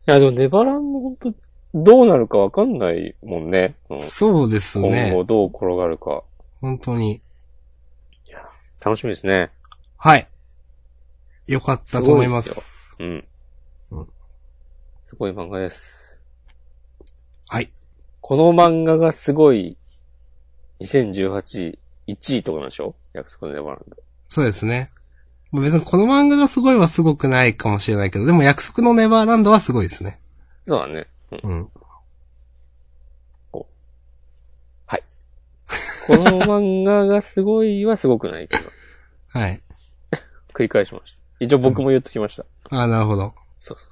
[0.08, 1.34] や、でもネバランの本当
[1.74, 3.76] どうなるかわかんないもんね。
[3.90, 5.24] うんそうです今ね後。
[5.24, 6.24] どう転がるか。
[6.60, 7.22] 本当に。
[8.84, 9.52] 楽しみですね。
[9.98, 10.28] はい。
[11.48, 12.98] よかったと思います。
[13.00, 13.08] うん。
[13.92, 14.08] うん
[15.02, 16.22] すごい漫画です。
[17.50, 17.72] はい。
[18.22, 19.78] この漫画がすごい、
[20.80, 21.78] 2018、
[22.08, 22.96] 1位とかなんでしょ？
[23.14, 23.98] 約束のネバランド。
[24.32, 24.88] そうですね。
[25.52, 30.22] まあ別にこの漫画がすごいはすごくないかもしれないけど、でも約束のネバーランドはすごいですね。
[30.66, 31.06] そうだね。
[31.44, 31.52] うん。
[31.52, 31.70] うん。
[34.86, 35.04] はい。
[36.08, 38.70] この漫画がすごいはすごくないけど、
[39.38, 39.62] はい。
[40.54, 41.20] 繰り返しました。
[41.42, 42.46] 一応僕も言っときました。
[42.70, 43.34] ああ、なるほど。
[43.60, 43.90] そうそう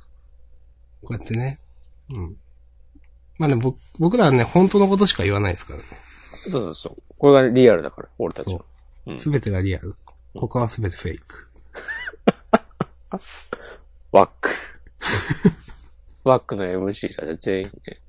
[1.05, 1.59] こうやってね。
[2.11, 2.37] うん。
[3.37, 5.85] まあね、僕、僕らはね、本当のことしか言わないですからね。
[6.31, 6.51] そう。
[6.51, 7.03] そうそう。
[7.17, 8.61] これがリアルだから、俺たちは。
[9.05, 9.95] うんすべてがリアル。
[10.33, 11.47] 他はすべてフェイク。
[14.11, 14.49] ワック。
[16.23, 18.01] ワックの MC たちは全員ね、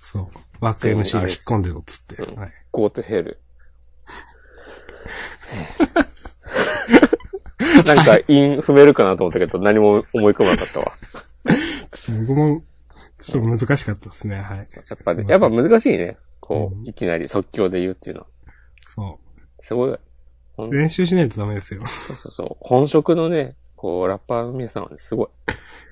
[0.00, 0.28] そう。
[0.60, 2.16] バック MC が引っ込んでろっつって。
[2.16, 2.52] うんはい。
[2.70, 3.40] ゴートヘル。
[7.84, 10.92] なんか、韻踏めるかなと思ったけど、何も思い込まなかったわ。
[11.92, 12.62] ちょっと僕も、
[13.18, 14.36] ちょっと難しかったですね。
[14.36, 14.58] はい。
[14.58, 14.64] や
[14.94, 16.16] っぱね、やっぱ難しいね。
[16.40, 18.26] こう、うんいきなり即興で言うっていうのは。
[18.84, 19.20] そ
[19.60, 19.98] すごい。
[20.70, 21.80] 練習しないとダメですよ。
[21.86, 22.56] そうそうそう。
[22.60, 25.28] 本職のね、こう、ラッパーの皆さんはね、すごい。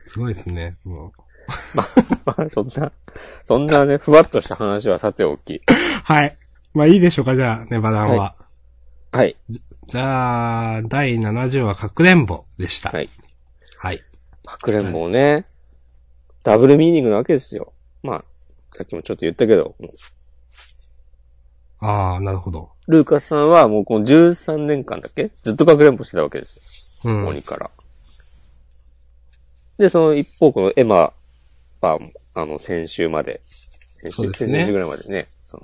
[0.05, 0.77] すごいですね。
[0.85, 1.13] もう。
[2.25, 2.93] まあ、そんな、
[3.45, 5.61] そんなね、ふわっとした話はさておき。
[6.05, 6.37] はい。
[6.73, 8.35] まあいいでしょうか、じゃあ、ネバダンは。
[9.13, 9.37] はい。
[9.49, 12.91] じゃあ、第70話、かくれんぼでした。
[12.91, 13.11] はい。
[13.79, 14.03] はい。
[14.45, 15.47] かくれんぼをね、
[16.43, 17.73] ダブルミーニングなわけですよ。
[18.03, 18.25] まあ、
[18.71, 19.77] さっきもちょっと言ったけど、
[21.81, 22.71] ああ、なるほど。
[22.87, 25.31] ルーカスさんはもうこの13年間だっけ？
[25.43, 27.11] ずっとかくれんぼしてたわけですよ。
[27.11, 27.27] うん。
[27.29, 27.71] 鬼から。
[29.79, 31.13] で、その一方、このエマ
[31.81, 31.99] は、
[32.35, 33.43] あの、先週まで、
[33.95, 35.63] 先週、ね先々週ぐらいまでね、その、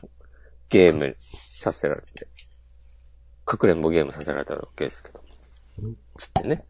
[0.68, 2.27] ゲームさせられて、
[3.45, 5.21] かくれんぼゲームさせられたわけですけど。
[6.16, 6.64] つってね。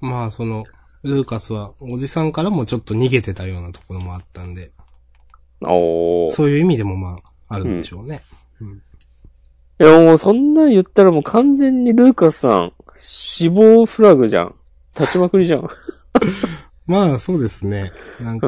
[0.00, 0.64] まあ、その、
[1.02, 4.70] ルーカスは、おじさんからもちょっと逃げてたようなところもあったんで、
[5.60, 6.28] おー。
[6.30, 8.22] そういう意味でもまあ、あるんでしょうね。
[9.82, 14.54] いや、もうそんなん言ったらもう完全にルーカスさん、死亡フラグじゃん。
[14.96, 15.68] 立ちまくりじゃん。
[16.86, 17.92] まあ、そうですね。
[18.20, 18.46] なんか、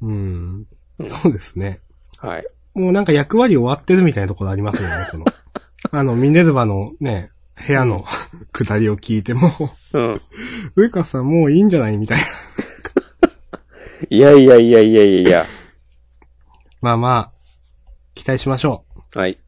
[0.00, 0.66] うん。
[0.98, 1.08] うん。
[1.08, 1.80] そうですね。
[2.18, 2.46] はい。
[2.74, 5.24] もうなんか役割終わってるみたいなところありますよね、この。
[5.90, 7.30] あの、ミネルヴァのね、
[7.66, 8.04] 部屋の
[8.52, 9.50] 下りを聞いても、
[9.94, 10.20] うん。
[10.76, 12.24] ルーカスさんもういいんじゃないみたいな。
[14.10, 15.46] いやいやいやいやいやいや。
[16.80, 17.32] まあまあ、
[18.14, 18.84] 期待しましょ
[19.14, 19.18] う。
[19.18, 19.30] はい。
[19.32, 19.43] はい。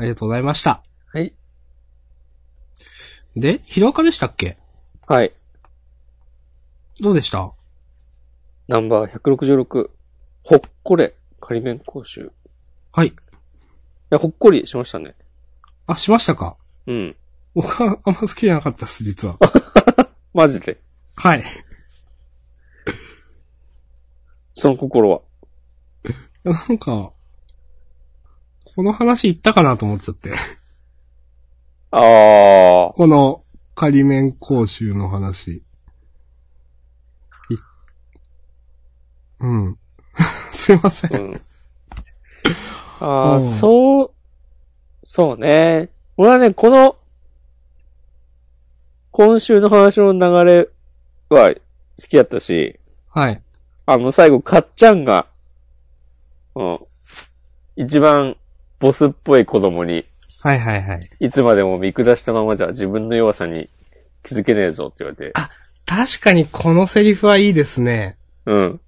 [0.00, 0.82] ありがとうございました。
[1.12, 1.34] はい。
[3.36, 4.56] で、ヒロアカでしたっけ？
[5.06, 5.30] はい。
[7.02, 7.52] どうでした？
[8.66, 9.90] ナンバー166。
[10.42, 12.22] ほっこれ、仮面講習。
[12.22, 12.30] い
[12.92, 13.12] はい。
[14.08, 15.14] や、ほっこりしましたね。
[15.86, 16.56] あ、しましたか？
[16.86, 17.14] うん。
[17.54, 19.36] 僕はあんま好きじゃなかったです、実は。
[20.32, 20.80] マジで？
[21.16, 21.42] はい。
[24.54, 25.20] その心は？
[26.42, 27.12] なんか、
[28.80, 30.30] この話言ったかなと思っちゃって。
[31.90, 32.00] ああ。
[32.94, 35.50] この仮面講習の話。
[35.50, 35.62] い
[39.40, 39.78] うん。
[40.16, 41.20] すいません。
[41.20, 41.40] うん。
[43.00, 44.10] ああ、うんそう、
[45.04, 45.90] そうね。
[46.16, 46.96] 俺はね、この、
[49.10, 50.68] 今週の話の流れ
[51.28, 51.60] は好
[52.08, 53.42] きだったし、はい。
[53.84, 55.26] あの、最後、かっちゃんが、
[56.54, 56.78] うん。
[57.76, 58.36] 一番
[58.80, 60.04] ボスっぽい子供に、
[60.42, 61.00] はいはいはい。
[61.20, 63.68] いつまでも見下したままじゃ自分の弱さに
[64.24, 65.32] 気づけねえぞって言われて。
[65.86, 68.16] 確かにこのセリフはいいですね。
[68.46, 68.80] うん。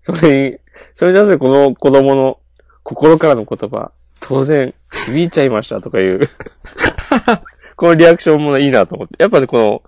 [0.00, 0.58] それに、
[0.94, 2.38] それに合わせてこの子供の
[2.84, 6.28] 心からの言葉、当然、響いちゃいましたとかいう、
[7.74, 9.16] このリアクションもいいなと思って。
[9.18, 9.82] やっぱね、この、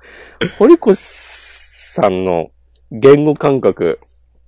[0.58, 2.50] 堀越さんの
[2.90, 4.00] 言語感覚、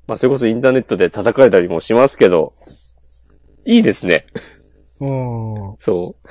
[0.08, 2.52] まあ、それこそインターネットで叩かれたりもしますけど、
[3.64, 4.26] いいですね。
[5.00, 5.76] おー。
[5.78, 6.28] そう。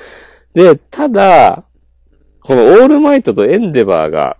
[0.53, 1.63] で、ただ、
[2.41, 4.37] このオールマイトとエンデバーが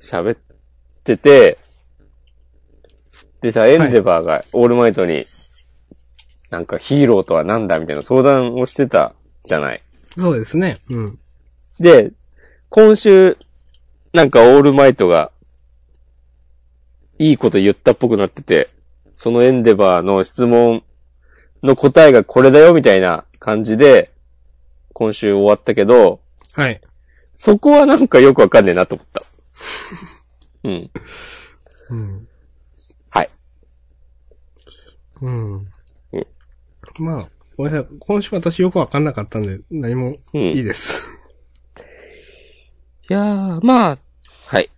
[0.00, 0.38] 喋っ
[1.02, 1.58] てて、
[3.40, 5.26] でさ、エンデバーがオールマイトに、
[6.50, 9.82] なんかヒーローとはなんだみたいな相談をしてたじゃない。
[10.16, 10.78] そうですね。
[10.88, 11.18] うん。
[11.80, 12.12] で、
[12.70, 13.36] 今週、
[14.12, 15.32] なんかオールマイトが、
[17.18, 18.68] いいこと言ったっぽくなってて、
[19.16, 20.84] そのエンデバーの質問
[21.64, 24.12] の答えがこれだよみたいな感じで、
[24.92, 26.20] 今週終わったけど、
[26.52, 26.80] はい。
[27.34, 29.22] そこはなんかよくわかんねえなと思った。
[30.64, 30.90] うん。
[31.90, 32.28] うん。
[33.10, 33.30] はい。
[35.22, 35.54] うん。
[35.54, 35.66] うん
[37.00, 37.96] まあ、ごめんなさい。
[37.98, 40.42] 今週私よくわかんなかったんで、何もうん。
[40.42, 41.02] いいいです。
[43.08, 43.98] やー、まあ、
[44.46, 44.70] はい。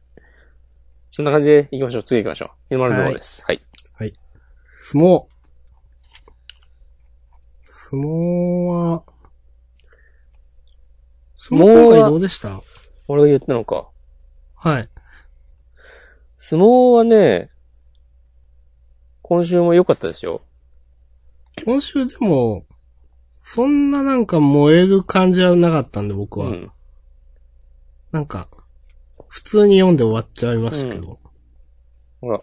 [1.11, 2.03] そんな感じで行きましょう。
[2.05, 2.75] 次行きましょう。
[2.75, 3.45] 今のところです。
[3.45, 3.61] はい。
[4.89, 5.36] 相撲。
[7.69, 8.07] 相撲
[8.67, 9.03] は、
[11.37, 12.61] 相撲今回どうでした？
[13.09, 13.89] 俺が言ったのか。
[14.55, 14.89] はい。
[16.39, 17.51] 相撲はね、
[19.23, 20.41] 今週も良かったですよ。
[21.65, 22.65] 今週でも、
[23.43, 26.49] そんななんか燃える感じはなかったんで僕は。
[26.49, 26.71] うん。
[28.13, 28.49] なんか、
[29.29, 31.19] 普通に読んで終わっちゃいましたけど。
[32.21, 32.41] ほら、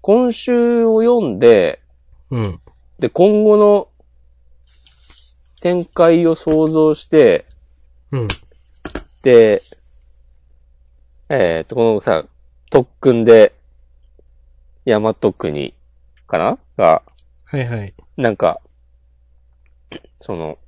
[0.00, 1.82] 今週を読んで、
[2.30, 2.60] うん。
[2.98, 3.88] で、今後の
[5.62, 7.46] 展開を想像して、
[8.10, 8.28] うん。
[9.22, 9.62] で、
[11.28, 12.24] えっ、と、このさ、
[12.68, 13.54] 特訓で、
[14.84, 15.72] 大和国
[16.26, 16.58] かな？
[16.76, 17.02] が、
[17.44, 17.94] はいはい。
[18.16, 18.60] なんか、
[20.18, 20.58] その、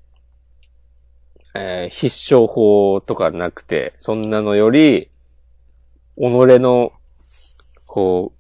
[1.57, 5.11] えー必勝法とかなくて、そんなのより、
[6.16, 6.92] 己の、
[7.86, 8.32] こ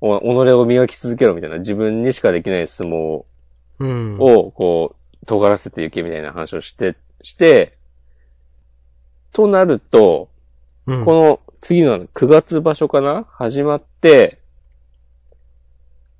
[0.00, 3.24] う、お己を磨き続けろみたいな、自分にしかできない相撲
[3.78, 4.18] うん。
[4.18, 4.99] を、こう、
[5.30, 7.76] 尖らせていけみたいな話をして、して、
[9.32, 10.28] となると、
[10.86, 13.24] うん、この次の9月場所かな？
[13.30, 14.40] 始まって、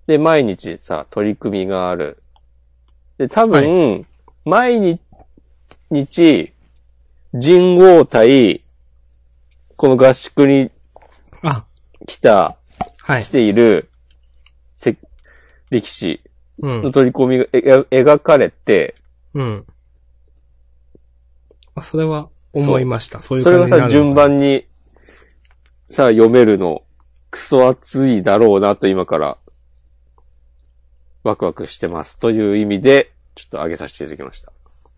[0.06, 2.22] で、毎日さ、取り組みがある。
[3.18, 4.06] で、多分、
[4.44, 5.00] 毎日、
[5.90, 6.52] 日、
[7.34, 8.62] 人王対、
[9.76, 10.70] この合宿に
[11.42, 11.64] あ、
[12.06, 12.56] 来た、
[13.02, 13.28] はい来。
[13.28, 13.90] ている、
[14.76, 14.96] せ
[15.70, 16.29] 力士うん。
[16.62, 18.94] の取り込みがえ描かれて、
[19.34, 19.66] うん。
[21.74, 23.22] あ、それは思いました。
[23.22, 24.14] そういうそれがさ、順。
[24.14, 24.66] 番に、
[25.88, 26.82] さ、読めるの、
[27.30, 29.38] クソ熱いだろうなと今から、
[31.22, 32.18] ワクワクしてます。
[32.18, 34.52] という意味で、ちょっと上げさせていただきました。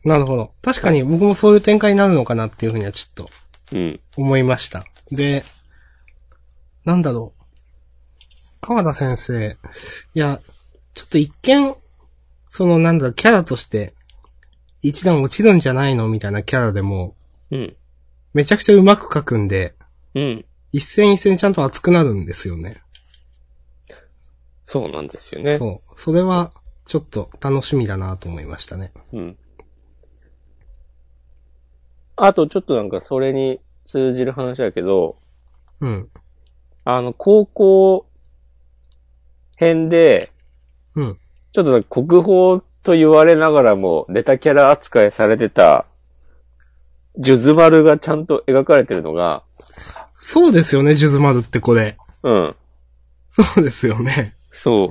[0.05, 0.53] なるほど。
[0.63, 3.31] 確かに僕もそういう展開になるのかなっていうふうにはちょっと
[3.73, 4.01] うん。
[4.17, 4.85] 思いました。
[5.11, 5.45] で、
[6.85, 7.43] なんだろう。
[8.61, 9.57] 川田先生。
[10.15, 10.41] いや、
[10.95, 11.75] ちょっと一見、
[12.49, 13.95] そのなんだキャラとして、
[14.83, 17.15] 一段落ちるんじゃないのみたいなキャラでも、
[17.51, 17.77] うん。
[18.35, 19.75] めちゃくちゃうまく書くんで、
[20.15, 20.45] うん。
[20.73, 22.83] 一戦一戦ちゃんと熱くなるんですよね。
[24.65, 25.59] そうなんですよね。
[25.59, 25.93] そう。
[25.95, 26.51] それは、
[26.87, 28.93] ちょっと楽しみだなと思いましたね。
[29.13, 29.39] うん。
[32.17, 35.17] あと、ちょっとなんかそれに通じる話だけど、
[35.81, 36.09] うん。
[36.85, 38.07] あの、高校
[39.57, 40.32] 編で、
[40.97, 41.19] うん。
[41.53, 45.87] ちょっと国宝と言われながらも、ネタキャラ扱いされてた、
[47.19, 49.43] ジュズマルがちゃんと描かれてるのが、
[50.15, 51.97] そうですよね、ジュズマルってこれ。
[52.23, 52.57] うん。
[53.31, 54.37] そうですよね。
[54.53, 54.89] そう。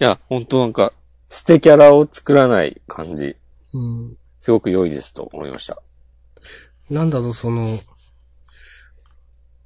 [0.00, 0.92] いや、本当なんか、
[1.30, 3.36] 捨てキャラを作らない感じ、
[3.72, 4.16] うん。
[4.40, 5.82] すごく良いですと思いました。
[6.90, 7.78] なんだろう、その、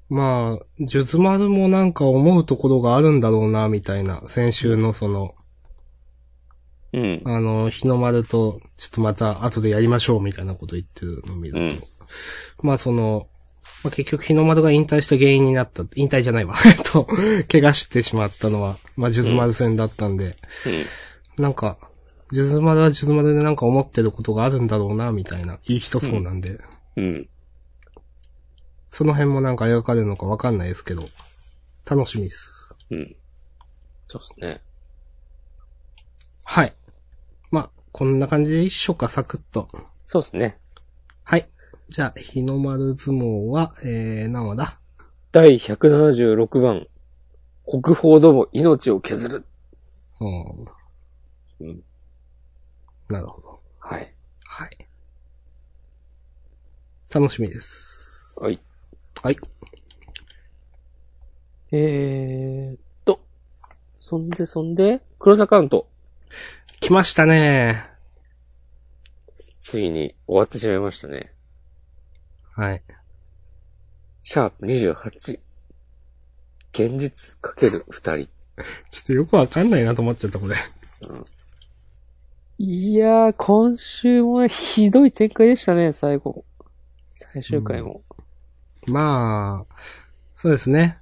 [0.09, 5.35] まあ、ジュズマルもなんか思うところがあるんだろうな、みたいな、先週のその、
[6.93, 7.23] うん。
[7.27, 11.61] あの、日の丸と、ちょっとまた後でやりましょう、みたいなこと言ってるのを見ると。
[11.61, 11.79] うん。
[12.63, 13.29] まあその、
[13.85, 17.07] まあ、結局日の丸が引退した原因になった、引退じゃないわ、 えっと、
[17.51, 20.37] 怪我してしまったのは、まあ、ジュズマル戦だったんで、
[21.37, 21.79] なんか、
[22.33, 26.59] ジュズマルはジュズマルでなんか思ってることがあるんだろうな、みたいな、いい人そうなんで、
[26.97, 27.29] うん。
[28.91, 28.91] うん。
[28.91, 31.09] その辺もなんか描かれるのかわかんないですけど、
[31.89, 32.75] 楽しみです。
[32.91, 33.17] うん。
[34.09, 34.61] そうですね。
[36.45, 36.75] はい。
[37.51, 39.69] まあ、こんな感じで一緒か、サクッと。
[40.07, 40.59] そうですね。
[41.25, 41.49] はい。
[41.91, 44.81] じゃあ、日の丸相撲は、えー、何話だ？
[45.31, 46.87] 第176番、
[47.67, 49.45] 国宝ども命を削る。
[50.21, 51.67] うん。
[51.67, 51.85] うん。
[53.09, 53.61] なるほど。
[53.79, 54.15] はい。
[54.45, 54.89] はい。
[57.13, 58.39] 楽しみです。
[58.43, 58.59] はい。
[59.21, 59.37] はい。
[61.73, 63.21] えーっと、
[63.99, 65.89] そんでそんで、クロスアカウント、
[66.81, 67.85] 来ましたね。
[69.61, 71.33] ついに終わってしまいましたね。
[72.55, 72.83] はい。
[74.23, 75.41] シャープ28。
[76.73, 78.29] 現実かける二人。
[78.91, 80.55] ちょっとよくわかんないなと思っちゃった、これ。
[82.59, 86.45] いやー、今週もね、ひどい展開でしたね、最後。
[87.15, 88.03] 最終回も。
[88.87, 89.75] まあ、
[90.37, 90.99] そうですね。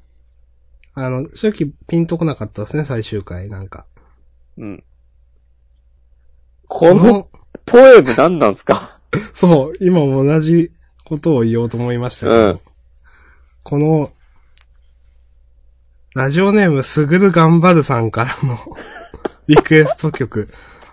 [0.94, 3.84] あの、正直ピンとこなかったですね、最終回、なんか。
[4.56, 4.84] うん。
[6.68, 7.28] この、
[7.64, 8.98] ポエム何なんですか？
[9.34, 10.72] そう、今も同じ
[11.04, 12.60] ことを言おうと思いましたけど、うん
[13.62, 14.12] この、
[16.14, 18.58] ラジオネームすぐるがんばるさんからの
[19.48, 20.48] リクエスト曲、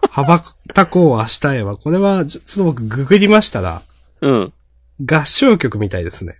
[0.09, 3.81] 羽ばたこう明日へは、これはちょちょっと僕ググりましたら、
[4.21, 4.53] うん。
[5.05, 6.33] 合唱曲みたいですね。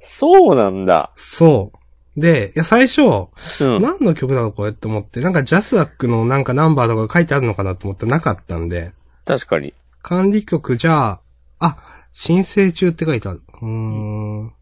[0.00, 1.12] そうなんだ。
[1.14, 1.72] そ
[2.16, 2.20] う。
[2.20, 3.82] で、いや最初、うん。
[3.82, 8.92] 何の曲だろうこれって思って、なんかジャスラックのなんかナンバーとか書いてあるのかなと思ってなかったんで、
[9.24, 9.74] 確かに。
[10.02, 11.20] 管理曲じゃあ、
[11.58, 11.76] あ、
[12.12, 13.42] 申請中って書いてある。
[13.62, 14.52] うーん。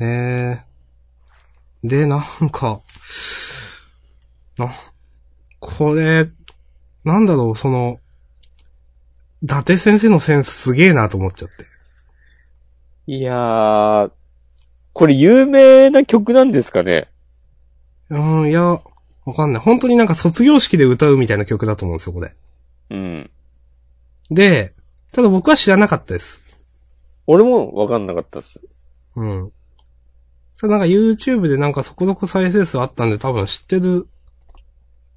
[0.00, 0.64] へえ。
[1.84, 2.80] で、なんか、
[4.56, 4.70] な、
[5.60, 6.28] これ、
[7.04, 8.00] なんだろう、その、
[9.42, 11.77] 伊達先生のセンスすげえなと思っちゃって。
[13.10, 14.10] いやー、
[14.92, 17.08] これ有名な曲なんですかね？
[18.10, 18.82] うん、いや、
[19.24, 19.62] わかんない。
[19.62, 22.34] 本当になんか卒業式で歌うみたいな曲だと思うんですよ、これ。
[22.90, 23.30] うん。
[24.30, 24.74] で、
[25.12, 26.62] ただ僕は知らなかったです。
[27.26, 28.60] 俺もわかんなかったっす。
[29.16, 29.52] うん。
[30.60, 34.06] ただなんか YouTube でなんかそこそこ再生数あったんで多分知ってる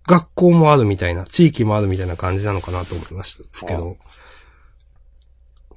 [0.07, 3.97] 学校もあるみたいな、地域もあるみたいな感じなのかなと思いましたけど。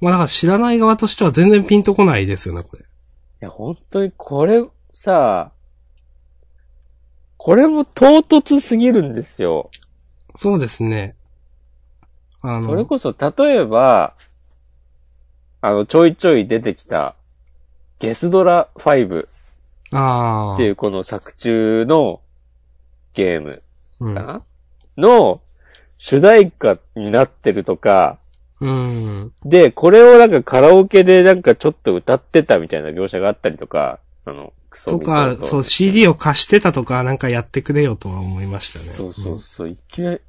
[0.05, 2.83] まあだから知らない側としては全然ピンとこないですよね、これ。
[2.83, 2.85] い
[3.39, 5.51] や、本当にこれ、さ、
[7.37, 9.71] これも唐突すぎるんですよ。
[10.35, 11.15] そうですね。
[12.41, 14.13] あの、それこそ、例えば、
[15.61, 17.15] あの、ちょいちょい出てきた、
[17.97, 19.27] ゲスドラ5
[19.91, 20.53] ああ。
[20.53, 22.21] っていうこの作中の
[23.15, 23.63] ゲーム
[23.99, 24.43] うんかな、
[24.97, 25.41] の
[25.97, 28.19] 主題歌になってるとか、
[28.61, 29.33] うん。
[29.43, 38.85] で、これをなんかカラオケでなんかちょっと歌ってたみたいな描写があったりとか、あの、クソとか、とそう、CD を貸してたとかなんかやってくれよとは思いましたね。
[38.85, 40.21] そうそうそう、いきなり、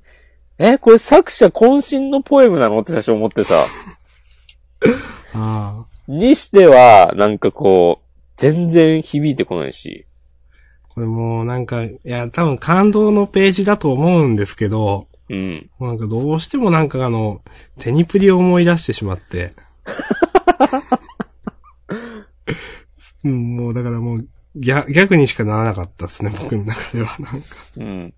[0.58, 3.54] え、これ作者渾身のポエムなのって最初思ってさ。
[5.34, 5.86] ああ。
[6.08, 8.06] にしては、なんかこう、
[8.36, 10.06] 全然響いてこないし。
[10.88, 15.70] これもうなんか、いや、多分感動のページだと思うんですけど、うん。
[15.80, 17.42] なんかどうしてもなんかあの、
[17.78, 19.52] テニプリを思い出してしまって。
[23.24, 27.16] うん、もうだからもう、ギャ、ギャグにしかならなかったですね、僕の中では。
[27.18, 27.46] なんか。
[27.76, 28.14] うん。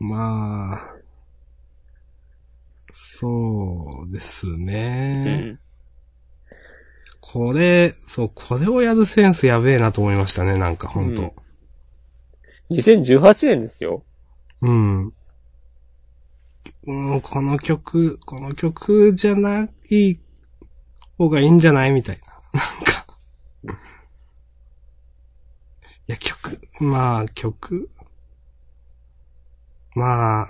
[0.00, 0.94] まあ、
[2.92, 5.36] そうですうね。
[5.36, 5.58] ん。
[7.20, 11.34] これ、そう、これをやるセンスやべえなと思いましたね、なんかほんと。
[12.70, 14.04] 2018年ですよ。
[14.64, 15.12] うん。
[16.86, 20.18] うん、この曲、この曲じゃない
[21.18, 22.18] 方がいいんじゃないみたい
[22.52, 22.60] な。
[22.60, 23.06] なんか。
[26.08, 27.90] いや、曲、まあ、曲。
[29.94, 30.48] まあ、い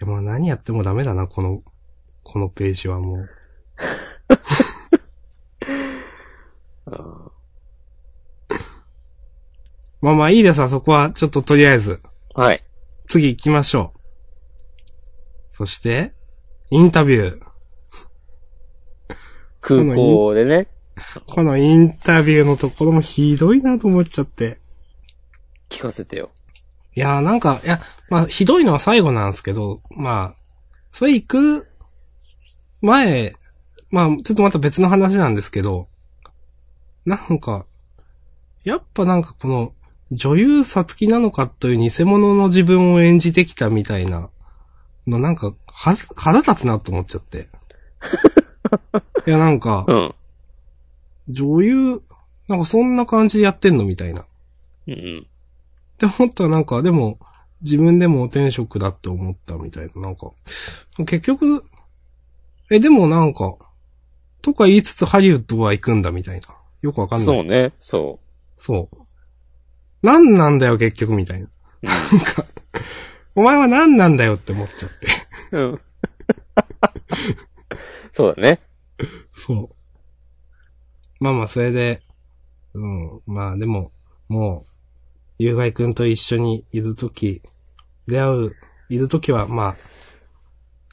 [0.00, 1.62] や、まあ何やってもダメだな、この、
[2.24, 3.28] このページはもう。
[10.02, 12.02] まあまあいいですわ、そこは、ちょっととりあえず。
[12.34, 12.67] はい。
[13.08, 13.98] 次行きましょう。
[15.50, 16.12] そして、
[16.70, 17.40] インタビュー。
[19.60, 20.68] 空港でね、
[21.26, 24.58] このインタビューのところもひどいなと思っちゃって。
[25.70, 26.30] 聞かせてよ。
[26.94, 27.80] いやーなんか、いや、
[28.10, 30.36] まあ、ひどいのは最後なんですけど、まあ、
[30.92, 31.66] それ行く
[32.82, 33.34] 前、
[33.90, 35.88] まあ、ちょっとまた別の話なんですけど、
[37.06, 37.64] なんか、
[38.64, 39.72] やっぱなんかこの、
[40.10, 44.30] 女優さつきなのかという偽物の自分を演じてきたみたいな
[45.06, 47.48] の、なんか、は、腹立つなと思っちゃって。
[49.26, 50.14] いや、なんか、うん。
[51.28, 52.02] 女優、
[52.48, 54.24] なんかそんな感じでやってんのみたいな。
[54.86, 55.18] うんうん。
[55.20, 55.26] っ
[55.98, 57.18] て思ったらなんか、でも、
[57.62, 60.02] 自分でも転職だって思ったみたいな。
[60.02, 60.32] なんか、
[60.98, 61.62] 結局、
[62.70, 63.56] え、でもなんか、
[64.42, 66.46] とか言いつつハリウッドは行くんだみたいな。
[66.80, 67.26] よくわかんない。
[67.26, 68.20] そうね、そ
[68.56, 69.07] そう。
[70.02, 71.48] 何なんだよ結局みたいな。
[71.82, 72.44] なんか、
[73.34, 75.56] お前は何なんだよって思っちゃって。
[75.56, 75.58] う。
[75.58, 75.80] うん。
[78.12, 78.60] そうだね。
[79.32, 79.68] そう。
[81.20, 82.00] まあまあ、それで、
[82.74, 83.92] うん、まあでも、
[84.28, 84.70] もう、
[85.38, 87.42] ゆうがいくんと一緒にいるとき、
[88.06, 88.56] 出会う、
[88.88, 89.76] いるときは、まあ、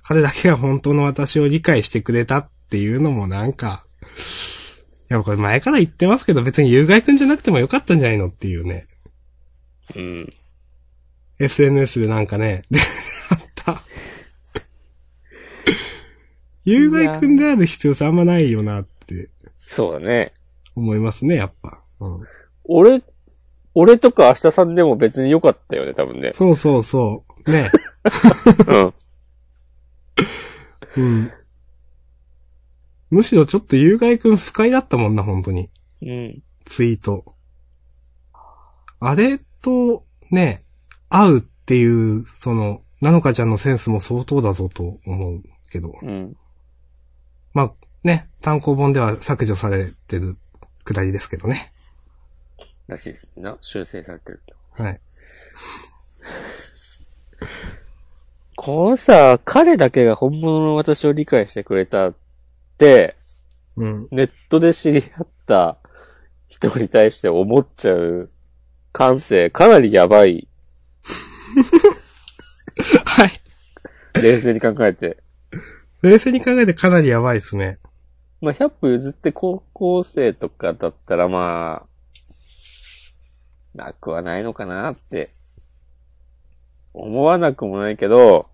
[0.03, 3.85] 彼だけが本当の私を理解してくれたっていうのもなんか、
[5.09, 8.87] いや、これ前から言ってますけど、別にゆうがいくんじゃなくてもよかったんじゃないのっていうね。
[9.95, 10.29] うん。
[11.39, 12.79] SNS でなんかね、で、
[13.29, 13.81] あった。
[16.63, 20.33] 有害くんである必要性あんまないよなってそうだね。
[20.75, 21.83] 思いますね、やっぱ。
[21.99, 22.21] うん。
[22.63, 23.01] 俺、
[23.73, 26.31] 俺とか明日さんでも別に良かったよね、多分ね。
[26.33, 27.51] そうそうそう。
[27.51, 27.69] ね。
[28.67, 28.93] うん。
[30.97, 31.31] うん。
[33.09, 35.69] むしろちょっと有害くん不快だったもんな、本当に。
[36.01, 36.43] うん。
[36.65, 37.36] ツイート。
[38.99, 40.61] あれと、ね、
[41.09, 45.95] 合うっていう、その、なのかちゃんのセンスも相当だぞと思うけど。
[46.01, 46.38] うん。
[47.53, 47.72] まあ、
[48.03, 50.38] ね、単行本では削除されてる
[50.84, 51.74] くだりですけどね。
[52.88, 53.57] らしいですな。
[53.61, 54.43] 修正されてる。
[54.72, 55.01] はい。
[58.55, 62.16] こうさ、彼だけが本物の私を理解してくれたっ
[62.78, 63.16] て、
[63.78, 64.07] うん。
[64.11, 65.78] ネットで知り合った
[66.47, 68.30] 人に対して思っちゃう
[68.95, 70.47] 感性、かなりやばい。
[73.03, 73.31] はい。
[74.21, 75.17] 冷静に考えて。
[76.01, 77.77] 冷静に考えてかなりやばいですね。
[78.39, 85.29] まあ、100歩譲って高校生とかだったらまあ、なくはないのかなって、
[86.93, 88.47] 思わなくもないけど、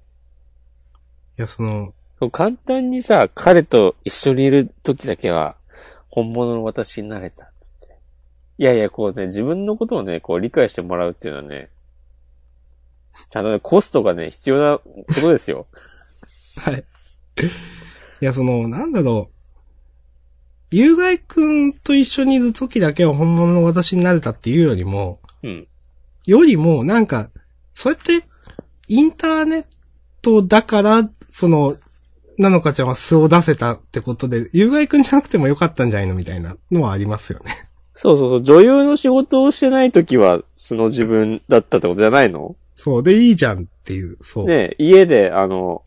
[1.37, 1.93] いや、その、
[2.31, 5.55] 簡単にさ、彼と一緒にいる時だけは、
[6.09, 7.70] 本物の私になれたっつって。
[8.62, 11.72] いやいや、こうね、自分のことをね、こう理解してもらうっていうのはね、
[13.32, 14.84] ちゃんとね、コストがね、必要なこ
[15.20, 15.66] とですよ。
[16.62, 16.84] はい。
[18.22, 19.32] いや、その、なんだろ
[20.72, 20.76] う。
[20.76, 25.68] 有害くんと一緒にいる時だけは本物の私になれたっていうよりも、うん。
[26.28, 27.32] よりも、なんか、
[27.74, 28.24] そうやって、
[28.88, 29.66] インターネッ
[30.22, 31.76] トだから、その、
[32.38, 37.70] なのかちゃんは素を出せたってことで、有害くんじゃなくてもよかったんじゃないのみたいなのはありますよね。
[38.01, 42.55] そうそうそう、女優の仕事をしてない時は、素の自分だったってことじゃないの？
[42.73, 43.03] そう。
[43.03, 44.45] で、いいじゃんっていう、そう。
[44.47, 45.83] ね家で、あの、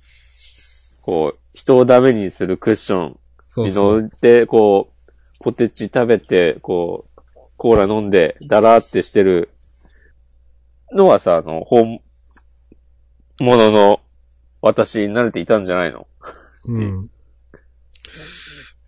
[1.03, 3.19] こう、人をダメにするクッション
[3.65, 3.75] に。
[3.75, 4.93] 乗って、こ
[5.41, 7.21] う、ポテチ食べて、こう、
[7.57, 9.51] コーラ飲んで、だらーってしてる
[10.93, 12.01] のはさ、あの、本、
[13.41, 14.01] ものの、
[14.63, 16.07] 私に慣れていたんじゃないの？
[16.67, 17.11] うん。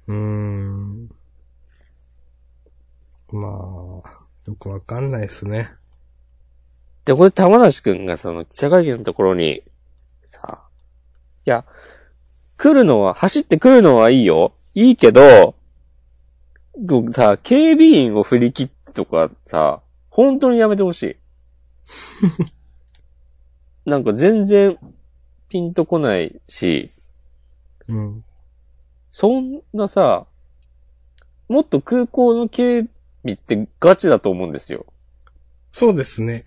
[0.07, 1.09] うーん。
[3.33, 4.11] まあ、
[4.47, 5.71] よくわかんないですね。
[7.05, 9.63] で、これ玉梨くんがその記者会見のところに、
[10.25, 10.65] さ、
[11.45, 11.65] いや、
[12.57, 14.53] 来るのは、走って来るのはいいよ。
[14.75, 15.55] いいけど、
[17.13, 21.17] さ、警備員を振り切ってとかさ、本当にやめてほしい。
[23.85, 24.79] なんか全然
[25.49, 26.91] ピンとこないし、
[27.87, 28.25] うん。
[29.11, 30.27] そんなさ、
[31.49, 32.87] もっと空港の警
[33.27, 34.87] 備ってガチだと思うんですよ。
[35.71, 36.45] そうですね。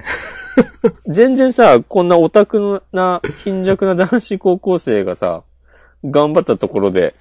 [1.08, 5.44] 全然さ、こんなオタクな、貧弱な男子高校生がさ、
[6.04, 7.14] 頑張ったところで、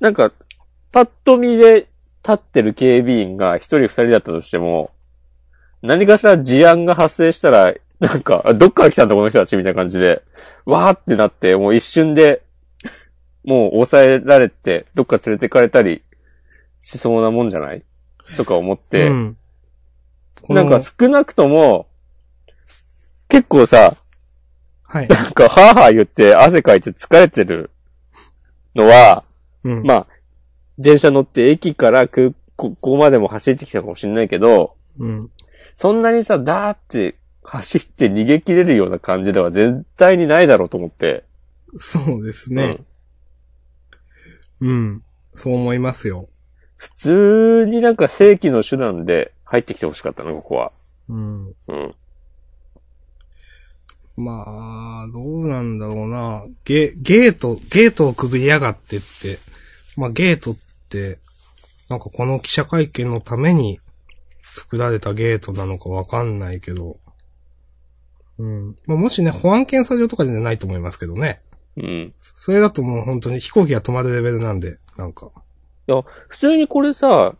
[0.00, 0.32] なんか、
[0.92, 1.88] パッと見で
[2.22, 4.90] 立ってる警備員が一人二人だったとしても、
[5.82, 10.22] 何かしら事案が発生したら、なんか、あどっから来たんだこの人たちみたいな感じで、
[10.66, 12.42] わーってなって、もう一瞬で、
[13.44, 16.02] もう抑えられて、どっか連れてかれたり
[16.82, 17.82] しそうなもんじゃない？
[18.36, 19.36] とか思って、うん。
[20.48, 21.86] なんか少なくとも、
[23.28, 23.96] 結構さ、
[24.82, 25.08] はい。
[25.08, 27.70] なんか、はぁはぁ言って汗かいて疲れてる
[28.74, 29.24] のは、
[29.64, 29.82] うん。
[29.82, 30.06] まあ、
[30.78, 35.30] 電車乗って駅から空こここまでも走ってきたかもしれないけど、うん。
[35.74, 41.24] そんなにさ、ダーって走って逃げ切れるような感じでは絶対にないだろうと思って。
[41.76, 42.78] そうですね。
[44.60, 45.02] うん。
[45.34, 46.28] そう思いますよ。
[46.76, 50.72] 普通になんか正規の手段で入ってきてほしかったな、ここは。
[51.08, 51.46] うん。
[51.68, 51.94] うん。
[54.16, 56.44] まあ、どうなんだろうな。
[56.64, 59.38] ゲ、ゲート、ゲートをくぐりやがってって。
[59.96, 60.56] まあ、ゲートっ
[60.88, 61.18] て、
[61.90, 63.80] なんかこの記者会見のために
[64.54, 66.98] 作られたゲートなのかわかんないけど。
[68.38, 68.76] うん。
[68.86, 71.40] まあ、もしね、保安検査場とかじゃないと思いますけどね。
[71.76, 72.14] うん。
[72.18, 75.30] それだともう本当に飛行機が止まるレベルなんで、なんか。
[75.86, 77.34] いや、普通にこれさ、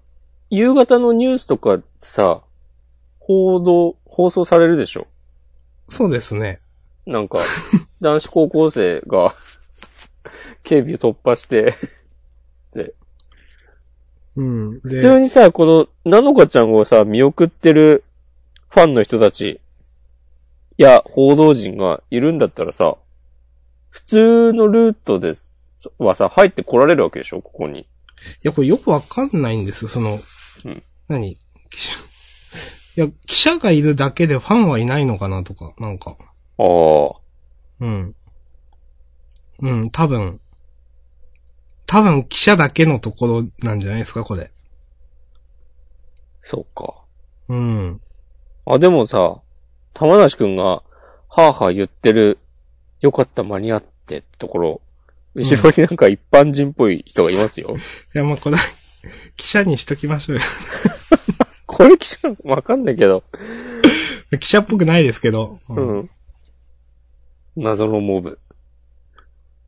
[0.50, 2.42] 夕方のニュースとかさ、
[3.20, 5.06] 報道、放送されるでしょ？
[5.88, 6.60] そうですね。
[7.06, 7.38] なんか、
[8.00, 9.34] 男子高校生が、
[10.62, 11.74] 警備を突破して、
[12.54, 12.94] つって。
[14.36, 14.80] うん。
[14.80, 18.04] で普通にさ、この、なのかちゃんをさ、見送ってる
[18.68, 19.60] ファンの人たち、
[20.76, 22.96] いや、報道陣がいるんだったらさ、
[23.90, 25.50] 普通のルートです、
[25.98, 27.40] はさ、入ってこられるわけでしょ？
[27.42, 27.86] ここに。
[28.42, 30.18] いや、これよくわかんないんですよ、その、
[30.64, 31.36] うん何？
[31.70, 31.98] 記者
[32.96, 36.16] いや、記者がいるだけでファンはいないのかなとか、なんか。
[36.58, 37.20] ああ。
[37.80, 38.14] うん。
[39.60, 40.40] うん、多分。
[41.86, 44.50] 多分記者だけのところなんじゃないですか、これ。
[46.40, 47.04] そうか。
[47.48, 48.00] うん。
[48.66, 49.42] あ、でもさ、
[49.92, 52.38] 玉梨くんが、はぁはぁ言ってる、
[53.00, 54.80] よかった間に合ってところ、
[55.34, 57.76] 後ろになんか一般人っぽい人がいますよ。
[58.14, 58.56] いや、まあ、これ、
[59.36, 60.42] 記者にしときましょうよ。
[61.66, 63.24] これ記者、わかんないけど。
[64.40, 65.58] 記者っぽくないですけど。
[65.68, 66.10] ううんん。
[67.56, 68.38] 謎のモブ。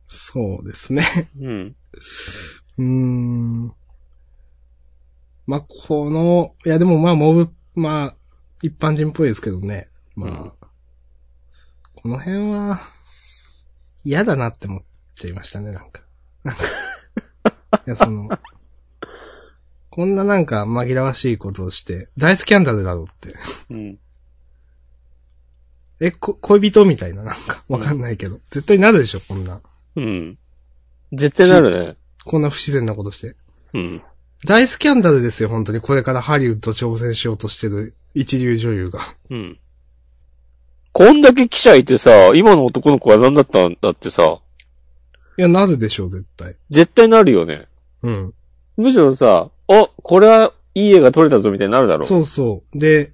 [0.07, 1.29] そうですね。
[1.39, 1.75] うん。
[2.77, 3.73] うーん。
[5.45, 8.15] まあ、この、いやでもまあ、モブ、まあ、
[8.61, 9.89] 一般人っぽいですけどね。
[10.15, 10.51] まあ、うん
[11.99, 12.79] この辺は、
[14.05, 14.81] 嫌だなって思っ
[15.17, 16.01] ちゃいましたね、なんか。
[17.85, 18.29] いや、その、
[19.89, 23.35] こんななんか紛らわしいことをして、大スキャンダルだろうって。
[23.71, 23.99] うん。
[25.99, 28.39] え、こ、恋人みたいな、なんか、わかんないけど。
[28.51, 29.61] 絶対なるでしょ、こんな。
[29.95, 30.37] うん。
[31.13, 31.97] 絶対なるね。
[32.23, 33.35] こんな不自然なことして。
[33.73, 34.03] うん。
[34.45, 35.79] 大スキャンダルですよ、本当に。
[35.79, 38.99] これからハリウッド挑戦しようとしてる一流女優が。
[39.31, 39.59] うん。
[40.93, 44.39] こんだけ記者いてさ、今の男の子は何だったんだってさ、
[45.37, 46.55] いや、なるでしょう、絶対。
[46.69, 47.67] 絶対なるよね。
[48.01, 48.33] うん。
[48.75, 52.07] むしろさ、あ、これはいい絵が撮れたぞみたいになるだろう。
[52.07, 52.77] そうそう。
[52.79, 53.13] で、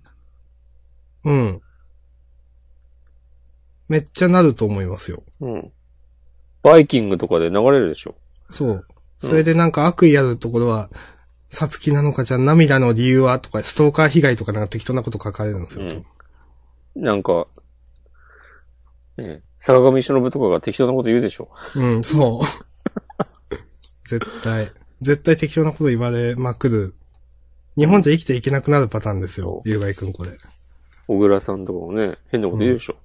[1.24, 1.62] うん。
[3.90, 5.24] めっちゃなると思いますよ。
[5.42, 5.72] うん。
[6.62, 8.16] バイキングとかで流れるでしょ。
[8.50, 8.88] そう。
[9.20, 10.90] それでなんか悪意あるところは、
[11.50, 15.86] さつきなのかじゃあ涙の理由はとか、ストーカー被害とかなんか適当なこと書かれるんですよ。
[15.86, 16.06] うん
[16.96, 17.48] なんか、
[19.18, 21.50] ね坂上忍とかが適当なこと言うでしょ。
[21.76, 23.56] うん、そう。
[24.08, 24.72] 絶対。
[25.02, 26.96] 絶対適当なこと言われまくる。
[27.78, 29.62] 日本じゃ生きていけなくなるパターンですよ。
[29.66, 30.32] ゆうがいくんこれ。
[31.08, 32.98] 小倉さんとかもね、変なこと言うでしょ。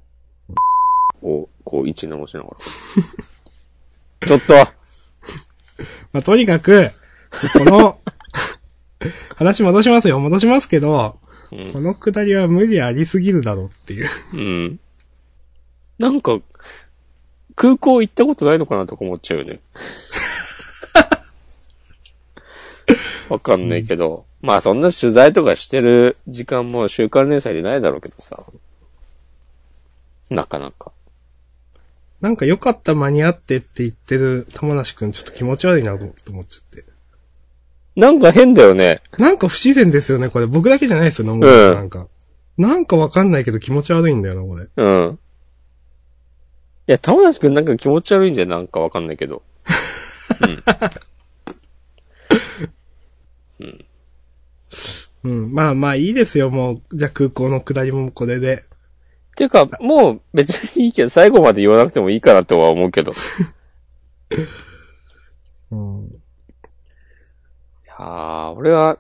[1.21, 2.57] こう、こう位置直しながら。
[4.27, 4.55] ちょっと
[6.13, 6.91] まあ、とにかく、
[7.53, 8.01] この、
[9.37, 10.19] 話戻しますよ。
[10.19, 14.09] 戻しますけど、うんこのくだりは無理ありすぎるだろうっていう。
[14.35, 14.81] うん。
[15.99, 16.39] なんか、
[17.57, 19.61] 空港行ったことないのかなとか思っちゃうよね。
[23.29, 24.25] わかんないけど。
[24.41, 28.45] まあそんな取材とかしてる時間も週刊連載でないだろうけどさ。
[30.31, 30.93] なかなか。
[32.21, 36.91] なんか良かった間に合ってって言ってる玉梨くんちょっと気持ち悪いなと思っちゃって。
[37.97, 39.03] なんか変だよね。
[39.19, 40.47] なんか不自然ですよね、これ。
[40.47, 42.07] 僕だけじゃないですよ、野村さんなんか。
[42.57, 44.69] なんかわかんないけど気持ち悪いんだよな、これ。
[44.77, 45.19] うん。
[46.89, 49.43] いや、玉梨くんなんか気持ち悪いんだよ、なんかわかんないけど。
[55.25, 55.53] うん。
[55.53, 56.97] まあまあいいですよ、もう。
[56.97, 58.65] じゃあ空港の下りもこれで。
[59.37, 63.13] ていうか、もう別にいいけど、最後まで言わなくてもいいかなとは思うけど。
[63.13, 63.15] い
[65.73, 66.11] うん。
[67.87, 68.99] やー、俺は、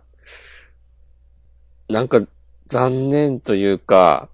[1.88, 2.20] なんか
[2.66, 4.28] 残念というか、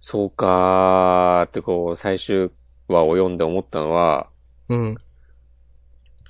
[0.00, 2.50] そうかーってこう、最終
[2.88, 4.28] 話を読んで思ったのは、
[4.68, 4.96] うん。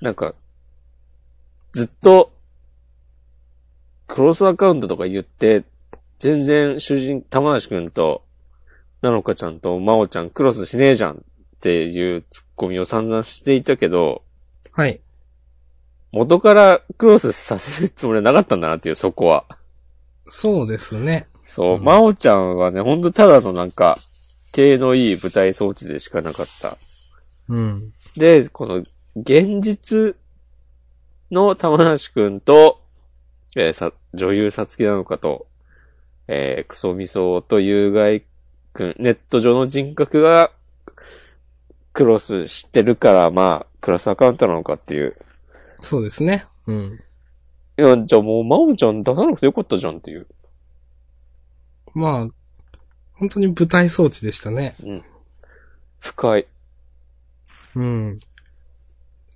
[0.01, 0.35] なんか、
[1.73, 2.33] ずっと、
[4.09, 5.63] クロスアカウントとか言って、
[6.19, 8.25] 全然主人、玉梨くんと、
[9.03, 11.17] なのかちゃんとまおちゃんクロスしねえじゃんっ
[11.61, 14.23] ていうツッコミを散々していたけど、
[14.73, 15.01] はい。
[16.13, 19.47] 元からクロスさせるつもりはなかったんだなっていう、そこは。
[20.29, 21.29] そうですね。
[21.51, 23.99] そう、うんまおちゃんはね、ほんとただのなんか、
[24.53, 26.77] 手のいい舞台装置でしかなかった。
[27.49, 27.93] うん。
[28.17, 28.85] で、この、
[29.17, 30.17] 現実
[31.33, 32.81] の玉梨くんと、
[33.57, 35.49] えーさ、女優さつきなのかと、
[36.29, 38.23] えークソミソと有害
[38.73, 40.53] くん、ネット上の人格が、
[41.93, 45.17] クロスしてるから、まあ、クロスアカウントなのかっていう。
[45.81, 46.47] そうですね。
[46.69, 47.01] うん。
[47.77, 50.29] いや、じゃあもう、まおちゃん出さなくてよかったじゃんっていう。
[51.95, 52.29] まあ、
[53.13, 54.77] 本当に舞台装置でしたね。
[55.99, 56.47] 深い。
[57.77, 58.21] うん。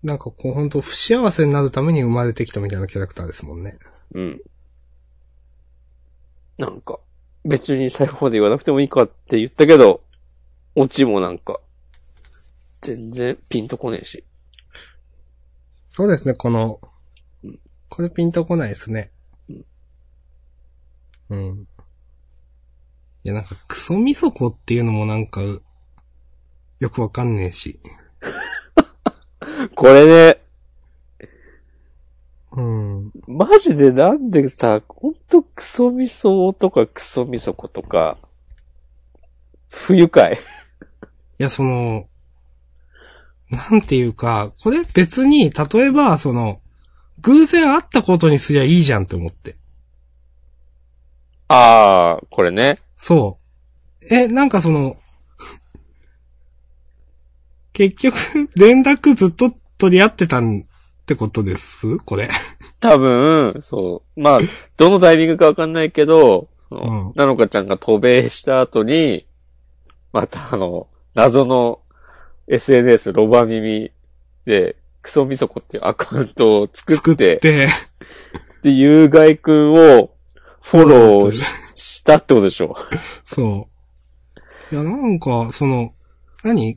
[0.02, 3.78] なんかこう本当不幸せになるために生まれてきたみたいなキャラクターですもんね。
[4.14, 4.40] うん。
[6.58, 7.00] なんか、
[7.44, 10.02] 別に最後まで言わなくてもいいかって言ったけど、
[10.74, 11.60] オチもなんか、
[12.80, 14.24] 全然ピンとこねえし。
[15.88, 16.80] そうですね、この
[17.42, 17.58] うん、
[17.88, 19.10] これピンとこないですね。
[21.30, 21.68] うん。
[23.24, 25.40] いや、なんかクソみそこっていうのもなんか、
[26.78, 27.80] よくわかんねえし。
[29.74, 30.40] これね、
[32.52, 33.12] うん。
[33.26, 38.18] マジでなんでさ、ほんとクソみそとかクソみそことか、
[39.70, 40.34] 不愉快。
[41.40, 42.06] いや、その、
[43.50, 46.60] なんていうか、これ別に、例えば、その、
[47.22, 49.56] 偶然会ったことにすりゃいいじゃんって思って。
[51.56, 52.76] あー、これね。
[52.96, 53.38] そ
[54.02, 54.14] う。
[54.14, 54.96] え、なんかその、
[57.72, 58.16] 結局、
[58.56, 61.98] 連絡ずっと取り合ってたんってことです？
[61.98, 62.28] これ。
[62.80, 64.20] 多分、そう。
[64.20, 64.40] まあ、
[64.76, 69.26] どのタイミングかわかんないけど、うんなのかちゃんが渡米した後に、
[70.12, 71.80] またあの、謎の
[72.48, 73.92] SNS ロバ耳
[74.44, 77.68] で、クソみそこっていうアカウントを作作っ、ってて、
[78.62, 80.13] で、有害くんを
[80.64, 81.32] フォロー
[81.74, 82.74] したってことでしょ。
[83.24, 83.68] そ
[84.72, 84.74] う。
[84.74, 85.92] いや、なんか、その、
[86.42, 86.70] 何？
[86.70, 86.74] い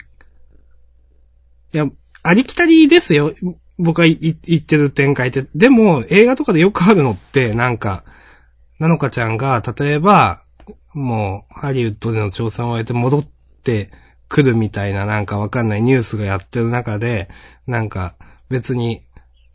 [1.72, 1.88] や、
[2.22, 3.34] ありきたりですよ。
[3.80, 5.46] 僕が言ってる展開って。
[5.56, 8.04] でも、映画とかでよくあるのって、なんか、
[8.78, 10.44] なのかちゃんが、例えば、
[10.94, 13.24] もう、ハリウッドでの挑戦を終えて戻っ
[13.64, 13.90] て
[14.28, 17.30] くるみたいな、なんかわかんないニュースがやってる中で、
[17.66, 18.16] なんか、
[18.50, 19.07] 別に、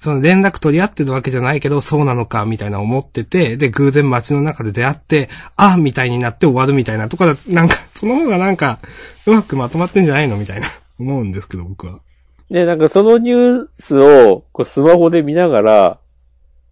[0.02, 8.80] その連絡取り合ってるわけじゃないけど、そうなのか、みたいな思ってて、で、偶然街の中で出会って、あみたいになって終わるみたいなとかだ、なんか、その方がなんか、
[9.28, 10.66] うまくまとまってんじゃないのみたいな、
[10.98, 12.00] 思うんですけど、僕は。
[12.50, 15.98] で、なんかそのニュースをこうスマホで見ながら、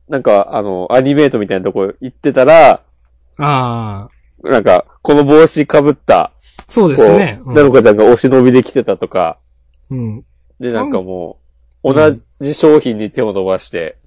[0.08, 2.80] なんかあの、アニメートみたいなとこ行ってたら、
[3.38, 4.08] ああ、
[4.42, 6.32] なんか、この帽子被った、
[6.68, 7.38] そうですね。
[7.44, 9.38] うんなのかちゃんがお忍びで来てたとか、
[9.88, 10.24] うん。
[10.58, 11.38] で、なんかも
[11.84, 13.98] う、うん同じ商品に手を伸ばして、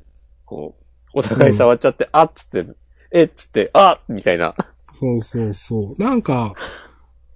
[0.45, 0.75] こ
[1.13, 2.65] う、お互い触っちゃって、あっつって、
[3.11, 4.55] えっつって、あみたいな。
[4.93, 6.01] そうそうそう。
[6.01, 6.53] なんか、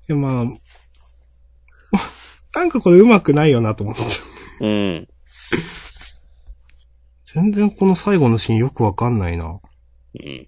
[0.10, 0.46] いやまあ、
[2.58, 4.02] なんかこれうまくないよなと思って。
[4.62, 5.08] うん。
[7.26, 9.60] 全然この最後のシーンよくわかんないな。
[10.16, 10.48] うん。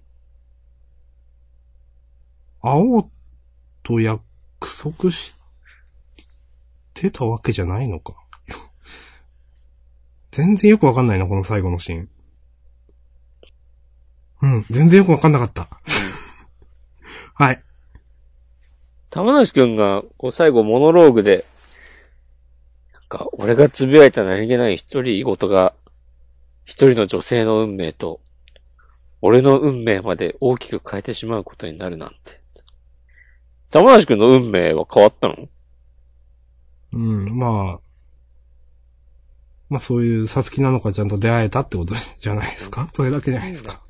[2.60, 3.08] 青
[3.84, 4.22] と約
[4.60, 5.36] 束し
[6.92, 8.19] てたわけじゃないのか。
[10.30, 12.08] 全然よくわかんないな、この最後のシーン。
[14.42, 15.68] うん、全然よくわかんなかった。
[17.34, 17.62] はい。
[19.10, 21.44] 玉梨くんが、こう最後モノローグで、
[22.92, 25.74] なんか、俺がつぶやいた何気ない一人ごとが、
[26.64, 28.20] 一人の女性の運命と、
[29.20, 32.40] 俺の運命まで大きく変えてしまうことになるなんて。
[33.68, 35.48] 玉梨くんの運命は変わったの？
[36.92, 37.89] うん、まあ。
[39.70, 42.88] まあそういうさつきなのかちゃんと出会えたってこと じゃないですか？
[42.92, 43.80] それだけじゃないですか？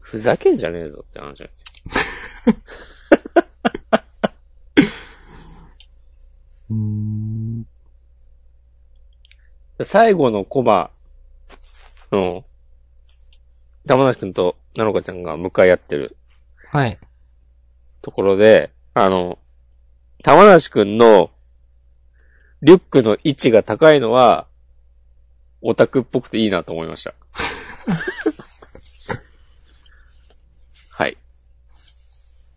[0.00, 1.42] ふざけんじゃねえぞって話
[6.70, 7.66] うーん。
[9.84, 10.90] 最後のコマ
[12.12, 12.44] の、
[13.86, 16.16] 玉梨くんとなのかちゃんが向かい合ってる
[16.70, 16.98] はい。
[18.00, 19.38] ところで、あの、
[20.22, 21.30] 玉梨くんの
[22.62, 24.46] リュックの位置が高いのは、
[25.62, 27.14] オタクっぽくていいなと思いました。
[30.90, 31.16] はい。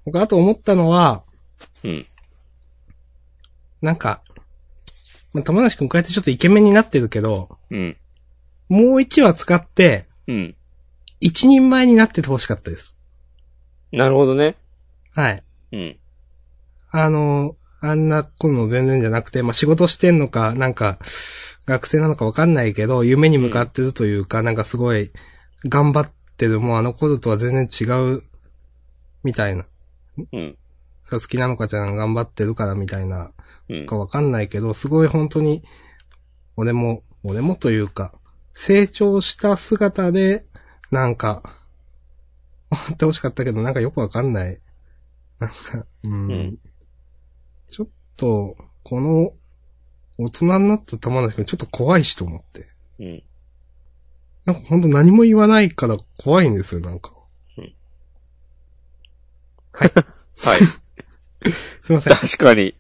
[0.05, 1.23] 僕あと思ったのは、
[1.83, 2.05] うん。
[3.81, 4.21] なんか、
[5.33, 7.97] まあ、玉梨くんこうやってちょっとイケメンになってるけど、うん。
[8.69, 10.55] もう1話使って、うん。
[11.19, 12.97] 一人前になってて欲しかったです。
[13.91, 14.55] なるほどね。
[15.13, 15.43] はい。
[15.71, 15.97] うん。
[16.91, 20.97] あの、あんな子の全然じゃなくて、まあ、仕事してんのか、なんか、
[21.65, 25.11] 学生なのかわかんないけど、夢に向かってるというか、なんかすごい、
[25.67, 27.85] 頑張ってる、もうあの頃とは全然違
[28.15, 28.21] う、
[29.23, 29.65] みたいな。
[30.31, 30.57] うん。
[31.03, 33.31] さつきなのかちゃん頑張ってるからみたいな、
[33.69, 33.85] うん。
[33.85, 35.63] かわかんないけど、すごい本当に、
[36.55, 38.13] 俺も、俺もというか、
[38.53, 40.45] 成長した姿で、
[40.91, 41.41] なんか、
[42.71, 44.59] 終わってほしかったけど、なんかよくわかんない。
[45.39, 46.31] なんか、うん。
[46.31, 46.59] うん
[47.67, 49.33] ちょっと、この、
[50.17, 52.65] 大人になった玉梨くんちょっと怖いしと思って。
[52.99, 53.23] うん。
[54.45, 57.11] なんかほんと何も言わないから怖いんですよ、なんか。
[59.77, 59.91] はい。
[61.81, 62.15] すいません。
[62.15, 62.75] 確かに。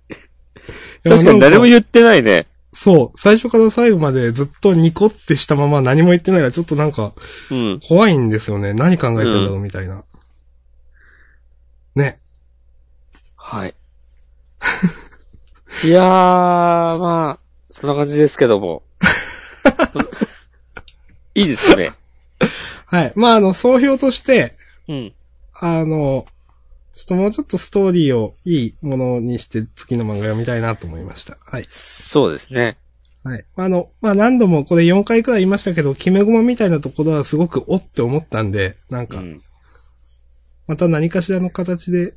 [1.03, 2.47] 確かに誰も言ってないね。
[2.71, 7.13] そう、最初から最後までずっとニコってしたまま何も言ってないから、ちょっとなんか、
[7.51, 7.79] うん。
[7.79, 8.73] 怖いんですよね。
[8.73, 10.03] 何考えてんだろうみたいな。
[11.95, 12.19] ね。
[13.35, 13.75] はい。
[15.83, 17.39] いやー、まあ、
[17.69, 18.83] そんな感じですけども。
[21.35, 21.91] いいですね。
[22.85, 23.13] はい。
[23.15, 24.55] まあ、あの、総評として、
[24.87, 25.13] うん。
[25.53, 26.25] あの、
[26.93, 31.37] ちょっともうちょっとストーリーをいいものにして月の漫画読みたいなと思いました。
[31.41, 31.65] はい。
[31.69, 32.77] そうですね。
[33.25, 33.45] はい。
[33.57, 39.41] あの、まあ、何度もこれ4回くらい言いましたけど、決め駒みたいなところはすごくおって思ったんで、なんか、うん。
[40.67, 42.13] また何かしらの形で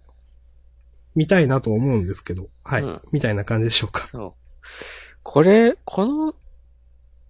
[1.19, 2.83] 見たいなと思うんですけど、はい。
[2.83, 4.07] うんみたいな感じでしょうか。
[4.07, 4.33] そう。
[5.25, 6.35] これ、この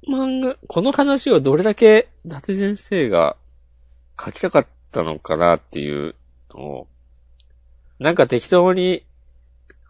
[0.06, 3.38] 漫画、この話をどれだけ伊達先生が
[4.22, 6.14] 書きたかったのかなっていう
[6.50, 6.86] のを、
[7.98, 9.06] なんか適当に、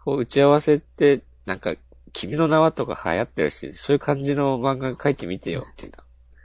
[0.04, 1.74] こう打ち合わせって、なんか、
[2.12, 6.04] 君の名はとか流行ってるし、そういう感じの漫画書いてみてよ、っていうな。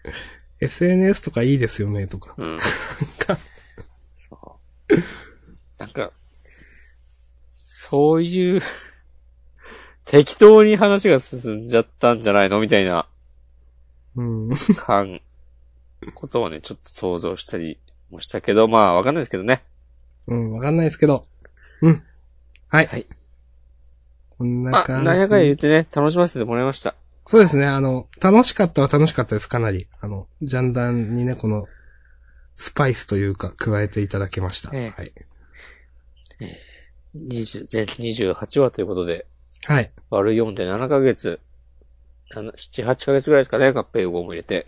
[0.60, 2.34] SNS とかいいですよね、とか。
[2.36, 2.58] うん。
[2.58, 3.38] か
[4.16, 4.60] そ
[4.90, 4.96] う。
[5.78, 6.12] なんか、
[7.94, 8.61] そういう、
[10.06, 13.07] 適当に話が進んじゃったんじゃないのみたいな
[14.15, 14.49] うん。
[14.78, 15.22] 感、
[16.15, 17.78] ことをね、ちょっと想像したり
[18.10, 19.61] もしたけど、まあわかんないですけどね。
[20.26, 21.24] うん、わかんないですけど。
[21.82, 22.03] うん。
[22.70, 22.88] はい。
[22.88, 23.06] はい。
[24.40, 25.06] こんまあ、な感じ。
[25.06, 26.95] なんやかんや言ってね、楽しませてもらいました。
[27.28, 29.88] そうですね、あの、楽しかったは楽しかったです、かなり。
[30.02, 31.68] あの、ジャンダンにね、この、
[32.57, 34.72] スパイスというか、加えていただけました。
[34.74, 35.14] ええはい。
[37.15, 39.26] 20全28話ということで、
[39.65, 39.91] はい。
[40.10, 41.40] 割る4で7ヶ月、
[42.34, 44.68] 7 7、8ヶ月ぐらいですかね、合併号も入れて。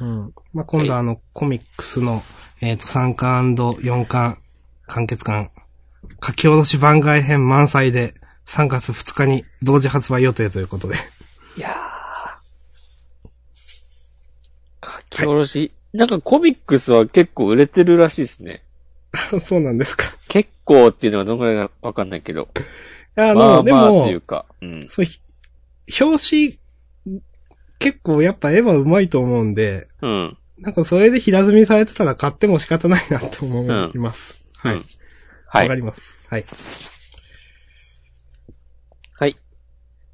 [0.00, 0.34] うん。
[0.52, 2.22] まあ、今度あの、コミックスの、
[2.60, 4.38] えっ、と、3巻 &4 巻、
[4.86, 5.50] 完結巻、
[6.24, 8.14] 書き下ろし番外編満載で、
[8.46, 10.94] 3月2日に同時発売予定ということで。
[11.56, 11.74] いやー。
[14.86, 18.62] 書き下ろし、なんかコミックスは結構売れてるらしいですね。
[19.40, 20.04] そうなんですか。
[20.28, 22.48] 結構っていうのはどのくらいかわかんないけど。
[23.16, 24.46] あの、まあでもいう、か。
[24.60, 24.88] うん。
[24.88, 25.20] そう、ひ
[26.00, 26.56] 表
[27.10, 27.20] 紙、
[27.78, 30.38] 結構やっぱ絵は上手いと思うんで、うん。
[30.58, 34.44] なんかそれで平積みされてたら買っても仕方ないなと思います。
[34.56, 34.74] はい。
[34.76, 34.84] うんわ、
[35.48, 35.74] はいか。
[35.74, 36.18] ります。
[36.28, 36.44] はい。
[39.18, 39.36] はい。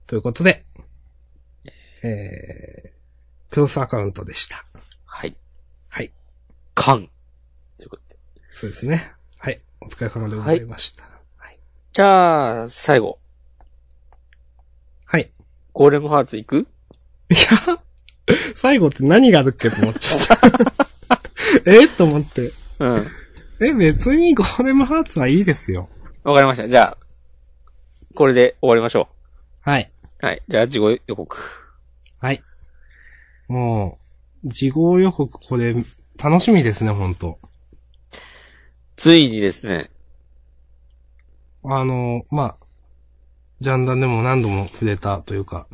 [0.06, 0.64] ということで、
[2.02, 4.64] えー、クロスアカウントでした。
[5.04, 5.36] はい。
[5.88, 6.12] はい。
[6.74, 7.08] カン。
[8.54, 9.12] そうですね。
[9.38, 9.60] はい。
[9.80, 11.04] お疲れ様でございました。
[11.36, 11.58] はい。
[11.92, 13.18] じゃあ、最後。
[15.06, 15.32] はい。
[15.72, 16.68] ゴーレムハーツ行く？
[17.30, 17.36] いや、
[18.54, 20.40] 最後って何があるっけと思っちゃった。
[21.66, 21.88] え？
[21.88, 22.52] と思って。
[22.78, 23.08] うん。
[23.60, 25.88] え、別にゴーレムハーツはいいですよ。
[26.22, 26.68] わかりました。
[26.68, 26.96] じゃあ、
[28.14, 29.08] これで終わりましょ
[29.62, 29.90] はい。
[30.22, 30.26] う。
[30.26, 30.42] はい。
[30.46, 31.36] じゃあ、事後予告。
[32.20, 32.40] はい。
[33.48, 33.98] も
[34.44, 35.74] う、事後予告これ、
[36.22, 37.40] 楽しみですね、ほんと。
[38.96, 39.90] ついにですね、
[41.64, 42.56] あの、まあ、
[43.60, 45.66] ジャンダンでも何度も触れたというか、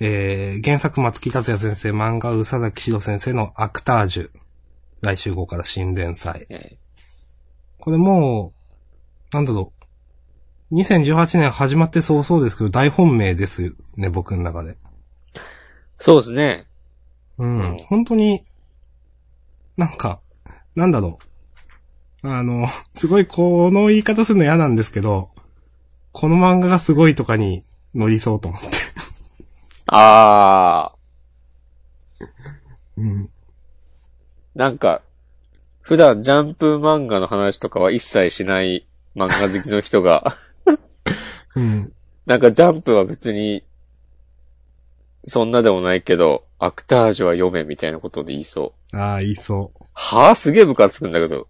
[0.00, 4.30] えー、原作松木達也先生、漫画宇佐崎史郎先生のアクタージュ。
[5.00, 6.46] 来週号から新連載。
[6.48, 6.76] え
[7.78, 8.52] これも
[9.32, 9.72] う、なんだろ
[10.70, 10.74] う。
[10.76, 14.72] 2018年始まって早々ですけど、大本命ですよね、僕の中で。
[14.72, 14.76] ー
[15.98, 16.66] そうですね。
[17.38, 17.60] うん。
[17.60, 18.44] うん本当に、
[19.76, 20.20] なんか、
[20.76, 21.31] なんだろう。
[22.22, 25.30] あの、 すごいこの言い方するの嫌なんですけど、
[26.12, 28.68] この漫画がすごいとかに乗りそうと思って。
[29.86, 30.92] あ
[32.96, 33.24] うん。
[33.24, 33.28] ー、
[34.54, 35.02] なんか、
[35.80, 38.86] 普段ジャンプ漫画の話とかは一切しない
[39.16, 40.36] 漫画好きの人が、
[41.56, 41.92] うん。
[42.26, 43.64] なんかジャンプは別に、
[45.24, 48.96] そんなでもないけど、アクタージュは読めみたいなことで言いそう。
[48.96, 49.84] ああ、言いそう。
[49.94, 51.48] はぁすげえムカつくんだけど。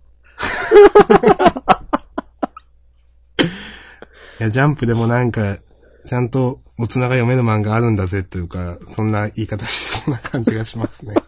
[4.40, 5.58] いや、ジャンプでもなんか、
[6.04, 11.14] ちゃんと大人が読める漫画あるんだぜというか、そんな言い方しそうな感じがしますね。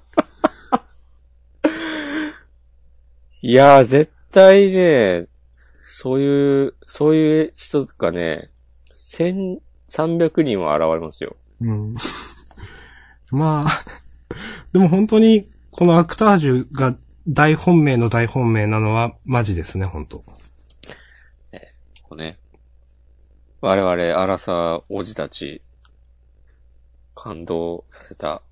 [3.41, 5.29] いやー、絶対ね、
[5.85, 8.51] そういう、そういう人がね、
[8.95, 11.37] 1300人は現れますよ。
[11.61, 11.95] うん。
[13.31, 13.71] まあ、
[14.73, 16.97] でも本当に、このアクタージュが
[17.29, 20.25] 大本命の大本命なのはマジですね、本当こ
[22.11, 22.39] うね。
[23.61, 25.63] 我々、アラサー王子たち、
[27.15, 28.43] 感動させた、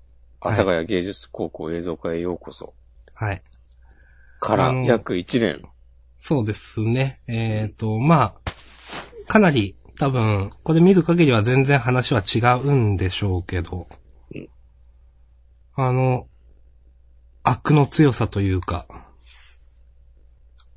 [0.41, 2.73] 阿佐ヶ谷芸術高校映像科へようこそ。
[3.13, 3.43] はい。
[4.39, 5.61] から約1年。
[6.19, 7.21] そうですね。
[7.27, 8.33] えっ、と、まあ、
[9.27, 13.87] かなり多分、これ見る限りは全然話は違うんでしょうけど、
[14.33, 14.49] うん
[15.75, 16.27] あの、
[17.43, 18.85] 悪の強さというか、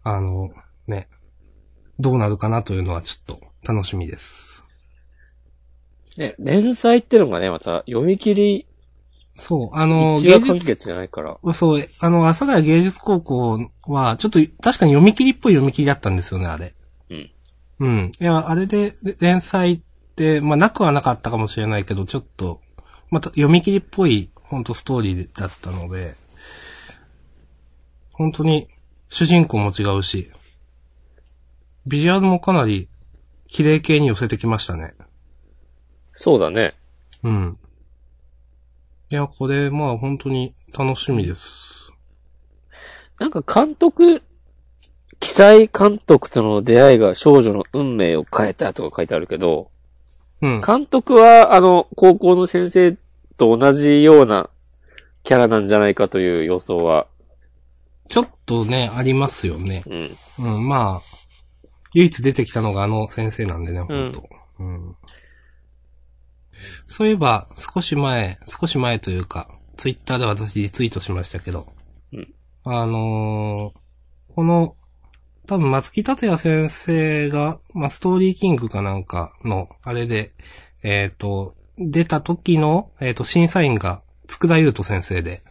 [0.03, 0.51] あの、
[0.87, 1.09] ね、
[1.99, 4.65] どうなるかなというのはちょっと楽しみです。
[6.17, 8.67] ね、連載ってのがね、また読み切り、
[9.37, 11.39] そう、あの、一話完結じゃないから。
[11.53, 16.75] そう、あの、阿佐ヶ谷芸術高校は、ちょっと確かに読み切りっぽい読み切りだったんですよね、あれ。
[17.11, 17.31] うん。
[17.79, 18.13] うん。
[18.19, 19.81] いや、あれで連載っ
[20.17, 22.63] て、まあ、なくはなかったかもしれないけど、ちょっと、
[23.11, 26.15] また読み切りっぽい、本当ストーリーだったので、
[28.17, 28.67] 本当に、
[29.11, 30.29] 主人公も違うし、
[31.87, 32.89] ビジュアルもかなり、
[33.47, 34.95] 綺麗系に寄せてきましたね。
[36.15, 36.75] そうだね。
[37.23, 37.59] うん。
[39.11, 41.93] いや、これ、まあ、本当に楽しみです。
[43.19, 44.23] なんか監督、
[45.21, 49.71] 記載監督との出会いが少女の運命を変えたとか書いてあるけど、
[50.41, 50.61] うん。
[50.63, 52.97] 監督は、あの、高校の先生
[53.37, 54.49] と同じような
[55.23, 57.07] キャラなんじゃないかという予想は、
[58.09, 59.83] ちょっとね、ありますよね。
[59.87, 60.55] うん。
[60.55, 61.27] うん、まあ、
[61.93, 64.29] 唯一出てきたのがあの先生なんでね、本当
[64.59, 64.97] うん。
[66.87, 71.67] そういえば、少し前、少し前というか、ツイッターで私リツイートしましたけど、
[72.13, 72.35] うん
[72.65, 73.87] あのー
[74.35, 74.77] この、
[75.47, 80.35] 多分松木達也先生が、まあ、ストーリーキングかなんかの、あれで、
[80.83, 85.43] えっ、と、出た時の、えっ、と、審査員が、佃優斗先生で、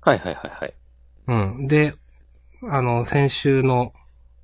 [0.00, 0.74] はいはいはいはい。
[1.26, 1.66] うん。
[1.66, 1.94] で、
[2.62, 3.92] あの、先週の、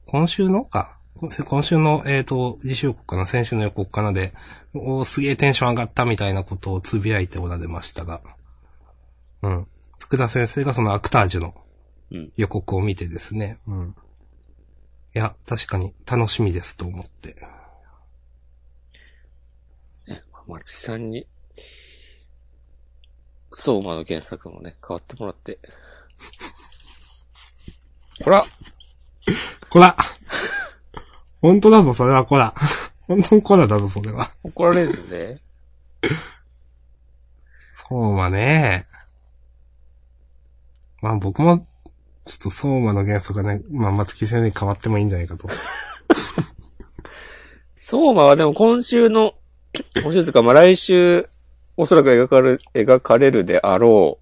[0.06, 0.98] 今週のか。
[1.46, 4.32] 今週の、えっ、と、自主予告かな先週の予告かなで、
[4.74, 8.20] おーすげえテンション上がったみたいなことをつぶやいておられましたが。
[9.42, 9.66] うん。
[9.98, 11.54] 佃先生がそのアクタージュの
[12.10, 12.32] うん。
[12.36, 13.58] 予告を見てですね。
[13.66, 13.96] うん。
[15.14, 17.36] いや、確かに楽しみですと思って。
[20.06, 21.26] ね、松木さんに、
[23.54, 25.58] 相馬の原作もね、変わってもらって。
[28.24, 28.44] ほら
[29.70, 29.96] こら
[31.42, 32.54] 本当だぞ、それはこら。
[33.00, 34.30] 本当にこらだぞ、それは。
[34.44, 35.40] 怒られるね。
[37.72, 38.86] そうまね。
[41.00, 41.66] まあ僕も、
[42.24, 45.48] ちょっと相馬の原則がね、まあ松木先生に変わってもいいんじゃないかと。
[47.74, 49.34] 相馬はでも今週の、
[50.00, 51.28] 今週ですか、まあ来週、
[51.76, 54.20] おそらく描かれる、描かれるであろ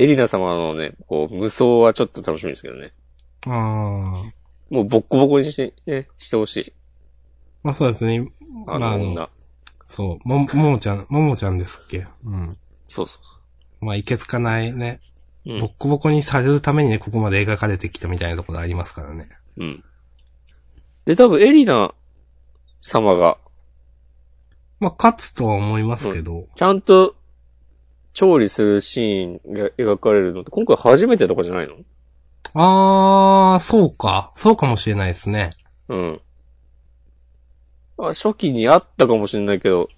[0.00, 2.92] エリナ様のね、こう、無双はちょっと楽しみですけどね。
[3.46, 3.52] ああ。
[4.70, 6.72] もうボッコボコにして、ね、してほしい。
[7.62, 8.30] まあそうですね。
[8.66, 9.28] あまあの女。
[9.88, 12.06] そう、も、ももちゃん、ももちゃんですっけ？
[12.24, 12.50] うん。
[12.86, 15.00] そうそうそまあいけつかないね。
[15.44, 15.52] う。
[15.54, 19.28] うんボッコボコにされるためにね、ここまで描かれてきたみたいなところありますからね。
[19.56, 19.84] うん。
[21.06, 21.94] で、多分エリナ
[22.80, 23.38] 様が。
[24.78, 26.46] まあ、勝つとは思いますけど。
[26.54, 27.16] ちゃんと、
[28.18, 31.76] 調理するシーンが描かれるのって、今回初めてとかじゃないの？
[32.54, 34.32] あー、そうか。
[34.34, 35.50] そうかもしれないですね。
[35.88, 36.20] うん。
[37.96, 39.88] あ初期にあったかもしれないけど、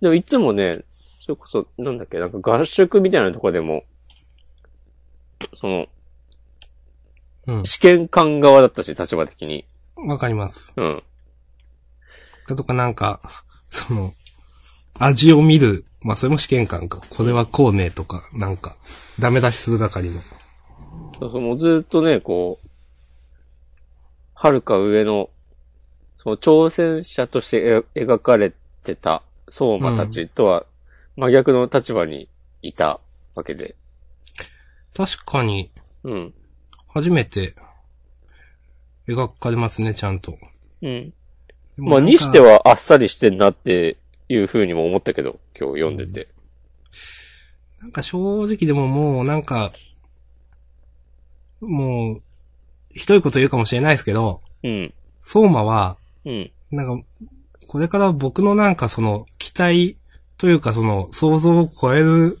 [0.00, 0.84] でもいつもね、
[1.18, 3.82] それこそ、なんだっけ、なんか合宿みたいなとこでも、
[5.54, 5.86] その、
[7.48, 7.64] うん。
[7.64, 9.66] 試験官側だったし、立場的に。
[9.96, 10.74] わかります。
[10.76, 11.02] うん。
[12.46, 13.20] だとかなんか、
[13.68, 14.14] その、
[14.96, 15.84] 味を見る。
[16.00, 17.00] まあ、それも試験官か。
[17.10, 18.76] これはこうね、とか、なんか、
[19.18, 20.20] ダメ出しする係の。
[21.18, 22.68] そうそう、もうずっとね、こう、
[24.34, 25.30] はか上の、
[26.18, 28.52] その挑戦者としてえ描かれ
[28.84, 30.66] てた相馬たちとは
[31.16, 32.28] 真逆の立場に
[32.62, 33.00] いた
[33.34, 33.74] わけで。
[34.96, 35.70] 確かに、
[36.04, 36.34] うん。
[36.86, 37.54] 初めて、
[39.08, 40.38] 描かれますね、ちゃんと。
[40.82, 41.12] うん。
[41.76, 43.96] まあ、にしてはあっさりしてんなって
[44.28, 46.28] いう風にも思ったけど、今日読んでて。
[47.80, 49.68] なんか正直でももうなんか、
[51.60, 52.22] もう、
[52.94, 54.94] ひどいこと言うかもしれないですけど、うん。
[55.20, 56.52] 相馬は、うん。
[56.70, 57.06] なんか、
[57.68, 59.96] これから僕のなんかその、期待
[60.38, 62.38] というかその、想像を超える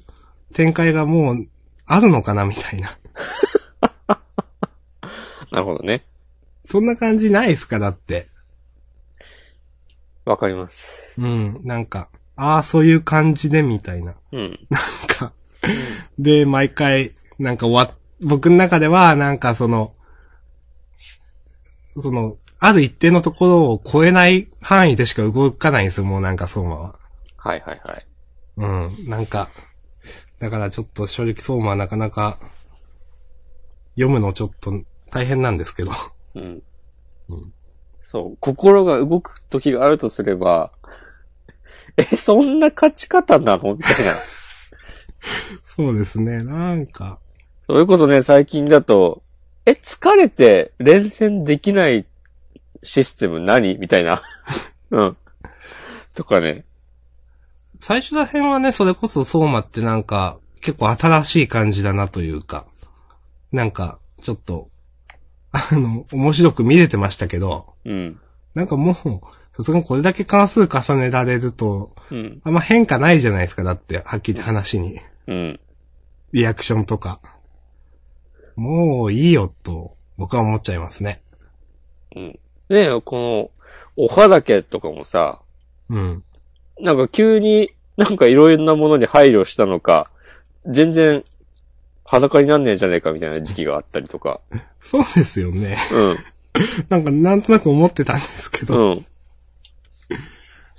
[0.52, 1.48] 展開がもう、
[1.86, 2.98] あるのかなみたいな。
[5.50, 6.04] なるほどね。
[6.64, 8.28] そんな感じないですかだって。
[10.24, 11.22] わかります。
[11.22, 12.10] うん、なんか、
[12.40, 14.14] ああ、そういう感じで、みたいな。
[14.30, 14.58] うん。
[14.70, 15.32] なんか、
[16.20, 19.92] で、毎回、なんか終わっ、僕の中では、なんかその、
[21.98, 26.98] その、ある一定のところを超えない範囲でしか動かないんですよ、もうなんか相馬は。
[27.36, 28.06] はいはいはい。
[28.56, 29.50] うん、なんか、
[30.38, 32.38] だからちょっと正直相馬はなかなか、
[33.96, 34.72] 読むのちょっと
[35.10, 35.90] 大変なんですけど。
[36.36, 36.62] うん。
[38.00, 40.70] そう、心が動く時があるとすれば、
[41.98, 43.74] え、そんな勝ち方なの？
[43.74, 44.12] みたいな。
[45.64, 47.18] そうですね、なんか、
[47.66, 49.22] それこそね、最近だと、
[49.66, 52.06] え、疲れて連戦できない
[52.82, 53.76] システム何？
[53.78, 54.22] みたいな。
[54.90, 55.16] うん。
[56.14, 56.64] とかね。
[57.80, 62.64] 最初ら辺はね、それこそ相馬ってなんか、結構新しい感じだなというか、
[63.52, 64.68] なんか、ちょっと、
[65.52, 68.20] あの、面白く見れてましたけど、うん。
[68.54, 69.20] なんかもう、
[69.58, 72.40] さすがにこれだけ関数重ねられると、うん。
[72.44, 75.00] あんま変化ないじゃないですか、だって、はっきり話に。
[75.26, 75.60] うん。
[76.32, 77.20] リアクションとか。
[78.54, 81.22] もういいよ、と、僕は思っちゃいますね。
[82.14, 82.22] うん。
[82.22, 82.38] ね
[82.70, 83.50] え、こ
[83.96, 85.40] の、おはだけとかもさ、
[85.88, 86.22] うん。
[86.80, 90.08] なんか急になんかいろいろなものに配慮したのか、
[90.66, 91.24] 全然
[92.04, 94.40] 裸になんねえじゃねえかみたいな時期があったりとか。
[94.80, 95.76] そうですよね。
[95.92, 96.16] うん。
[96.88, 98.92] なんか、なんとなく思ってたんですけど。
[98.92, 99.06] うん。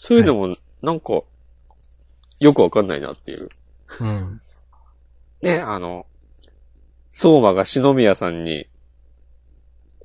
[0.01, 1.23] そういうのも、なんか、
[2.39, 3.49] よくわかんないなっていう。
[3.99, 4.39] うん。
[5.41, 6.05] ね、あの、
[7.11, 8.69] 相馬が篠宮さんに、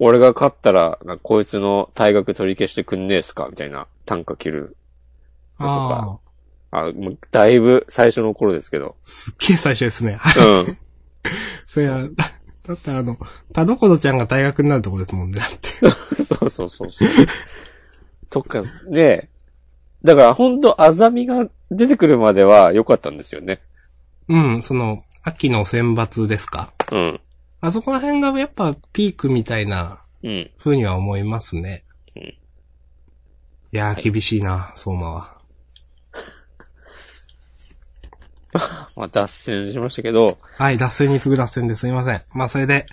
[0.01, 3.47] 俺が勝ったら、こいつの退学取り消してくんねえっすか？
[3.49, 4.77] みたいな短歌切る。
[5.59, 6.19] とか
[6.73, 8.97] あもうだいぶ最初の頃ですけど。
[9.05, 10.19] すっげえ最初ですね。
[10.37, 10.79] うん。
[11.65, 12.09] そりゃ、だ
[12.67, 13.17] だってあの、
[13.53, 15.69] 田所ちゃんが大学になるとこですもんね、だって。
[16.25, 17.09] そうそうそうそう。
[18.29, 19.31] とか、ね
[20.05, 23.61] だから本当アザミが出てくるまでは良かったんですよね。
[24.29, 26.73] うん、その、秋の選抜ですか？
[26.93, 27.21] うん。
[27.61, 30.51] あそこら辺がやっぱピークみたいなうん。
[30.59, 31.85] 風には思いますね。
[32.17, 32.23] うん
[33.73, 35.37] いやー、厳しいな、相馬は。
[38.95, 42.23] まあ脱線しましたけど、はい、脱線に次ぐ脱線ですいません。
[42.33, 42.87] まあ、それで、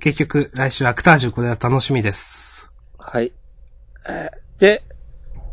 [0.00, 2.72] 結局、来週アクタージュこれは楽しみです。
[2.98, 3.32] はい。
[4.08, 4.82] えーで、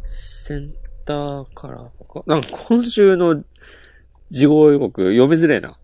[0.07, 0.55] セ
[1.01, 2.23] ンターカラーか。
[2.27, 3.43] なんか今週の
[4.29, 5.77] 事後予告読みづれえな。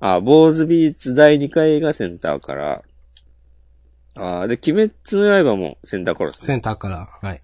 [0.00, 4.42] あ、坊主ビーツ第2回がセンターカラー。
[4.42, 6.46] あで、鬼滅の刃もセンターカラーですね。
[6.46, 7.40] センターから、はい。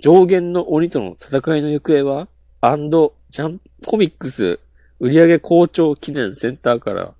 [0.00, 2.28] 上限の鬼との戦いの行方は
[2.60, 4.58] アンド、ジャンプコミックス、
[5.00, 7.14] 売上好調記念センターから、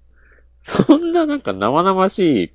[0.61, 2.53] そんななんか生々しい、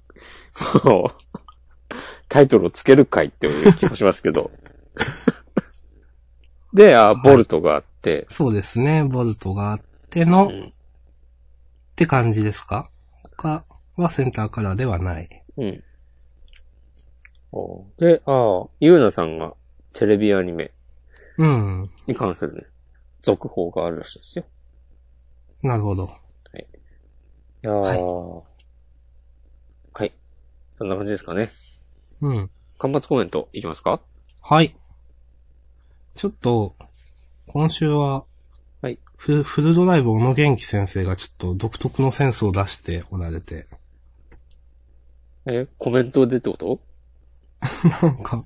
[0.82, 1.96] こう、
[2.30, 4.52] タイトルをつけるかいっていう気もしますけど。
[6.74, 12.92] で、あ、ボルトがあって、そうですね、ボルトがあっての、うんって感じですか？
[13.38, 13.66] 他
[13.96, 15.44] はセンターカラーではない。
[15.58, 15.84] うん。
[17.52, 19.56] おで、ああ、ゆうなさんが
[19.94, 20.72] テレビアニメ
[21.38, 21.90] うん。
[22.06, 22.68] に関するね、
[23.24, 24.46] 続報があるらしいですよ。
[25.64, 26.08] なるほど。
[26.54, 26.60] い
[27.64, 28.44] やー。
[29.94, 30.14] はい。
[30.78, 31.50] そんな感じですかね。
[32.22, 32.52] うん。
[32.78, 34.02] 端末コメントいきますか？
[34.42, 34.76] はい。
[36.18, 36.76] ちょっと、
[37.46, 38.26] 今週は、
[38.82, 38.98] はい。
[39.18, 43.68] フフルドライブ小野元気先生がちょっと独特のセンスを出しておられて、
[45.46, 46.80] え、コメントでってこと？
[48.02, 48.46] なんか、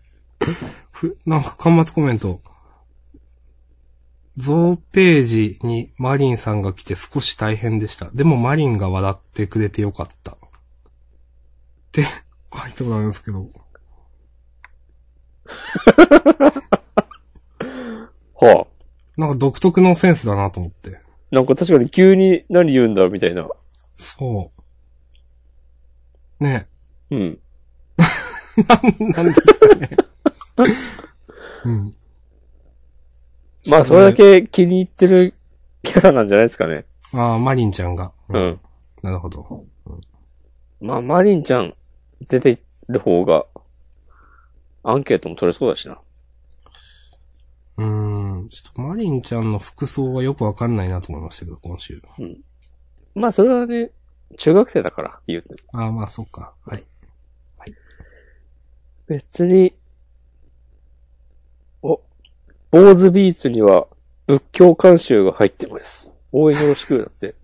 [0.91, 2.41] ふ、なんか端末コメント、
[4.35, 8.11] 増ページにマリンさんが来て少し大変でした。
[8.11, 10.33] でもマリンが笑ってくれてよかった。
[10.33, 10.35] っ
[11.93, 13.47] て書いておられるんですけど、
[18.45, 19.21] はあ。
[19.21, 20.99] なんか独特のセンスだなと思って。
[21.31, 23.47] なんか確かに急に何言うんだみたいな。
[23.95, 24.51] そ
[26.39, 26.43] う。
[26.43, 26.67] ね
[27.11, 27.39] うん。
[28.99, 29.03] え。
[29.13, 29.89] なんですかね。
[31.65, 31.95] うん。
[33.69, 35.35] まあ、それだけ気に入ってる
[35.83, 36.85] キャラなんじゃないですかね。
[37.13, 38.11] ああ、マリンちゃんが。
[38.29, 38.39] う。
[38.39, 38.59] ん。
[39.03, 39.65] なるほど。
[40.79, 41.75] まあ、マリンちゃん
[42.27, 43.45] 出てる方が、
[44.83, 45.99] アンケートも取れそうだしな。
[47.77, 48.49] うーん。
[48.49, 52.01] ちょっとマリンちゃんの服装はよくわかんないなと思いましたけど、今週。
[53.15, 53.91] まあ、それはね、
[54.37, 55.79] 中学生だから、言うても。
[55.81, 56.53] ああ、まあ、そっか。
[56.65, 56.83] はい。
[59.07, 59.75] 別に、
[61.81, 61.99] お、
[62.71, 63.87] 坊主ビーツには
[64.27, 66.13] 仏教監修が入ってます。
[66.31, 67.35] 応援よろしくだって。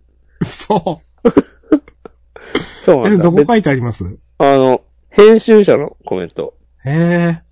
[0.45, 1.27] そう。
[1.27, 1.31] え、
[2.85, 3.09] そうなんだ。
[3.09, 4.17] 別どこ書いてあります？
[4.37, 6.53] あの、編集者のコメント。
[6.85, 7.43] へえ。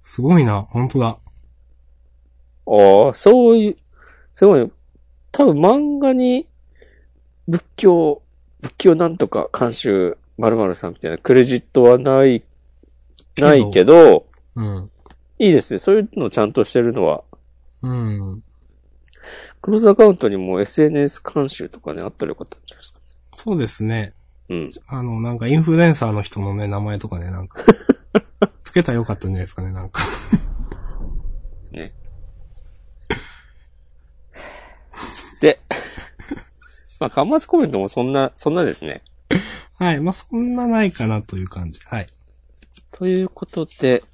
[0.00, 1.18] すごいな、本当だ。
[2.66, 3.76] ああ、そういう、
[4.34, 4.70] すごい。
[5.32, 6.48] 多分漫画に、
[7.48, 8.22] 仏教、
[8.60, 12.44] 仏教なんとか監修〇〇さんみたいなクレジットはない、
[13.38, 14.90] ないけど、うん。
[15.38, 15.78] いいですね。
[15.78, 17.24] そういうのちゃんとしてるのは、
[17.82, 18.42] うん。
[19.62, 23.00] クローズアカウントにも SNS 監修とかね、あったらよかったんじゃないですか。
[23.32, 24.14] そうですね。
[24.48, 24.70] うん。
[24.86, 27.60] あの、なんかインフルエンサーの人のね、名前とかね、なんか。
[28.70, 30.00] つけたらよかったんじゃないですかね、なんか。
[31.72, 31.92] ね。
[35.40, 35.60] で、
[37.00, 39.02] まあ、端末コメントもそんな、そんなですね。
[39.76, 40.00] はい。
[40.00, 41.80] まあ、そんなないかなという感じ。
[41.84, 42.06] はい。
[42.92, 44.04] ということで、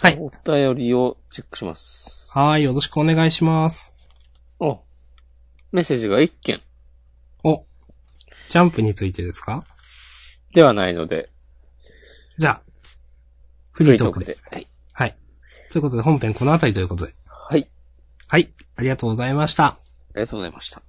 [0.00, 2.30] はいお便りをチェックします。
[2.38, 2.62] はい。
[2.62, 3.94] よろしくお願いします。
[4.58, 4.80] お、
[5.72, 6.62] メッセージが1件
[7.44, 7.64] お。
[8.48, 9.64] ジャンプについてですか？
[10.54, 11.28] ではないので、
[12.38, 12.62] じゃあ、
[13.76, 14.38] フリートークで。
[14.50, 14.66] はい。
[14.94, 15.16] はい。
[15.70, 17.12] ということで、本編この辺りということで。
[17.26, 17.68] はい。
[18.26, 18.50] はい。
[18.76, 19.64] ありがとうございました。
[19.66, 19.78] あ
[20.14, 20.80] りがとうございました。